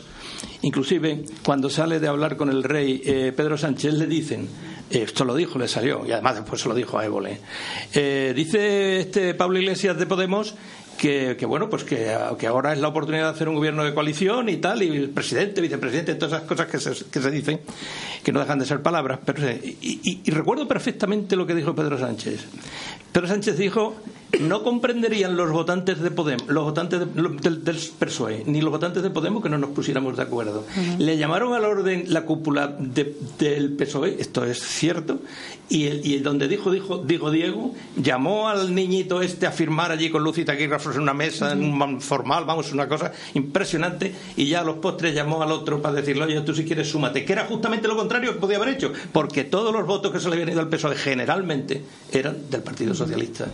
Inclusive, 0.63 1.25
cuando 1.43 1.71
sale 1.71 2.01
de 2.01 2.09
hablar 2.09 2.37
con 2.37 2.51
el 2.51 2.63
rey 2.63 3.03
eh, 3.05 3.33
Pedro 3.35 3.57
Sánchez, 3.57 3.95
le 3.95 4.07
dicen, 4.07 4.49
esto 4.91 5.25
lo 5.25 5.35
dijo, 5.35 5.59
le 5.59 5.69
salió, 5.69 6.05
y 6.07 6.13
además 6.13 6.37
después 6.37 6.61
se 6.61 6.69
lo 6.69 6.75
dijo 6.75 6.99
a 6.99 7.05
Évole. 7.05 7.41
Eh, 7.95 8.33
dice 8.35 9.01
este 9.01 9.35
Pablo 9.35 9.59
Iglesias 9.59 9.99
de 9.99 10.07
Podemos 10.07 10.55
que, 10.99 11.35
bueno, 11.47 11.71
pues 11.71 11.83
que, 11.85 12.13
ahora 12.47 12.75
es 12.75 12.79
la 12.79 12.89
oportunidad 12.89 13.25
de 13.25 13.31
hacer 13.31 13.49
un 13.49 13.55
gobierno 13.55 13.85
de 13.85 13.95
coalición 13.95 14.51
y 14.51 14.59
tal, 14.59 14.83
y 14.83 14.89
el 14.89 15.09
presidente, 15.09 15.63
vicepresidente, 15.63 16.15
todas 16.15 16.35
esas 16.35 16.47
cosas 16.47 16.67
que 16.67 16.79
se, 16.79 17.07
que 17.07 17.21
se 17.21 17.31
dicen, 17.31 17.61
que 18.23 18.33
no 18.33 18.41
dejan 18.41 18.59
de 18.59 18.67
ser 18.67 18.83
palabras. 18.83 19.19
Pero, 19.25 19.51
y 19.81 20.31
recuerdo 20.31 20.69
perfectamente 20.69 21.37
lo 21.37 21.47
que 21.47 21.55
dijo 21.55 21.75
Pedro 21.75 21.99
Sánchez. 21.99 22.45
Pedro 23.13 23.29
Sánchez 23.29 23.57
dijo 23.57 23.97
no 24.39 24.63
comprenderían 24.63 25.37
los 25.37 25.51
votantes 25.51 26.01
de 26.01 26.11
Podemos, 26.11 26.47
los 26.49 26.65
votantes 26.65 27.01
del, 27.01 27.77
PSOE, 27.99 28.45
ni 28.47 28.61
los 28.61 28.71
votantes 28.71 29.03
de 29.03 29.11
Podemos 29.11 29.43
que 29.43 29.49
no 29.49 29.59
nos 29.59 29.71
pusiéramos 29.71 30.17
de 30.17 30.23
acuerdo. 30.23 30.65
Le 30.99 31.17
llamaron 31.17 31.53
al 31.55 31.65
orden 31.65 32.05
la 32.09 32.25
cúpula 32.25 32.69
del 32.69 33.73
PSOE, 33.77 34.17
esto 34.21 34.45
es 34.45 34.61
cierto, 34.61 35.21
y, 35.69 35.87
el, 35.87 36.23
donde 36.23 36.49
dijo, 36.49 36.71
dijo, 36.71 36.99
dijo 36.99 37.31
Diego, 37.31 37.75
llamó 37.97 38.49
al 38.49 38.75
niñito 38.75 39.23
este 39.23 39.47
a 39.47 39.53
firmar 39.53 39.91
allí 39.91 40.11
con 40.11 40.23
luz 40.23 40.39
y 40.39 40.45
taquígrafos 40.45 40.97
en 40.97 41.03
una 41.03 41.15
mesa, 41.15 41.53
en 41.53 41.63
un 41.63 42.01
formal, 42.01 42.45
vamos, 42.45 42.73
una 42.73 42.89
cosa 42.89 43.13
impresionante, 43.35 44.15
y 44.37 44.47
ya 44.47 44.61
a 44.61 44.65
los 44.65 44.77
postres 44.77 45.15
llamó 45.15 45.43
al 45.43 45.53
otro 45.53 45.83
para 45.83 45.95
decirle, 45.95 46.25
oye, 46.25 46.41
tú 46.43 46.55
si 46.55 46.65
quieres 46.65 46.89
súmate, 46.89 47.25
que 47.25 47.33
era 47.33 47.47
justamente 47.47 47.89
lo 47.89 47.97
contrario 47.97 48.35
que 48.35 48.41
podía 48.41 48.57
haber 48.57 48.71
hecho, 48.71 48.93
porque 49.13 49.45
todos 49.45 49.73
los 49.73 49.87
votos 49.87 50.13
que 50.13 50.21
se 50.21 50.29
le 50.29 50.35
habían 50.35 50.51
ido 50.51 50.61
al 50.61 50.69
PSOE 50.69 50.97
generalmente 50.97 51.83
eran 52.13 52.51
del 52.51 52.63
Partido 52.63 52.95
Socialista. 52.95 53.49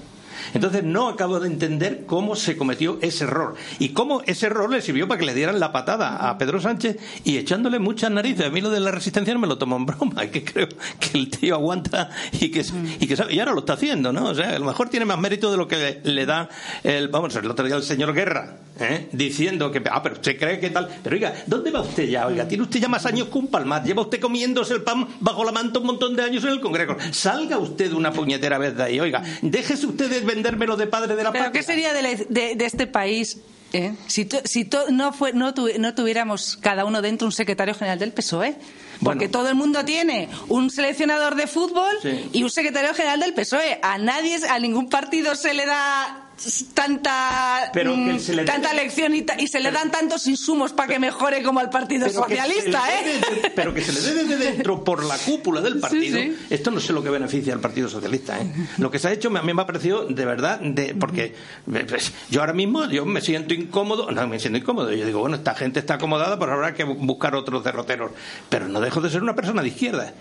Entonces 0.55 0.85
no 0.85 1.09
acabo 1.09 1.41
de 1.41 1.49
entender 1.49 2.05
cómo 2.07 2.37
se 2.37 2.57
cometió 2.57 2.99
ese 3.03 3.25
error 3.25 3.55
y 3.79 3.91
cómo 3.91 4.23
ese 4.27 4.47
error 4.47 4.71
le 4.71 4.83
sirvió 4.83 5.09
para 5.09 5.19
que 5.19 5.27
le 5.27 5.35
dieran 5.35 5.61
la 5.61 5.73
patada 5.73 6.29
a 6.29 6.39
Pedro 6.39 6.61
Sánchez 6.61 6.97
y 7.25 7.37
echándole 7.37 7.79
muchas 7.79 8.11
narices. 8.11 8.47
A 8.47 8.51
mí 8.51 8.61
lo 8.61 8.71
de 8.71 8.81
la 8.81 8.91
resistencia 8.91 9.35
no 9.35 9.41
me 9.41 9.47
lo 9.47 9.59
tomo 9.59 9.77
en 9.77 9.87
broma, 9.87 10.27
que 10.31 10.45
creo 10.45 10.69
que 10.69 11.19
el 11.19 11.31
tío 11.31 11.55
aguanta 11.55 12.11
y 12.33 12.51
que, 12.51 12.65
y 13.01 13.07
que 13.07 13.17
sabe, 13.17 13.35
y 13.35 13.39
ahora 13.39 13.53
lo 13.53 13.61
está 13.61 13.75
haciendo, 13.75 14.13
¿no? 14.13 14.27
O 14.27 14.35
sea, 14.35 14.51
a 14.51 14.59
lo 14.59 14.67
mejor 14.67 14.89
tiene 14.89 15.05
más 15.07 15.19
mérito 15.19 15.51
de 15.51 15.57
lo 15.57 15.69
que 15.69 16.01
le, 16.03 16.27
da 16.27 16.49
el, 16.83 17.09
vamos, 17.09 17.35
el 17.37 17.51
otro 17.51 17.67
día 17.67 17.77
el 17.77 17.83
señor 17.83 18.13
Guerra, 18.13 18.59
¿eh? 18.79 19.09
diciendo 19.13 19.71
que, 19.71 19.83
ah, 19.91 20.03
pero 20.03 20.17
usted 20.17 20.39
cree 20.39 20.59
que 20.59 20.71
tal, 20.71 20.89
pero 21.03 21.17
oiga, 21.17 21.35
¿dónde 21.47 21.71
va 21.71 21.81
usted 21.81 22.09
ya? 22.09 22.27
Oiga, 22.27 22.47
tiene 22.47 22.65
usted 22.65 22.81
ya 22.81 22.89
más 22.89 23.07
años 23.07 23.29
que 23.29 23.39
un 23.39 23.49
palmar, 23.49 23.85
lleva 23.85 24.03
usted 24.03 24.21
comiéndose 24.21 24.75
el 24.75 24.83
pan 24.83 25.07
bajo 25.21 25.45
la 25.45 25.53
manta 25.53 25.79
un 25.79 25.87
montón 25.87 26.17
de 26.17 26.23
años 26.23 26.45
en 26.45 26.51
el 26.51 26.61
Congreso. 26.61 26.97
Salga 27.13 27.59
usted 27.59 27.93
una 27.93 28.13
puñetera 28.13 28.59
vez 28.59 28.77
de 28.77 28.83
ahí, 28.83 29.01
oiga, 29.01 29.23
déjese 29.43 29.87
usted 29.87 30.11
de 30.11 30.21
vendérmelo 30.37 30.76
de 30.76 30.87
padre 30.87 31.16
de 31.16 31.24
la 31.24 31.32
¿Pero 31.32 31.53
qué 31.53 31.62
sería 31.62 31.93
de, 31.93 32.26
de, 32.28 32.64
este 32.64 32.87
país 32.87 33.39
¿Eh? 33.72 33.95
Si, 34.07 34.28
si 34.45 34.70
no, 34.91 35.12
fue, 35.12 35.32
no, 35.32 35.53
no, 35.78 35.95
tuviéramos 35.95 36.57
cada 36.57 36.84
uno 36.84 37.03
dentro 37.03 37.26
un 37.26 37.32
secretario 37.32 37.74
general 37.74 37.99
del 37.99 38.12
PSOE. 38.12 38.57
Porque 39.03 39.28
todo 39.28 39.49
el 39.49 39.55
mundo 39.55 39.84
tiene 39.84 40.28
un 40.49 40.70
seleccionador 40.70 41.34
de 41.34 41.47
fútbol 41.47 41.95
y 42.32 42.43
un 42.43 42.49
secretario 42.49 42.95
general 42.95 43.20
del 43.20 43.34
PSOE. 43.34 43.78
A 43.82 43.99
nadie, 43.99 44.39
a 44.49 44.59
ningún 44.59 44.89
partido 44.89 45.34
se 45.34 45.53
le 45.53 45.66
da 45.66 46.26
tanta 46.74 47.72
mm, 47.74 48.45
tanta 48.45 48.74
lección 48.74 49.14
y, 49.14 49.47
se 49.47 49.61
le 49.61 49.70
dan 49.70 49.91
tantos 49.91 50.26
insumos 50.26 50.72
para 50.72 50.93
que 50.93 50.99
mejore 50.99 51.43
como 51.43 51.61
al 51.61 51.70
Partido 51.70 52.09
Socialista, 52.11 52.82
¿eh? 52.93 53.20
pero 53.55 53.72
que 53.72 53.80
se 53.80 53.93
le 53.93 54.01
dé 54.01 54.24
de 54.24 54.37
dentro 54.37 54.84
por 54.84 55.05
la 55.05 55.16
cúpula 55.18 55.61
del 55.61 55.78
partido. 55.78 56.18
Esto 56.51 56.70
no 56.70 56.80
sé 56.80 56.93
lo 56.93 57.03
que 57.03 57.11
beneficia 57.11 57.55
al 57.55 57.61
Partido 57.61 57.89
Socialista, 57.89 58.39
¿eh? 58.41 58.47
Lo 58.78 58.91
que 58.91 58.99
se 58.99 59.09
ha 59.09 59.12
hecho 59.12 59.28
a 59.37 59.43
mí 59.43 59.53
me 59.53 59.62
ha 59.62 59.66
parecido 59.66 60.05
de 60.05 60.24
verdad 60.24 60.61
de 60.61 60.95
porque 60.95 61.34
pues, 61.66 62.12
yo 62.30 62.41
ahora 62.41 62.53
mismo 62.53 62.87
yo 62.87 63.05
me 63.07 63.20
siento 63.20 63.55
incómodo, 63.55 64.11
no 64.11 64.26
me 64.28 64.39
siento 64.39 64.59
incómodo, 64.59 64.93
yo 64.93 65.07
digo, 65.07 65.20
bueno, 65.20 65.37
esta 65.37 65.55
gente 65.55 65.80
está 65.80 65.95
acomodada, 65.95 66.39
pero 66.39 66.53
habrá 66.53 66.74
que 66.74 66.84
buscar 66.84 67.34
otros 67.34 67.64
derroteros, 67.64 68.12
pero 68.49 68.68
no 68.68 68.80
dejo 68.80 69.01
de 69.01 69.11
ser 69.11 69.22
una 69.22 69.34
persona 69.34 69.62
de 69.62 69.68
izquierda 69.68 70.14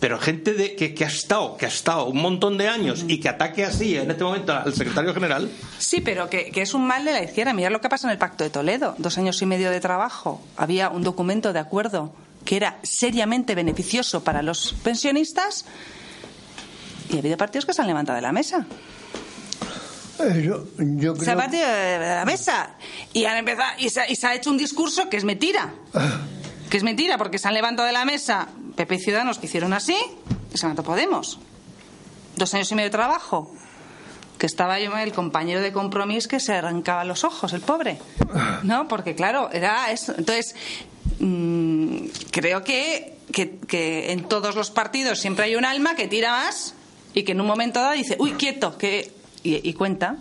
pero 0.00 0.18
gente 0.18 0.54
de, 0.54 0.76
que, 0.76 1.04
ha 1.04 1.08
estado 1.08 1.56
que 1.56 1.66
ha 1.66 1.68
estado 1.68 2.06
un 2.06 2.20
montón 2.20 2.56
de 2.56 2.68
años 2.68 3.04
y 3.08 3.18
que 3.20 3.28
ataque 3.28 3.64
así 3.64 3.96
en 3.96 4.10
este 4.10 4.22
momento 4.22 4.52
al 4.52 4.74
secretario 4.74 5.12
general. 5.12 5.50
Sí 5.78 6.00
pero 6.00 6.28
que, 6.30 6.50
es 6.54 6.74
un 6.74 6.86
mal 6.86 7.04
de 7.04 7.12
la 7.12 7.22
izquierda. 7.22 7.52
Mira 7.52 7.70
lo 7.70 7.80
que 7.80 7.88
pasa 7.88 8.06
en 8.06 8.12
el 8.12 8.18
pacto 8.18 8.44
de 8.44 8.50
Toledo. 8.50 8.94
Dos 8.98 9.18
años 9.18 9.40
y 9.42 9.46
medio 9.46 9.70
de 9.70 9.80
trabajo. 9.80 10.40
Había 10.56 10.90
un 10.90 11.02
documento 11.02 11.52
de 11.52 11.58
acuerdo 11.58 12.12
que 12.44 12.56
era 12.56 12.78
seriamente 12.82 13.54
beneficioso 13.54 14.22
para 14.22 14.42
los 14.42 14.74
pensionistas 14.84 15.64
y 17.10 17.16
ha 17.16 17.18
habido 17.18 17.36
partidos 17.36 17.66
que 17.66 17.72
se 17.72 17.80
han 17.80 17.88
levantado 17.88 18.16
de 18.16 18.22
la 18.22 18.32
mesa. 18.32 18.66
Eh, 20.20 20.50
Se 21.20 21.30
ha 21.30 21.36
partido 21.36 21.66
de 21.66 21.98
la 21.98 22.24
mesa 22.24 22.70
y 23.12 23.24
han 23.24 23.38
empezado 23.38 23.70
y 23.78 23.88
se, 23.88 24.02
y 24.08 24.16
se 24.16 24.26
ha 24.26 24.34
hecho 24.34 24.50
un 24.50 24.58
discurso 24.58 25.08
que 25.08 25.16
es 25.16 25.24
mentira. 25.24 25.72
Ah. 25.94 26.20
que 26.70 26.76
es 26.76 26.82
mentira 26.82 27.16
porque 27.16 27.38
se 27.38 27.48
han 27.48 27.54
levantado 27.54 27.86
de 27.86 27.92
la 27.92 28.04
mesa 28.04 28.48
PP 28.78 28.94
y 28.94 28.98
Ciudadanos 29.00 29.38
que 29.38 29.46
hicieron 29.46 29.72
así 29.72 29.96
y 30.54 30.56
se 30.56 30.66
levantó 30.66 30.84
Podemos. 30.84 31.40
Dos 32.36 32.54
años 32.54 32.70
y 32.70 32.76
medio 32.76 32.86
de 32.86 32.92
trabajo. 32.92 33.52
Que 34.38 34.46
estaba 34.46 34.78
yo 34.78 34.96
el 34.96 35.12
compañero 35.12 35.60
de 35.60 35.72
compromiso 35.72 36.28
que 36.28 36.38
se 36.38 36.54
arrancaba 36.54 37.02
los 37.02 37.24
ojos, 37.24 37.52
el 37.52 37.60
pobre. 37.60 37.98
¿No? 38.62 38.86
Porque 38.86 39.16
claro, 39.16 39.50
era 39.52 39.90
eso. 39.90 40.14
Entonces, 40.16 40.54
mm, 41.18 41.96
creo 42.30 42.62
que, 42.62 43.18
que, 43.32 44.12
en 44.12 44.28
todos 44.28 44.54
los 44.54 44.70
partidos 44.70 45.18
siempre 45.18 45.46
hay 45.46 45.56
un 45.56 45.64
alma 45.64 45.96
que 45.96 46.06
tira 46.06 46.30
más 46.30 46.74
y 47.14 47.24
que 47.24 47.32
en 47.32 47.40
un 47.40 47.48
momento 47.48 47.80
dado 47.80 47.94
dice, 47.94 48.14
uy, 48.20 48.34
quieto, 48.34 48.78
que 48.78 49.12
y, 49.42 49.72
cuenta 49.72 50.18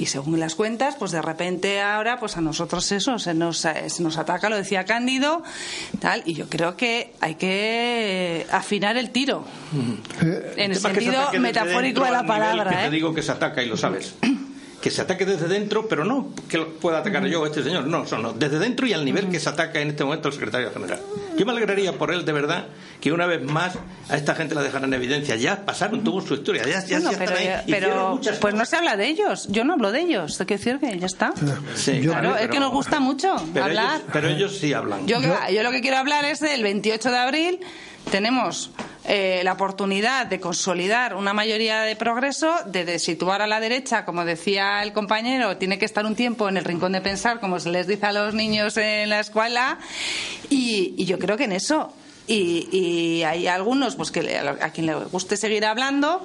y 0.00 0.06
según 0.06 0.40
las 0.40 0.54
cuentas, 0.54 0.96
pues 0.98 1.10
de 1.10 1.20
repente 1.20 1.82
ahora, 1.82 2.18
pues 2.18 2.38
a 2.38 2.40
nosotros 2.40 2.90
eso 2.90 3.18
se 3.18 3.34
nos, 3.34 3.58
se 3.58 4.02
nos 4.02 4.16
ataca, 4.16 4.48
lo 4.48 4.56
decía 4.56 4.86
Cándido, 4.86 5.42
tal, 5.98 6.22
y 6.24 6.32
yo 6.32 6.48
creo 6.48 6.74
que 6.74 7.12
hay 7.20 7.34
que 7.34 8.46
afinar 8.50 8.96
el 8.96 9.10
tiro, 9.10 9.44
en 10.56 10.70
el 10.70 10.76
sentido 10.76 11.30
metafórico 11.38 12.02
de 12.02 12.12
la 12.12 12.24
palabra. 12.24 12.70
Que 12.70 12.76
te 12.76 12.86
¿eh? 12.86 12.90
digo 12.90 13.12
que 13.12 13.22
se 13.22 13.32
ataca 13.32 13.62
y 13.62 13.66
lo 13.66 13.76
sabes. 13.76 14.14
Que 14.80 14.90
se 14.90 15.02
ataque 15.02 15.26
desde 15.26 15.46
dentro, 15.46 15.86
pero 15.88 16.04
no 16.04 16.28
que 16.48 16.56
lo 16.56 16.68
pueda 16.74 16.98
atacar 16.98 17.24
yo 17.26 17.42
o 17.42 17.46
este 17.46 17.62
señor, 17.62 17.86
no, 17.86 18.04
no, 18.04 18.32
desde 18.32 18.58
dentro 18.58 18.86
y 18.86 18.92
al 18.92 19.04
nivel 19.04 19.28
que 19.28 19.38
se 19.38 19.48
ataca 19.48 19.80
en 19.80 19.88
este 19.88 20.04
momento 20.04 20.28
el 20.28 20.34
secretario 20.34 20.70
general. 20.72 21.00
Yo 21.36 21.44
me 21.44 21.52
alegraría 21.52 21.92
por 21.92 22.12
él, 22.12 22.24
de 22.24 22.32
verdad, 22.32 22.66
que 23.00 23.12
una 23.12 23.26
vez 23.26 23.42
más 23.42 23.74
a 24.08 24.16
esta 24.16 24.34
gente 24.34 24.54
la 24.54 24.62
dejaran 24.62 24.92
en 24.92 24.94
evidencia. 24.94 25.36
Ya 25.36 25.64
pasaron, 25.64 26.02
tuvo 26.02 26.20
su 26.20 26.34
historia, 26.34 26.64
ya, 26.66 26.84
ya, 26.84 27.10
pero, 27.18 27.36
ahí. 27.36 27.48
pero 27.68 28.20
pues 28.40 28.54
no 28.54 28.64
se 28.64 28.76
habla 28.76 28.96
de 28.96 29.08
ellos, 29.08 29.48
yo 29.48 29.64
no 29.64 29.74
hablo 29.74 29.92
de 29.92 30.00
ellos, 30.00 30.38
¿qué 30.46 30.56
decir 30.56 30.78
que 30.78 30.98
ya 30.98 31.06
está. 31.06 31.32
claro, 32.02 32.36
es 32.36 32.48
que 32.48 32.60
nos 32.60 32.72
gusta 32.72 33.00
mucho 33.00 33.34
hablar. 33.60 34.00
pero 34.12 34.28
ellos 34.28 34.56
sí 34.58 34.72
hablan. 34.72 35.06
Yo, 35.06 35.18
yo 35.20 35.62
lo 35.62 35.70
que 35.70 35.80
quiero 35.80 35.98
hablar 35.98 36.24
es 36.24 36.40
del 36.40 36.62
28 36.62 37.10
de 37.10 37.18
abril, 37.18 37.60
tenemos 38.10 38.70
eh, 39.12 39.42
la 39.42 39.54
oportunidad 39.54 40.26
de 40.26 40.38
consolidar 40.38 41.16
una 41.16 41.32
mayoría 41.32 41.80
de 41.82 41.96
progreso, 41.96 42.54
de, 42.66 42.96
situar 43.00 43.42
a 43.42 43.48
la 43.48 43.58
derecha, 43.58 44.04
como 44.04 44.24
decía 44.24 44.84
el 44.84 44.92
compañero, 44.92 45.56
tiene 45.56 45.80
que 45.80 45.84
estar 45.84 46.06
un 46.06 46.14
tiempo 46.14 46.48
en 46.48 46.56
el 46.56 46.64
rincón 46.64 46.92
de 46.92 47.00
pensar, 47.00 47.40
como 47.40 47.58
se 47.58 47.70
les 47.70 47.88
dice 47.88 48.06
a 48.06 48.12
los 48.12 48.34
niños 48.34 48.76
en 48.76 49.08
la 49.08 49.18
escuela, 49.18 49.80
y, 50.48 51.04
yo 51.04 51.18
creo 51.18 51.36
que 51.36 51.42
en 51.42 51.50
eso. 51.50 51.92
Y, 52.28 53.24
hay 53.24 53.48
algunos 53.48 53.96
pues 53.96 54.12
que 54.12 54.38
a 54.38 54.70
quien 54.70 54.86
le 54.86 54.94
guste 54.94 55.36
seguir 55.36 55.64
hablando, 55.64 56.24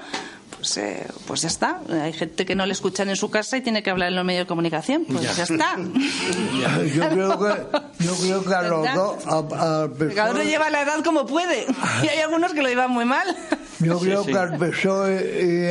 pues, 0.65 0.77
eh, 0.77 1.05
pues 1.27 1.41
ya 1.43 1.47
está. 1.47 1.81
Hay 1.89 2.11
gente 2.11 2.43
que 2.43 2.55
no 2.55 2.65
le 2.65 2.73
escuchan 2.73 3.07
en 3.09 3.15
su 3.15 3.29
casa 3.29 3.55
y 3.55 3.61
tiene 3.61 3.83
que 3.83 3.91
hablar 3.91 4.09
en 4.09 4.15
los 4.15 4.25
medios 4.25 4.45
de 4.45 4.47
comunicación. 4.47 5.05
Pues 5.05 5.21
ya, 5.35 5.43
está. 5.43 5.75
yo, 6.95 7.09
creo 7.09 7.39
que, 7.39 8.03
yo 8.03 8.15
creo 8.15 8.43
que 8.43 8.53
a 8.55 8.61
los 8.63 8.93
dos. 8.95 9.23
Cada 10.15 10.31
uno 10.31 10.41
lleva 10.41 10.71
la 10.71 10.81
edad 10.81 11.03
como 11.03 11.27
puede. 11.27 11.67
Y 12.01 12.07
hay 12.07 12.19
algunos 12.19 12.53
que 12.53 12.63
lo 12.63 12.69
llevan 12.69 12.89
muy 12.89 13.05
mal. 13.05 13.27
Yo 13.79 13.99
creo 13.99 14.25
que 14.25 14.35
al 14.35 14.57
PSOE 14.57 15.69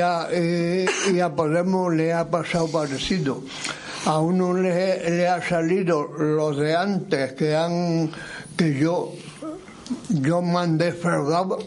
y 1.13 1.21
a, 1.21 1.35
Podemos 1.35 1.93
le 1.93 2.13
ha 2.13 2.31
pasado 2.31 2.69
parecido. 2.69 3.43
A 4.07 4.21
uno 4.21 4.55
le, 4.55 5.11
le 5.11 5.27
ha 5.27 5.43
salido 5.43 6.07
los 6.07 6.57
de 6.57 6.77
antes 6.77 7.33
que 7.33 7.57
han 7.57 8.13
que 8.57 8.79
yo 8.79 9.13
yo 10.09 10.41
mandé 10.41 10.93
fregado 10.93 11.59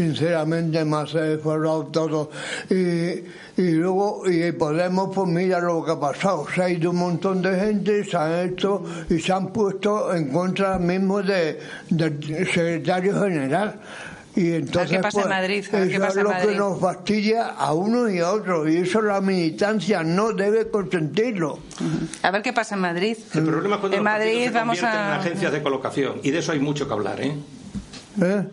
sinceramente 0.00 0.82
más 0.84 1.14
he 1.14 1.34
esforzado 1.34 1.84
todo. 1.86 2.30
Y, 2.70 3.60
y 3.60 3.70
luego, 3.72 4.22
y 4.26 4.50
Podemos, 4.52 5.14
pues 5.14 5.28
mira 5.28 5.60
lo 5.60 5.84
que 5.84 5.92
ha 5.92 6.00
pasado. 6.00 6.46
Se 6.54 6.62
ha 6.62 6.68
ido 6.70 6.90
un 6.90 6.96
montón 6.96 7.42
de 7.42 7.58
gente, 7.58 8.04
se 8.04 8.16
han 8.16 8.48
hecho 8.48 8.82
y 9.08 9.18
se 9.18 9.32
han 9.32 9.52
puesto 9.52 10.14
en 10.14 10.30
contra 10.30 10.78
mismo 10.78 11.22
de, 11.22 11.60
del 11.90 12.46
secretario 12.46 13.20
general. 13.20 13.78
Y 14.36 14.52
entonces, 14.52 14.90
¿Qué 14.96 14.98
pasa 15.00 15.18
en 15.18 15.24
pues, 15.24 15.36
Madrid? 15.36 15.58
eso 15.58 16.06
es 16.06 16.16
lo 16.16 16.30
que 16.30 16.54
nos 16.54 16.80
fastidia 16.80 17.48
a 17.48 17.74
uno 17.74 18.08
y 18.08 18.20
a 18.20 18.30
otro. 18.30 18.68
Y 18.68 18.76
eso 18.76 19.02
la 19.02 19.20
militancia 19.20 20.02
no 20.02 20.32
debe 20.32 20.70
consentirlo. 20.70 21.58
A 22.22 22.30
ver 22.30 22.40
qué 22.40 22.52
pasa 22.52 22.76
en 22.76 22.80
Madrid. 22.80 23.18
El 23.34 23.44
problema 23.44 23.74
es 23.74 23.80
cuando 23.80 23.96
en 23.98 24.04
Madrid 24.04 24.50
vamos 24.54 24.82
a... 24.82 25.14
en 25.14 25.20
agencias 25.20 25.52
de 25.52 25.62
colocación. 25.62 26.20
Y 26.22 26.30
de 26.30 26.38
eso 26.38 26.52
hay 26.52 26.60
mucho 26.60 26.86
que 26.86 26.92
hablar, 26.94 27.20
¿eh? 27.20 27.34
¿Eh? 28.22 28.44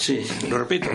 Sí, 0.00 0.26
lo 0.48 0.58
repito. 0.58 0.88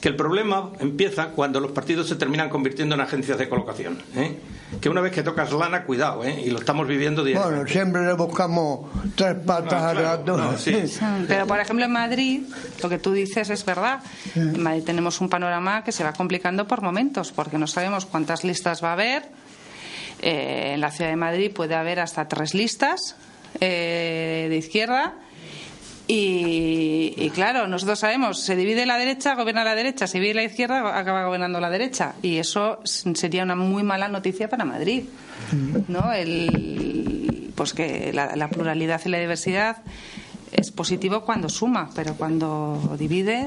Que 0.00 0.08
el 0.08 0.16
problema 0.16 0.70
empieza 0.80 1.28
cuando 1.30 1.60
los 1.60 1.72
partidos 1.72 2.08
se 2.08 2.16
terminan 2.16 2.48
convirtiendo 2.48 2.94
en 2.94 3.02
agencias 3.02 3.36
de 3.36 3.46
colocación. 3.46 4.02
¿eh? 4.16 4.38
Que 4.80 4.88
una 4.88 5.02
vez 5.02 5.12
que 5.12 5.22
tocas 5.22 5.52
lana, 5.52 5.84
cuidado, 5.84 6.24
¿eh? 6.24 6.42
y 6.46 6.50
lo 6.50 6.58
estamos 6.58 6.88
viviendo 6.88 7.22
diariamente. 7.22 7.56
Bueno, 7.56 7.70
siempre 7.70 8.06
le 8.06 8.14
buscamos 8.14 8.88
tres 9.16 9.36
patas 9.44 9.82
al 9.82 10.02
gato. 10.02 10.54
Pero, 11.28 11.46
por 11.46 11.60
ejemplo, 11.60 11.84
en 11.84 11.92
Madrid, 11.92 12.42
lo 12.82 12.88
que 12.88 12.98
tú 12.98 13.12
dices 13.12 13.50
es 13.50 13.64
verdad. 13.66 14.00
En 14.34 14.62
Madrid 14.62 14.82
tenemos 14.82 15.20
un 15.20 15.28
panorama 15.28 15.84
que 15.84 15.92
se 15.92 16.02
va 16.02 16.14
complicando 16.14 16.66
por 16.66 16.80
momentos, 16.80 17.32
porque 17.32 17.58
no 17.58 17.66
sabemos 17.66 18.06
cuántas 18.06 18.44
listas 18.44 18.82
va 18.82 18.90
a 18.90 18.92
haber. 18.94 19.24
Eh, 20.22 20.72
en 20.74 20.80
la 20.80 20.90
ciudad 20.90 21.10
de 21.10 21.16
Madrid 21.16 21.52
puede 21.52 21.74
haber 21.74 22.00
hasta 22.00 22.26
tres 22.26 22.54
listas 22.54 23.14
eh, 23.60 24.46
de 24.48 24.56
izquierda 24.56 25.14
y, 26.10 27.30
claro, 27.34 27.68
nosotros 27.68 27.98
sabemos, 27.98 28.40
se 28.40 28.56
divide 28.56 28.86
la 28.86 28.96
derecha, 28.96 29.34
gobierna 29.34 29.62
la 29.62 29.74
derecha, 29.74 30.06
se 30.06 30.18
divide 30.18 30.34
la 30.34 30.44
izquierda, 30.44 30.98
acaba 30.98 31.26
gobernando 31.26 31.60
la 31.60 31.68
derecha. 31.68 32.14
Y 32.22 32.38
eso 32.38 32.80
sería 32.84 33.42
una 33.42 33.54
muy 33.54 33.82
mala 33.82 34.08
noticia 34.08 34.48
para 34.48 34.64
Madrid. 34.64 35.04
¿no? 35.86 36.10
El, 36.12 37.52
pues 37.54 37.74
que 37.74 38.10
la, 38.14 38.48
pluralidad 38.48 39.02
y 39.04 39.10
la 39.10 39.18
diversidad 39.18 39.82
es 40.50 40.70
positivo 40.70 41.26
cuando 41.26 41.50
suma, 41.50 41.90
pero 41.94 42.14
cuando 42.14 42.96
divide. 42.98 43.46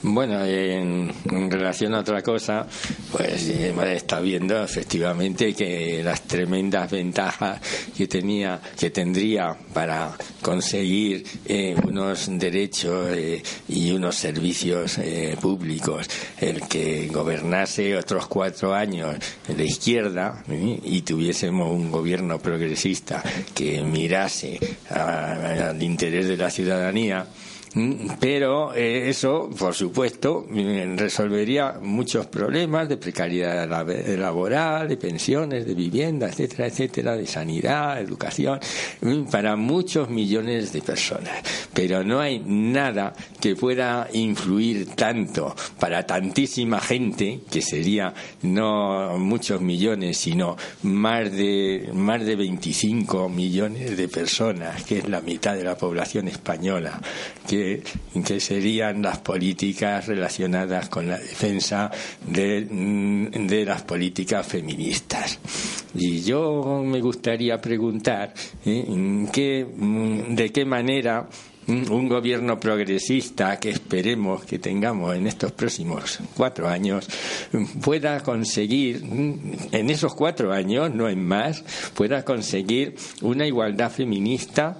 Bueno, 0.00 0.44
en, 0.44 1.10
relación 1.50 1.92
a 1.94 2.00
otra 2.00 2.22
cosa, 2.22 2.64
pues 3.10 3.48
está 3.48 4.20
viendo 4.20 4.62
efectivamente 4.62 5.52
que 5.54 6.02
las 6.04 6.22
tremendas 6.22 6.88
ventajas 6.88 7.60
que 7.96 8.06
tenía, 8.06 8.60
que 8.78 8.90
tendría 8.90 9.56
para 9.74 10.16
conseguir 10.40 11.26
eh, 11.44 11.74
unos 11.82 12.28
derechos 12.38 13.08
eh, 13.10 13.42
y 13.68 13.90
unos 13.90 14.14
servicios 14.14 14.98
eh, 14.98 15.36
públicos, 15.40 16.08
el 16.40 16.68
que 16.68 17.08
gobernase 17.08 17.96
otros 17.96 18.28
cuatro 18.28 18.72
años 18.72 19.16
de 19.48 19.64
izquierda 19.64 20.44
y 20.48 21.02
tuviésemos 21.02 21.72
un 21.72 21.90
gobierno 21.90 22.38
progresista 22.38 23.20
que 23.52 23.82
mirase 23.82 24.60
al 24.90 25.82
interés 25.82 26.28
de 26.28 26.36
la 26.36 26.50
ciudadanía 26.50 27.26
pero 28.20 28.74
eh, 28.74 29.08
eso, 29.08 29.50
por 29.58 29.74
supuesto, 29.74 30.46
mm, 30.48 30.96
resolvería 30.96 31.78
muchos 31.80 32.26
problemas 32.26 32.88
de 32.88 32.96
precariedad 32.96 33.68
laboral, 34.18 34.88
de 34.88 34.96
pensiones, 34.96 35.66
de 35.66 35.74
vivienda, 35.74 36.28
etcétera, 36.28 36.66
etcétera, 36.66 37.16
de 37.16 37.26
sanidad, 37.26 38.00
educación, 38.00 38.60
mm, 39.00 39.24
para 39.24 39.56
muchos 39.56 40.08
millones 40.08 40.72
de 40.72 40.82
personas. 40.82 41.42
Pero 41.74 42.02
no 42.02 42.20
hay 42.20 42.40
nada 42.44 43.12
que 43.40 43.54
pueda 43.54 44.08
influir 44.12 44.86
tanto 44.94 45.54
para 45.78 46.06
tantísima 46.06 46.80
gente, 46.80 47.40
que 47.50 47.62
sería 47.62 48.14
no 48.42 49.18
muchos 49.18 49.60
millones, 49.60 50.16
sino 50.16 50.56
más 50.82 51.30
de, 51.32 51.90
más 51.92 52.24
de 52.24 52.36
25 52.36 53.28
millones 53.28 53.96
de 53.96 54.08
personas, 54.08 54.84
que 54.84 54.98
es 54.98 55.08
la 55.08 55.20
mitad 55.20 55.54
de 55.54 55.64
la 55.64 55.76
población 55.76 56.28
española, 56.28 57.00
que 57.46 57.57
que, 58.24 58.40
serían 58.40 59.02
las 59.02 59.18
políticas 59.18 60.06
relacionadas 60.06 60.88
con 60.88 61.08
la 61.08 61.18
defensa 61.18 61.90
de, 62.26 62.64
de 62.64 63.64
las 63.64 63.82
políticas 63.82 64.46
feministas. 64.46 65.38
Y 65.94 66.20
yo 66.22 66.82
me 66.84 67.00
gustaría 67.00 67.60
preguntar 67.60 68.32
¿eh? 68.64 68.84
de 70.28 70.50
qué 70.52 70.64
manera 70.64 71.28
un 71.68 72.08
gobierno 72.08 72.58
progresista 72.58 73.58
que 73.60 73.70
esperemos 73.70 74.44
que 74.44 74.58
tengamos 74.58 75.14
en 75.14 75.26
estos 75.26 75.52
próximos 75.52 76.18
cuatro 76.34 76.66
años 76.66 77.06
pueda 77.82 78.20
conseguir, 78.20 79.02
en 79.72 79.90
esos 79.90 80.14
cuatro 80.14 80.52
años, 80.52 80.92
no 80.94 81.08
en 81.08 81.24
más, 81.24 81.64
pueda 81.94 82.24
conseguir 82.24 82.94
una 83.22 83.46
igualdad 83.46 83.90
feminista, 83.90 84.78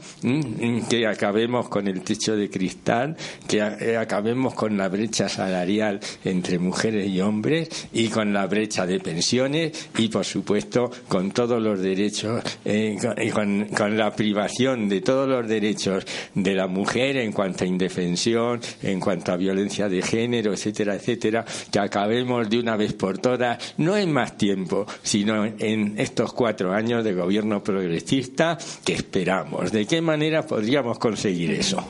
que 0.89 1.07
acabemos 1.07 1.69
con 1.69 1.89
el 1.89 2.03
techo 2.03 2.37
de 2.37 2.49
cristal, 2.49 3.17
que 3.47 3.59
eh, 3.59 3.97
acabemos 3.97 4.55
con 4.55 4.77
la 4.77 4.89
brecha 4.89 5.29
salarial 5.29 6.01
entre 6.25 6.59
mujeres 6.59 7.09
y 7.09 7.21
hombres 7.21 7.69
y 7.93 8.09
con 8.09 8.33
la 8.33 8.47
brecha 8.47 8.87
de 8.87 9.01
pensiones 9.01 9.91
y, 9.97 10.09
por 10.09 10.25
supuesto, 10.25 10.91
con 11.09 11.33
todos 11.33 11.63
los 11.63 11.81
derechos, 11.81 12.43
eh, 12.65 12.97
y 13.23 13.31
con, 13.31 13.69
la 13.97 14.15
privación 14.15 14.89
de 14.89 15.01
todos 15.01 15.29
los 15.29 15.47
derechos 15.49 16.05
de 16.35 16.55
la 16.55 16.67
mujer 16.67 16.78
mujer 16.79 17.17
en 17.17 17.33
cuanto 17.33 17.65
a 17.65 17.67
indefensión, 17.67 18.61
en 18.83 19.01
cuanto 19.01 19.33
a 19.33 19.37
violencia 19.37 19.89
de 19.89 20.01
género, 20.01 20.53
etcétera, 20.53 20.95
etcétera, 20.95 21.45
que 21.73 21.79
acabemos 21.81 22.49
de 22.49 22.61
una 22.61 22.77
vez 22.77 22.93
por 22.93 23.19
todas, 23.19 23.75
no 23.79 23.97
en 23.97 24.13
más 24.13 24.37
tiempo, 24.37 24.87
sino 25.03 25.45
en 25.45 25.99
estos 25.99 26.33
cuatro 26.33 26.73
años 26.73 27.03
de 27.03 27.15
gobierno 27.15 27.63
progresista 27.63 28.57
que 28.85 28.93
esperamos. 28.95 29.73
¿De 29.73 29.87
qué 29.87 30.01
manera 30.01 30.47
podríamos 30.47 30.99
conseguir 30.99 31.51
eso? 31.51 31.85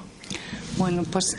Bueno, 0.79 1.03
pues 1.11 1.37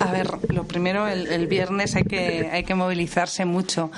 a 0.00 0.10
ver, 0.10 0.28
lo 0.48 0.64
primero, 0.64 1.06
el, 1.08 1.46
viernes 1.46 1.94
hay 1.94 2.04
que, 2.04 2.48
hay 2.50 2.64
que 2.64 2.74
movilizarse 2.74 3.44
mucho. 3.44 3.90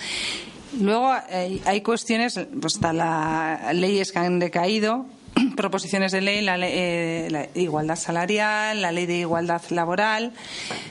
Luego 0.80 1.12
hay, 1.12 1.62
hay 1.64 1.80
cuestiones, 1.82 2.40
pues 2.60 2.74
está 2.74 2.92
las 2.92 3.74
leyes 3.74 4.10
que 4.10 4.18
han 4.18 4.40
decaído, 4.40 5.06
proposiciones 5.56 6.12
de 6.12 6.20
ley, 6.20 6.42
la, 6.42 6.56
ley, 6.56 6.72
eh, 6.74 7.28
la, 7.30 7.48
igualdad 7.54 7.96
salarial, 7.96 8.82
la 8.82 8.92
ley 8.92 9.06
de 9.06 9.18
igualdad 9.18 9.62
laboral, 9.70 10.32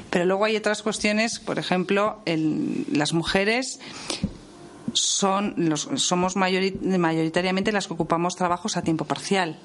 pero 0.10 0.26
luego 0.26 0.46
hay 0.46 0.56
otras 0.56 0.82
cuestiones, 0.82 1.40
por 1.40 1.60
ejemplo, 1.60 2.22
las 2.26 3.14
mujeres 3.14 3.80
son 4.94 5.56
somos 5.96 6.36
mayoritariamente 6.36 7.72
las 7.72 7.88
que 7.88 7.94
ocupamos 7.94 8.36
trabajos 8.36 8.78
a 8.78 8.82
tiempo 8.84 9.06
parcial. 9.06 9.58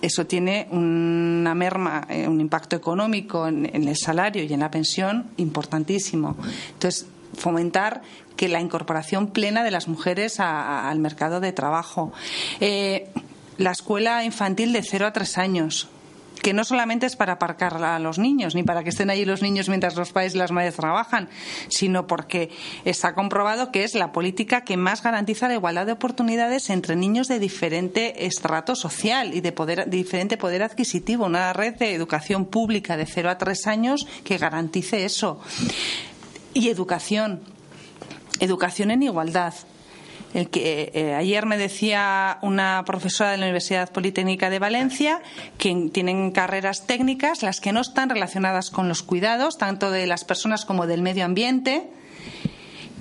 Eso 0.00 0.26
tiene 0.26 0.66
una 0.70 1.54
merma, 1.54 2.06
eh, 2.08 2.26
un 2.26 2.40
impacto 2.40 2.74
económico 2.74 3.46
en, 3.46 3.66
el 3.66 3.96
salario 3.96 4.42
y 4.42 4.52
en 4.52 4.60
la 4.60 4.70
pensión 4.70 5.30
importantísimo. 5.36 6.36
Entonces, 6.72 7.06
fomentar 7.36 8.00
que 8.36 8.48
la 8.48 8.60
incorporación 8.60 9.28
plena 9.28 9.62
de 9.62 9.70
las 9.70 9.86
mujeres 9.86 10.40
al 10.40 10.98
mercado 11.00 11.40
de 11.40 11.52
trabajo. 11.52 12.12
Eh, 12.60 13.10
la 13.58 13.70
escuela 13.70 14.24
infantil 14.24 14.72
de 14.72 14.82
0 14.82 15.06
a 15.06 15.12
3 15.12 15.38
años 15.38 15.88
que 16.44 16.52
no 16.52 16.62
solamente 16.62 17.06
es 17.06 17.16
para 17.16 17.32
aparcar 17.32 17.82
a 17.82 17.98
los 17.98 18.18
niños, 18.18 18.54
ni 18.54 18.62
para 18.62 18.82
que 18.82 18.90
estén 18.90 19.08
allí 19.08 19.24
los 19.24 19.40
niños 19.40 19.70
mientras 19.70 19.96
los 19.96 20.12
padres 20.12 20.34
y 20.34 20.38
las 20.38 20.52
madres 20.52 20.76
trabajan, 20.76 21.30
sino 21.68 22.06
porque 22.06 22.50
está 22.84 23.14
comprobado 23.14 23.72
que 23.72 23.82
es 23.82 23.94
la 23.94 24.12
política 24.12 24.62
que 24.62 24.76
más 24.76 25.02
garantiza 25.02 25.48
la 25.48 25.54
igualdad 25.54 25.86
de 25.86 25.92
oportunidades 25.92 26.68
entre 26.68 26.96
niños 26.96 27.28
de 27.28 27.38
diferente 27.38 28.26
estrato 28.26 28.76
social 28.76 29.32
y 29.32 29.40
de, 29.40 29.52
poder, 29.52 29.88
diferente 29.88 30.36
poder 30.36 30.62
adquisitivo. 30.62 31.24
Una 31.24 31.54
red 31.54 31.76
de 31.76 31.94
educación 31.94 32.44
pública 32.44 32.98
de 32.98 33.06
0 33.06 33.30
a 33.30 33.38
3 33.38 33.66
años 33.66 34.06
que 34.22 34.36
garantice 34.36 35.06
eso. 35.06 35.40
Y 36.52 36.68
educación. 36.68 37.40
Educación 38.38 38.90
en 38.90 39.02
igualdad 39.02 39.54
el 40.34 40.50
que 40.50 40.90
eh, 40.94 41.14
ayer 41.14 41.46
me 41.46 41.56
decía 41.56 42.38
una 42.42 42.82
profesora 42.84 43.30
de 43.30 43.36
la 43.36 43.44
Universidad 43.44 43.90
Politécnica 43.92 44.50
de 44.50 44.58
Valencia 44.58 45.22
que 45.58 45.90
tienen 45.92 46.32
carreras 46.32 46.86
técnicas, 46.86 47.42
las 47.42 47.60
que 47.60 47.72
no 47.72 47.80
están 47.80 48.10
relacionadas 48.10 48.70
con 48.70 48.88
los 48.88 49.04
cuidados, 49.04 49.58
tanto 49.58 49.92
de 49.92 50.08
las 50.08 50.24
personas 50.24 50.64
como 50.64 50.88
del 50.88 51.02
medio 51.02 51.24
ambiente, 51.24 51.88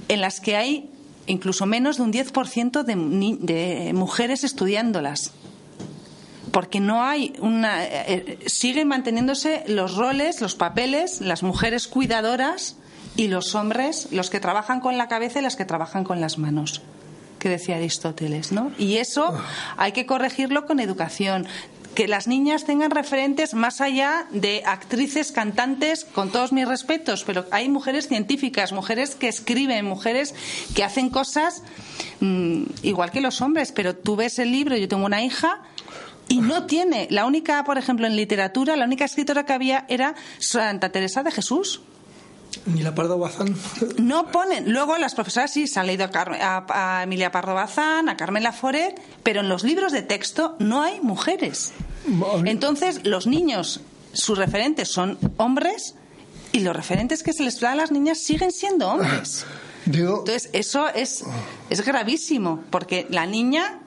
en 0.10 0.22
las 0.22 0.40
que 0.40 0.56
hay 0.56 0.92
incluso 1.26 1.66
menos 1.66 1.98
de 1.98 2.04
un 2.04 2.14
10% 2.14 2.84
de, 2.84 3.94
mujeres 3.94 4.44
estudiándolas. 4.44 5.32
Porque 6.52 6.80
no 6.80 7.04
hay 7.04 7.34
una 7.40 7.84
eh, 7.84 8.38
siguen 8.46 8.90
manteniéndose 8.90 9.64
los 9.66 9.96
roles, 9.96 10.40
los 10.40 10.54
papeles, 10.54 11.20
las 11.20 11.42
mujeres 11.42 11.88
cuidadoras 11.88 12.76
y 13.16 13.28
los 13.28 13.56
hombres, 13.56 14.10
los 14.12 14.30
que 14.30 14.40
trabajan 14.40 14.80
con 14.80 15.00
la 15.00 15.08
cabeza 15.08 15.40
y 15.40 15.42
las 15.42 15.56
que 15.56 15.66
trabajan 15.66 16.04
con 16.04 16.22
las 16.22 16.38
manos 16.38 16.84
que 17.44 17.50
decía 17.50 17.76
Aristóteles, 17.76 18.54
¿no? 18.54 18.72
Y 18.78 18.98
eso 18.98 19.38
hay 19.76 19.92
que 19.92 20.06
corregirlo 20.06 20.66
con 20.66 20.80
educación 20.80 21.46
que 21.94 22.08
las 22.08 22.26
niñas 22.26 22.64
tengan 22.64 22.90
referentes 22.90 23.54
más 23.54 23.82
allá 23.82 24.26
de 24.32 24.64
actrices, 24.66 25.34
cantantes, 25.34 26.06
con 26.06 26.32
todos 26.32 26.54
mis 26.54 26.66
respetos, 26.66 27.26
pero 27.26 27.46
hay 27.52 27.68
mujeres 27.68 28.08
científicas, 28.08 28.72
mujeres 28.72 29.16
que 29.16 29.28
escriben, 29.28 29.86
mujeres 29.86 30.34
que 30.74 30.86
hacen 30.86 31.10
cosas 31.10 31.64
mm, 32.22 32.64
igual 32.82 33.12
que 33.12 33.20
los 33.20 33.42
hombres, 33.42 33.74
pero 33.74 33.94
tú 33.94 34.16
ves 34.16 34.40
el 34.40 34.52
libro, 34.52 34.78
yo 34.78 34.88
tengo 34.88 35.06
una 35.06 35.22
hija 35.22 35.62
y 36.30 36.40
no 36.40 36.66
tiene, 36.66 37.08
la 37.12 37.26
única, 37.26 37.62
por 37.66 37.78
ejemplo, 37.78 38.08
en 38.08 38.16
literatura, 38.16 38.78
la 38.78 38.86
única 38.86 39.04
escritora 39.04 39.46
que 39.46 39.52
había 39.52 39.86
era 39.90 40.16
Santa 40.40 40.94
Teresa 40.94 41.22
de 41.24 41.32
Jesús. 41.32 41.82
Ni 42.66 42.82
la 42.82 42.96
Pardo 42.96 43.18
Bazán. 43.18 43.56
No 43.98 44.32
ponen. 44.32 44.72
Luego 44.72 44.98
las 44.98 45.16
profesoras 45.16 45.52
sí 45.52 45.68
se 45.68 45.80
han 45.80 45.88
leído 45.88 46.10
a, 46.14 47.02
Emilia 47.04 47.32
Pardo 47.32 47.54
Bazán, 47.54 48.10
a 48.10 48.18
Carmen 48.18 48.44
Laforet, 48.44 49.00
pero 49.24 49.42
en 49.42 49.50
los 49.50 49.64
libros 49.64 49.92
de 49.92 50.02
texto 50.02 50.56
no 50.60 50.82
hay 50.82 51.00
mujeres. 51.02 51.74
Entonces, 52.46 53.06
los 53.06 53.28
niños, 53.28 53.82
sus 54.14 54.38
referentes 54.38 54.90
son 54.90 55.18
hombres 55.38 55.96
y 56.52 56.60
los 56.60 56.76
referentes 56.76 57.24
que 57.24 57.34
se 57.34 57.44
les 57.44 57.60
da 57.60 57.72
a 57.72 57.76
las 57.76 57.92
niñas 57.92 58.20
siguen 58.20 58.52
siendo 58.52 58.90
hombres. 58.90 59.46
Entonces, 59.86 60.50
eso 60.54 60.88
es, 60.90 61.24
es 61.70 61.86
gravísimo, 61.86 62.64
porque 62.70 63.08
la 63.10 63.26
niña, 63.26 63.80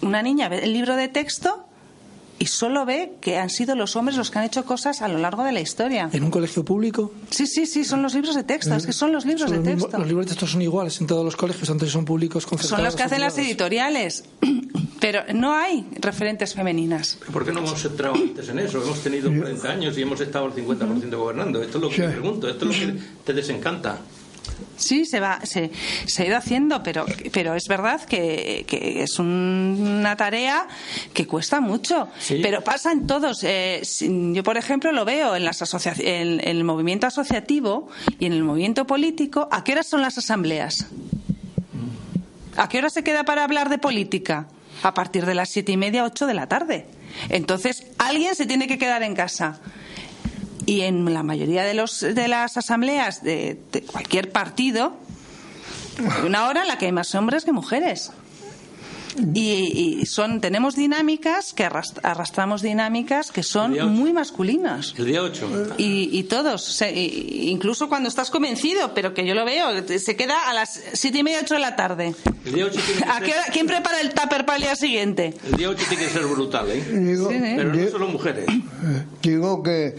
una 0.00 0.22
niña 0.22 0.48
ve 0.48 0.64
el 0.64 0.72
libro 0.72 0.96
de 0.96 1.08
texto 1.08 1.67
y 2.38 2.46
solo 2.46 2.84
ve 2.84 3.12
que 3.20 3.38
han 3.38 3.50
sido 3.50 3.74
los 3.74 3.96
hombres 3.96 4.16
los 4.16 4.30
que 4.30 4.38
han 4.38 4.44
hecho 4.44 4.64
cosas 4.64 5.02
a 5.02 5.08
lo 5.08 5.18
largo 5.18 5.44
de 5.44 5.52
la 5.52 5.60
historia. 5.60 6.08
¿En 6.12 6.24
un 6.24 6.30
colegio 6.30 6.64
público? 6.64 7.12
Sí, 7.30 7.46
sí, 7.46 7.66
sí, 7.66 7.84
son 7.84 8.02
los 8.02 8.14
libros 8.14 8.34
de 8.34 8.44
texto, 8.44 8.74
es 8.74 8.86
que 8.86 8.92
son 8.92 9.12
los 9.12 9.24
libros 9.24 9.50
de 9.50 9.58
texto. 9.58 9.98
Los, 9.98 10.06
libros 10.06 10.26
de 10.26 10.30
texto 10.30 10.46
son 10.46 10.62
iguales 10.62 11.00
en 11.00 11.06
todos 11.06 11.24
los 11.24 11.36
colegios, 11.36 11.68
antes 11.70 11.90
son 11.90 12.04
públicos 12.04 12.46
Son 12.60 12.84
los 12.84 12.96
que 12.96 13.02
hacen 13.02 13.20
las 13.20 13.36
editoriales, 13.38 14.24
pero 15.00 15.22
no 15.34 15.54
hay 15.54 15.86
referentes 16.00 16.54
femeninas. 16.54 17.18
¿Por 17.32 17.44
qué 17.44 17.52
no 17.52 17.60
hemos 17.60 17.84
entrado 17.84 18.14
antes 18.14 18.48
en 18.48 18.58
eso? 18.58 18.82
Hemos 18.82 19.00
tenido 19.00 19.30
40 19.30 19.68
años 19.68 19.98
y 19.98 20.02
hemos 20.02 20.20
estado 20.20 20.46
el 20.46 20.52
50% 20.52 21.16
gobernando. 21.16 21.62
Esto 21.62 21.78
es 21.78 21.82
lo 21.82 21.90
que 21.90 22.02
te 22.02 22.08
pregunto, 22.08 22.48
esto 22.48 22.68
es 22.70 22.80
lo 22.80 22.86
que 22.86 23.00
te 23.24 23.32
desencanta. 23.32 23.98
Sí, 24.76 25.04
se 25.04 25.18
va, 25.18 25.40
se, 25.44 25.70
se 26.06 26.22
ha 26.22 26.26
ido 26.26 26.36
haciendo, 26.36 26.82
pero, 26.82 27.04
pero 27.32 27.54
es 27.54 27.66
verdad 27.66 28.00
que, 28.04 28.64
que 28.66 29.02
es 29.02 29.18
una 29.18 30.16
tarea 30.16 30.68
que 31.12 31.26
cuesta 31.26 31.60
mucho. 31.60 32.08
Pero 32.28 32.62
pasa 32.62 32.92
en 32.92 33.06
todos. 33.06 33.42
Eh, 33.42 33.82
yo, 34.32 34.42
por 34.44 34.56
ejemplo, 34.56 34.92
lo 34.92 35.04
veo 35.04 35.34
en, 35.34 35.44
las 35.44 35.62
en, 35.98 36.40
el 36.46 36.64
movimiento 36.64 37.08
asociativo 37.08 37.88
y 38.20 38.26
en 38.26 38.32
el 38.32 38.44
movimiento 38.44 38.86
político. 38.86 39.48
¿A 39.50 39.64
qué 39.64 39.72
horas 39.72 39.88
son 39.88 40.00
las 40.00 40.16
asambleas? 40.16 40.86
¿A 42.56 42.68
qué 42.68 42.78
hora 42.78 42.90
se 42.90 43.02
queda 43.02 43.24
para 43.24 43.44
hablar 43.44 43.68
de 43.70 43.78
política? 43.78 44.46
A 44.84 44.94
partir 44.94 45.26
de 45.26 45.34
las 45.34 45.48
siete 45.48 45.72
y 45.72 45.76
media, 45.76 46.04
ocho 46.04 46.26
de 46.26 46.34
la 46.34 46.46
tarde. 46.46 46.86
Entonces, 47.30 47.84
alguien 47.98 48.36
se 48.36 48.46
tiene 48.46 48.68
que 48.68 48.78
quedar 48.78 49.02
en 49.02 49.16
casa 49.16 49.60
y 50.68 50.82
en 50.82 51.14
la 51.14 51.22
mayoría 51.22 51.64
de, 51.64 51.72
los, 51.72 52.00
de 52.00 52.28
las 52.28 52.58
asambleas 52.58 53.22
de, 53.22 53.58
cualquier 53.90 54.30
partido, 54.30 54.92
una 56.26 56.46
hora 56.46 56.60
en 56.60 56.68
la 56.68 56.76
que 56.76 56.84
hay 56.84 56.92
más 56.92 57.14
hombres 57.14 57.46
que 57.46 57.52
mujeres. 57.52 58.10
Y, 59.34 60.04
son 60.04 60.42
tenemos 60.42 60.76
dinámicas 60.76 61.54
que 61.54 61.64
arrastramos 61.64 62.60
dinámicas 62.60 63.32
que 63.32 63.42
son 63.42 63.72
muy 63.92 64.12
masculinas. 64.12 64.94
El 64.98 65.06
día 65.06 65.22
8 65.22 65.74
y, 65.78 66.22
todos 66.24 66.82
incluso 66.94 67.88
cuando 67.88 68.08
estás 68.08 68.30
convencido 68.30 68.92
pero 68.94 69.14
que 69.14 69.26
yo 69.26 69.34
lo 69.34 69.44
veo 69.44 69.68
se 69.98 70.14
queda 70.14 70.48
a 70.48 70.52
las 70.52 70.80
siete 70.92 71.18
y 71.18 71.22
media 71.24 71.40
ocho 71.42 71.54
de 71.54 71.60
la 71.60 71.74
tarde. 71.74 72.14
El 72.44 72.52
día 72.52 72.66
8 72.66 72.80
tiene 72.86 73.02
que 73.02 73.10
¿A 73.10 73.20
qué 73.20 73.32
hora, 73.32 73.44
quién 73.52 73.66
prepara 73.66 74.00
el 74.00 74.10
tupper 74.10 74.44
para 74.44 74.56
el 74.56 74.62
día 74.62 74.76
siguiente 74.76 75.34
el 75.46 75.56
día 75.56 75.70
8 75.70 75.84
tiene 75.88 76.04
que 76.04 76.10
ser 76.10 76.26
brutal 76.26 76.68
¿eh? 76.70 76.84
pero 77.56 77.74
no 77.74 77.90
solo 77.90 78.06
mujeres. 78.08 78.46
digo 79.22 79.62
que 79.62 79.96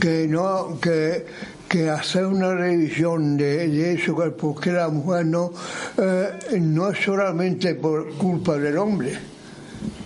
que 0.00 0.26
no 0.28 0.78
que, 0.80 1.24
que 1.68 1.88
hacer 1.88 2.26
una 2.26 2.54
revisión 2.54 3.36
de, 3.36 3.68
de 3.68 3.92
eso 3.94 4.16
porque 4.36 4.72
la 4.72 4.88
mujer 4.88 5.26
no 5.26 5.52
eh, 5.96 6.58
no 6.60 6.90
es 6.90 6.98
solamente 7.04 7.74
por 7.76 8.12
culpa 8.14 8.58
del 8.58 8.76
hombre 8.78 9.16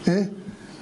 ¿eh? 0.07 0.29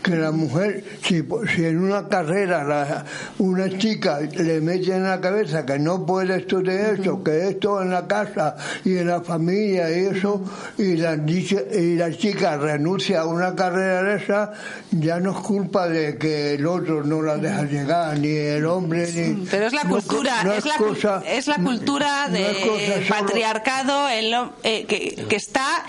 Que 0.04 0.16
la 0.16 0.32
mujer, 0.32 0.84
si, 1.02 1.24
si 1.56 1.64
en 1.64 1.82
una 1.82 2.06
carrera 2.08 2.62
la, 2.62 3.04
una 3.38 3.70
chica 3.78 4.20
le 4.20 4.60
mete 4.60 4.94
en 4.94 5.04
la 5.04 5.18
cabeza 5.18 5.64
que 5.64 5.78
no 5.78 6.04
puede 6.04 6.36
estudiar 6.36 7.00
eso, 7.00 7.24
que 7.24 7.48
esto 7.48 7.80
en 7.80 7.90
la 7.90 8.06
casa 8.06 8.54
y 8.84 8.98
en 8.98 9.06
la 9.06 9.22
familia 9.22 9.90
y 9.90 10.14
eso, 10.14 10.44
y 10.76 10.96
la, 10.96 11.14
y 11.16 11.96
la 11.96 12.14
chica 12.16 12.58
renuncia 12.58 13.22
a 13.22 13.26
una 13.26 13.56
carrera 13.56 14.02
de 14.02 14.16
esa, 14.22 14.52
ya 14.90 15.18
no 15.20 15.30
es 15.32 15.38
culpa 15.38 15.88
de 15.88 16.18
que 16.18 16.54
el 16.54 16.66
otro 16.66 17.02
no 17.02 17.22
la 17.22 17.38
deja 17.38 17.64
llegar, 17.64 18.18
ni 18.18 18.28
el 18.28 18.66
hombre, 18.66 19.10
ni... 19.10 19.46
Pero 19.46 19.66
es 19.66 19.72
la 19.72 19.84
cultura, 19.84 20.42
es, 20.54 20.66
la, 20.66 21.22
es, 21.26 21.46
la, 21.46 21.56
cultura 21.56 22.28
del 22.28 23.06
patriarcado 23.08 24.10
el, 24.10 24.34
eh, 24.64 24.84
que, 24.84 25.24
que 25.26 25.36
está 25.36 25.82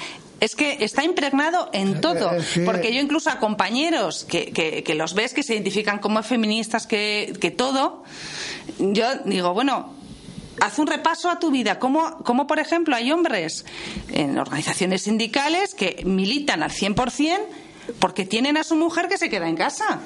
es 0.45 0.55
que 0.55 0.77
está 0.81 1.03
impregnado 1.03 1.69
en 1.73 2.01
todo. 2.01 2.31
Porque 2.65 2.93
yo 2.93 3.01
incluso 3.01 3.29
a 3.29 3.39
compañeros 3.39 4.25
que, 4.25 4.51
que, 4.51 4.95
los 4.95 5.13
ves 5.13 5.33
que 5.33 5.43
se 5.43 5.53
identifican 5.53 5.99
como 5.99 6.21
feministas, 6.23 6.87
que, 6.87 7.33
que 7.41 7.51
todo, 7.51 8.03
yo 8.77 9.07
digo, 9.25 9.53
bueno, 9.53 9.93
haz 10.61 10.79
un 10.79 10.87
repaso 10.87 11.29
a 11.29 11.39
tu 11.39 11.51
vida. 11.51 11.79
¿Cómo, 11.79 12.19
¿Cómo, 12.23 12.47
por 12.47 12.59
ejemplo, 12.59 12.95
hay 12.95 13.11
hombres 13.11 13.65
en 14.09 14.37
organizaciones 14.37 15.03
sindicales 15.03 15.73
que 15.73 16.03
militan 16.05 16.63
al 16.63 16.71
100% 16.71 17.39
porque 17.99 18.25
tienen 18.25 18.57
a 18.57 18.63
su 18.63 18.75
mujer 18.75 19.07
que 19.07 19.17
se 19.17 19.29
queda 19.29 19.49
en 19.49 19.55
casa? 19.55 20.01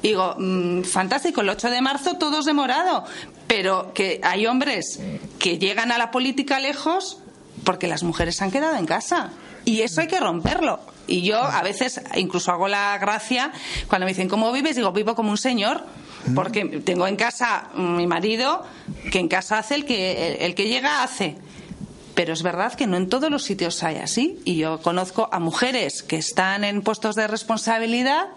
Digo, 0.00 0.36
mm, 0.38 0.82
fantástico, 0.82 1.40
el 1.40 1.48
8 1.48 1.70
de 1.70 1.80
marzo 1.80 2.14
todos 2.14 2.44
de 2.44 2.52
morado, 2.52 3.04
pero 3.48 3.92
que 3.94 4.20
hay 4.22 4.46
hombres 4.46 5.00
que 5.40 5.58
llegan 5.58 5.90
a 5.90 5.98
la 5.98 6.12
política 6.12 6.60
lejos 6.60 7.18
porque 7.64 7.88
las 7.88 8.02
mujeres 8.04 8.36
se 8.36 8.44
han 8.44 8.50
quedado 8.50 8.76
en 8.76 8.86
casa. 8.86 9.32
Y 9.66 9.82
eso 9.82 10.00
hay 10.00 10.06
que 10.06 10.20
romperlo. 10.20 10.80
Y 11.08 11.22
yo 11.22 11.42
a 11.42 11.60
veces 11.62 12.00
incluso 12.14 12.52
hago 12.52 12.68
la 12.68 12.96
gracia 12.98 13.52
cuando 13.88 14.06
me 14.06 14.12
dicen, 14.12 14.28
¿cómo 14.28 14.50
vives? 14.52 14.76
Digo, 14.76 14.92
vivo 14.92 15.14
como 15.14 15.30
un 15.30 15.36
señor. 15.36 15.84
Porque 16.34 16.64
tengo 16.84 17.06
en 17.06 17.14
casa 17.14 17.68
mi 17.74 18.06
marido, 18.06 18.64
que 19.12 19.20
en 19.20 19.28
casa 19.28 19.58
hace 19.58 19.74
el 19.76 19.84
que, 19.84 20.38
el 20.40 20.54
que 20.54 20.68
llega, 20.68 21.02
hace. 21.02 21.36
Pero 22.14 22.32
es 22.32 22.42
verdad 22.42 22.74
que 22.74 22.86
no 22.86 22.96
en 22.96 23.08
todos 23.08 23.30
los 23.30 23.44
sitios 23.44 23.82
hay 23.82 23.96
así. 23.96 24.40
Y 24.44 24.56
yo 24.56 24.80
conozco 24.80 25.28
a 25.30 25.38
mujeres 25.38 26.02
que 26.02 26.16
están 26.16 26.64
en 26.64 26.82
puestos 26.82 27.14
de 27.14 27.26
responsabilidad 27.26 28.28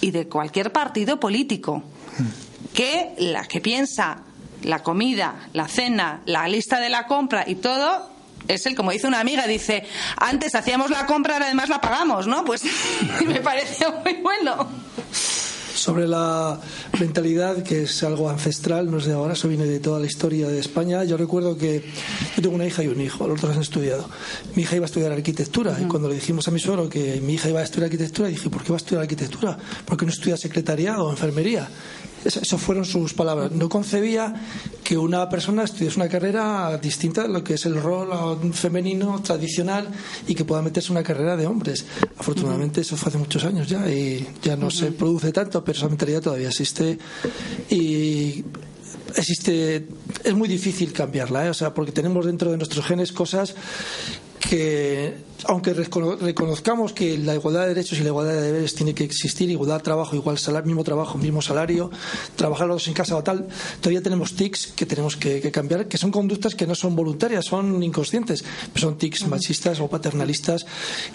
y 0.00 0.12
de 0.12 0.28
cualquier 0.28 0.72
partido 0.72 1.20
político, 1.20 1.82
que 2.72 3.14
la 3.18 3.44
que 3.44 3.60
piensa 3.60 4.22
la 4.62 4.82
comida, 4.82 5.48
la 5.52 5.68
cena, 5.68 6.22
la 6.26 6.48
lista 6.48 6.80
de 6.80 6.88
la 6.88 7.06
compra 7.06 7.44
y 7.46 7.56
todo 7.56 8.08
es 8.48 8.66
el, 8.66 8.74
como 8.74 8.90
dice 8.90 9.06
una 9.06 9.20
amiga, 9.20 9.46
dice, 9.46 9.84
antes 10.16 10.54
hacíamos 10.54 10.90
la 10.90 11.06
compra, 11.06 11.34
ahora 11.34 11.46
además 11.46 11.68
la 11.68 11.80
pagamos, 11.80 12.26
¿no? 12.26 12.44
Pues 12.44 12.62
me 13.26 13.40
pareció 13.40 13.92
muy 14.04 14.14
bueno. 14.14 14.68
Sobre 15.74 16.06
la 16.06 16.60
mentalidad, 16.98 17.62
que 17.62 17.84
es 17.84 18.02
algo 18.02 18.28
ancestral, 18.28 18.90
no 18.90 18.98
es 18.98 19.06
de 19.06 19.14
ahora, 19.14 19.32
eso 19.32 19.48
viene 19.48 19.64
de 19.64 19.80
toda 19.80 19.98
la 19.98 20.04
historia 20.04 20.48
de 20.48 20.58
España. 20.58 21.04
Yo 21.04 21.16
recuerdo 21.16 21.56
que 21.56 21.82
yo 22.36 22.42
tengo 22.42 22.54
una 22.54 22.66
hija 22.66 22.82
y 22.82 22.88
un 22.88 23.00
hijo, 23.00 23.26
los 23.26 23.40
dos 23.40 23.54
han 23.56 23.62
estudiado. 23.62 24.10
Mi 24.56 24.64
hija 24.64 24.76
iba 24.76 24.84
a 24.84 24.88
estudiar 24.88 25.12
arquitectura 25.12 25.78
y 25.80 25.84
cuando 25.84 26.08
le 26.08 26.16
dijimos 26.16 26.46
a 26.48 26.50
mi 26.50 26.60
suegro 26.60 26.90
que 26.90 27.22
mi 27.22 27.34
hija 27.34 27.48
iba 27.48 27.60
a 27.60 27.62
estudiar 27.62 27.84
arquitectura, 27.84 28.28
dije, 28.28 28.50
¿por 28.50 28.62
qué 28.62 28.70
va 28.70 28.76
a 28.76 28.78
estudiar 28.78 29.02
arquitectura? 29.02 29.56
¿Por 29.86 29.96
qué 29.96 30.04
no 30.04 30.12
estudia 30.12 30.36
secretariado 30.36 31.06
o 31.06 31.10
enfermería? 31.10 31.66
Esas 32.24 32.60
fueron 32.60 32.84
sus 32.84 33.14
palabras. 33.14 33.52
No 33.52 33.68
concebía 33.68 34.34
que 34.84 34.98
una 34.98 35.28
persona 35.28 35.64
estudiase 35.64 35.96
una 35.96 36.08
carrera 36.08 36.78
distinta 36.78 37.22
de 37.22 37.28
lo 37.28 37.42
que 37.42 37.54
es 37.54 37.66
el 37.66 37.80
rol 37.80 38.10
femenino 38.52 39.22
tradicional 39.22 39.88
y 40.26 40.34
que 40.34 40.44
pueda 40.44 40.62
meterse 40.62 40.92
una 40.92 41.02
carrera 41.02 41.36
de 41.36 41.46
hombres. 41.46 41.86
Afortunadamente 42.18 42.82
eso 42.82 42.96
fue 42.96 43.08
hace 43.08 43.18
muchos 43.18 43.44
años 43.44 43.68
ya 43.68 43.88
y 43.90 44.26
ya 44.42 44.56
no 44.56 44.70
se 44.70 44.92
produce 44.92 45.32
tanto, 45.32 45.64
pero 45.64 45.78
esa 45.78 45.88
mentalidad 45.88 46.20
todavía 46.20 46.48
existe 46.48 46.98
y 47.70 48.44
existe 49.16 49.86
es 50.24 50.34
muy 50.34 50.48
difícil 50.48 50.92
cambiarla, 50.92 51.46
¿eh? 51.46 51.50
o 51.50 51.54
sea, 51.54 51.72
porque 51.72 51.92
tenemos 51.92 52.26
dentro 52.26 52.50
de 52.50 52.56
nuestros 52.56 52.84
genes 52.84 53.12
cosas 53.12 53.54
que 54.40 55.29
aunque 55.46 55.74
reconozcamos 55.74 56.92
que 56.92 57.18
la 57.18 57.34
igualdad 57.34 57.62
de 57.62 57.68
derechos 57.68 57.98
y 57.98 58.02
la 58.02 58.08
igualdad 58.08 58.34
de 58.34 58.42
deberes 58.42 58.74
tiene 58.74 58.94
que 58.94 59.04
existir, 59.04 59.50
igualdad 59.50 59.78
de 59.78 59.82
trabajo, 59.82 60.16
igual 60.16 60.38
salario, 60.38 60.66
mismo 60.66 60.84
trabajo, 60.84 61.18
mismo 61.18 61.42
salario, 61.42 61.90
trabajar 62.36 62.66
los 62.66 62.76
dos 62.76 62.88
en 62.88 62.94
casa 62.94 63.16
o 63.16 63.22
tal, 63.22 63.48
todavía 63.80 64.02
tenemos 64.02 64.34
tics 64.34 64.68
que 64.68 64.86
tenemos 64.86 65.16
que, 65.16 65.50
cambiar, 65.50 65.86
que 65.86 65.98
son 65.98 66.10
conductas 66.10 66.54
que 66.54 66.66
no 66.66 66.74
son 66.74 66.96
voluntarias, 66.96 67.44
son 67.44 67.82
inconscientes, 67.82 68.44
son 68.74 68.98
tics 68.98 69.26
machistas 69.26 69.80
o 69.80 69.88
paternalistas 69.88 70.66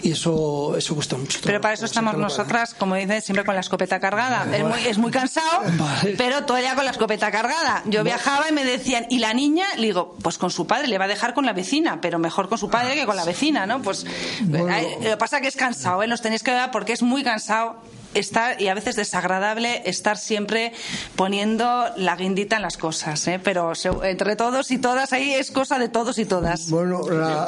y 0.02 0.12
eso, 0.12 0.76
eso 0.76 0.94
cuesta 0.94 1.16
mucho. 1.16 1.38
Pero 1.42 1.60
para 1.60 1.74
eso 1.74 1.86
estamos 1.86 2.16
nosotras, 2.16 2.74
como 2.74 2.94
dicen, 2.94 3.22
siempre 3.22 3.44
con 3.44 3.54
la 3.54 3.60
escopeta 3.60 4.00
cargada. 4.00 4.46
Es 4.56 4.64
muy, 4.64 4.80
es 4.86 4.98
muy 4.98 5.10
cansado, 5.10 5.62
pero 6.18 6.44
todavía 6.44 6.74
con 6.74 6.84
la 6.84 6.90
escopeta 6.90 7.30
cargada. 7.30 7.82
Yo 7.86 8.04
viajaba 8.04 8.48
y 8.48 8.52
me 8.52 8.64
decían, 8.64 9.06
¿y 9.10 9.18
la 9.18 9.34
niña? 9.34 9.66
Le 9.76 9.88
digo, 9.88 10.16
pues 10.22 10.38
con 10.38 10.50
su 10.50 10.66
padre, 10.66 10.88
le 10.88 10.98
va 10.98 11.04
a 11.04 11.08
dejar 11.08 11.34
con 11.34 11.46
la 11.46 11.52
vecina, 11.52 12.00
pero 12.00 12.18
mejor 12.18 12.48
con 12.48 12.58
su 12.58 12.68
padre 12.68 12.94
que 12.94 13.06
con 13.06 13.16
la 13.16 13.24
vecina, 13.24 13.66
¿no? 13.66 13.82
Pues 13.82 14.06
lo 14.48 14.66
que 14.66 15.16
pasa 15.18 15.40
que 15.40 15.48
es 15.48 15.56
cansado, 15.56 16.02
¿eh? 16.02 16.06
Los 16.06 16.22
tenéis 16.22 16.42
que 16.42 16.52
ver 16.52 16.70
porque 16.70 16.92
es 16.92 17.02
muy 17.02 17.22
cansado 17.22 17.76
estar 18.18 18.60
y 18.60 18.68
a 18.68 18.74
veces 18.74 18.96
desagradable 18.96 19.82
estar 19.84 20.18
siempre 20.18 20.72
poniendo 21.14 21.86
la 21.96 22.16
guindita 22.16 22.56
en 22.56 22.62
las 22.62 22.76
cosas, 22.76 23.26
¿eh? 23.28 23.40
pero 23.42 23.72
entre 24.02 24.36
todos 24.36 24.70
y 24.70 24.78
todas 24.78 25.12
ahí 25.12 25.32
es 25.34 25.50
cosa 25.50 25.78
de 25.78 25.88
todos 25.88 26.18
y 26.18 26.24
todas. 26.24 26.70
Bueno, 26.70 27.02
la, 27.10 27.46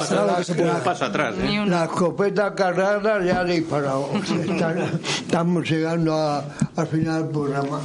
pasa 0.84 1.06
atrás. 1.06 1.34
¿eh? 1.38 1.64
La 1.66 1.84
escopeta 1.84 2.54
cargada 2.54 3.24
ya 3.24 3.40
ha 3.40 3.44
disparado. 3.44 4.10
Estamos 5.20 5.68
llegando 5.68 6.44
al 6.76 6.86
final 6.86 7.22
del 7.22 7.32
programa. 7.32 7.80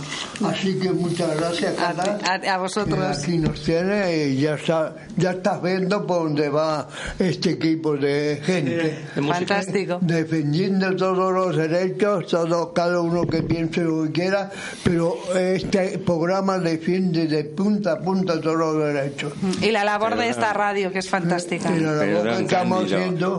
Así 0.45 0.79
que 0.79 0.91
muchas 0.91 1.36
gracias, 1.38 1.75
A, 1.79 2.57
vosotros. 2.57 2.99
aquí 2.99 3.38
nos 3.38 3.61
tiene 3.61 4.27
y 4.27 4.41
ya, 4.41 4.55
está, 4.55 4.95
ya 5.17 5.31
estás 5.31 5.61
viendo 5.61 6.05
por 6.05 6.23
dónde 6.23 6.49
va 6.49 6.88
este 7.19 7.51
equipo 7.51 7.95
de 7.95 8.41
gente. 8.43 9.05
Fantástico. 9.15 9.99
Defendiendo 10.01 10.95
todos 10.95 11.34
los 11.34 11.55
derechos, 11.55 12.27
todos 12.27 12.72
cada 12.74 13.01
uno 13.01 13.26
que 13.28 13.43
piense 13.43 13.82
lo 13.82 14.03
que 14.03 14.11
quiera, 14.11 14.51
pero 14.84 15.17
este 15.36 15.99
programa 15.99 16.59
defiende 16.59 17.28
de 17.28 17.43
punta 17.45 17.93
a 17.93 17.99
punta 17.99 18.39
todos 18.39 18.57
los 18.57 18.93
derechos. 18.93 19.34
Y 19.61 19.71
la 19.71 19.84
labor 19.84 20.17
de 20.17 20.30
esta 20.30 20.53
radio, 20.53 20.91
que 20.91 20.99
es 20.99 21.09
fantástica. 21.09 21.71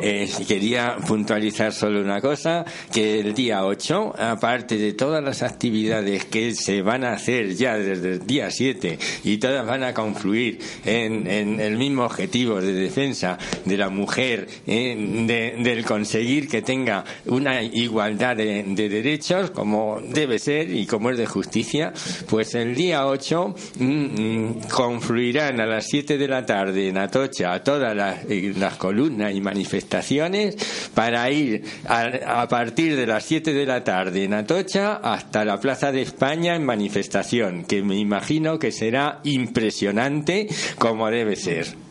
Eh, 0.03 0.31
quería 0.47 0.97
puntualizar 1.07 1.73
solo 1.73 2.01
una 2.01 2.21
cosa, 2.21 2.65
que 2.93 3.21
el 3.21 3.35
día 3.35 3.65
8, 3.65 4.15
aparte 4.19 4.77
de 4.77 4.93
todas 4.93 5.23
las 5.23 5.43
actividades 5.43 6.25
que 6.27 6.55
se 6.55 6.83
van 6.83 7.05
a 7.05 7.13
hacer 7.13 7.55
ya 7.55 7.77
desde 7.77 8.13
el 8.15 8.27
día 8.27 8.51
7 8.51 8.99
y 9.25 9.39
todas 9.39 9.67
van 9.67 9.83
a 9.83 9.95
confluir 9.95 10.59
en, 10.85 11.27
el 11.61 11.77
mismo 11.77 12.05
objetivo 12.05 12.61
de 12.61 12.73
defensa 12.73 13.39
de 13.65 13.77
la 13.77 13.89
mujer, 13.89 14.49
eh, 14.67 15.55
del 15.59 15.85
conseguir 15.85 16.49
que 16.49 16.63
tenga 16.63 17.05
una 17.27 17.63
igualdad 17.63 18.37
de 18.37 18.63
derechos, 18.75 19.24
como 19.55 20.01
debe 20.01 20.39
ser 20.39 20.71
y 20.71 20.87
como 20.87 21.11
es 21.11 21.17
de 21.17 21.27
justicia, 21.27 21.93
pues 22.29 22.55
el 22.55 22.75
día 22.75 23.07
8 23.07 23.55
mm, 23.79 23.85
mm, 23.85 24.61
confluirán 24.71 25.61
a 25.61 25.67
las 25.67 25.87
7 25.87 26.19
de 26.19 26.29
la 26.29 26.45
tarde 26.45 26.89
en 26.89 26.99
Atocha 26.99 27.63
todas 27.63 27.97
las, 27.97 28.25
eh, 28.29 28.53
las 28.57 28.77
columnas 28.77 29.35
y 29.35 29.41
manifestaciones 29.41 30.57
para 30.95 31.31
ir 31.31 31.65
a, 31.87 32.43
a 32.43 32.49
partir 32.49 32.97
de 32.97 33.07
las 33.07 33.25
7 33.25 33.55
de 33.55 33.67
la 33.67 33.83
tarde 33.83 34.25
en 34.25 34.35
Atocha 34.35 34.97
hasta 34.97 35.45
la 35.45 35.59
Plaza 35.59 35.91
de 35.91 36.03
España 36.03 36.55
en 36.55 36.65
manifestación, 36.65 37.65
que 37.65 37.83
me 37.83 37.97
imagino 37.97 38.59
que 38.59 38.73
será 38.73 39.21
impresionante 39.25 40.49
como 40.79 41.11
debe 41.11 41.37
ser. 41.37 41.84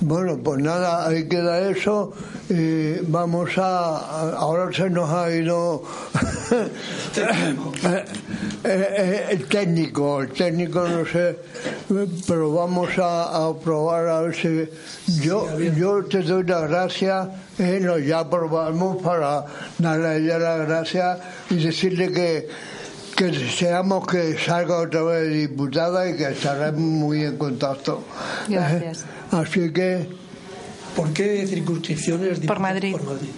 Bueno, 0.00 0.38
pues 0.42 0.60
nada, 0.60 1.06
ahí 1.06 1.28
queda 1.28 1.70
eso. 1.70 2.12
Eh, 2.48 3.02
vamos 3.06 3.50
a. 3.58 4.32
Ahora 4.36 4.72
se 4.72 4.90
nos 4.90 5.10
ha 5.10 5.30
ido. 5.30 5.82
Eh, 8.62 8.88
eh, 8.94 9.26
el 9.30 9.46
técnico, 9.46 10.20
el 10.20 10.32
técnico 10.32 10.86
no 10.86 11.06
sé, 11.06 11.34
pero 12.28 12.52
vamos 12.52 12.90
a, 12.98 13.46
a 13.46 13.58
probar 13.58 14.06
a 14.06 14.20
ver 14.20 14.34
si. 14.34 14.68
Yo, 15.22 15.58
yo 15.58 16.04
te 16.04 16.20
doy 16.20 16.44
las 16.44 16.68
gracias, 16.68 17.28
eh, 17.58 17.78
no, 17.80 17.96
ya 17.96 18.28
probamos 18.28 19.02
para 19.02 19.46
darle 19.78 20.08
a 20.08 20.16
ella 20.16 20.38
las 20.38 20.68
gracias 20.68 21.18
y 21.48 21.56
decirle 21.56 22.12
que 22.12 22.48
que 23.16 23.26
deseamos 23.26 24.06
que 24.06 24.38
salga 24.38 24.78
otra 24.78 25.02
vez 25.02 25.30
diputada 25.30 26.08
y 26.08 26.16
que 26.16 26.28
estaremos 26.30 26.80
muy 26.80 27.24
en 27.24 27.38
contacto. 27.38 28.02
Gracias. 28.48 29.04
Así 29.30 29.70
que. 29.72 30.06
¿Por 30.96 31.12
qué 31.12 31.46
circunscripciones? 31.46 32.40
Por 32.40 32.58
Madrid. 32.58 32.92
Por 32.92 33.04
Madrid. 33.04 33.28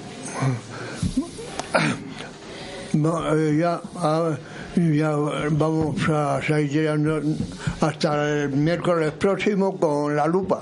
No, 2.95 3.35
eh, 3.37 3.57
ya, 3.59 3.81
a- 3.97 4.37
ya 4.77 5.11
vamos 5.51 5.97
a 6.09 6.41
seguir 6.47 6.89
hasta 7.81 8.31
el 8.43 8.51
miércoles 8.51 9.13
próximo 9.13 9.79
con 9.79 10.15
la 10.17 10.27
lupa. 10.27 10.61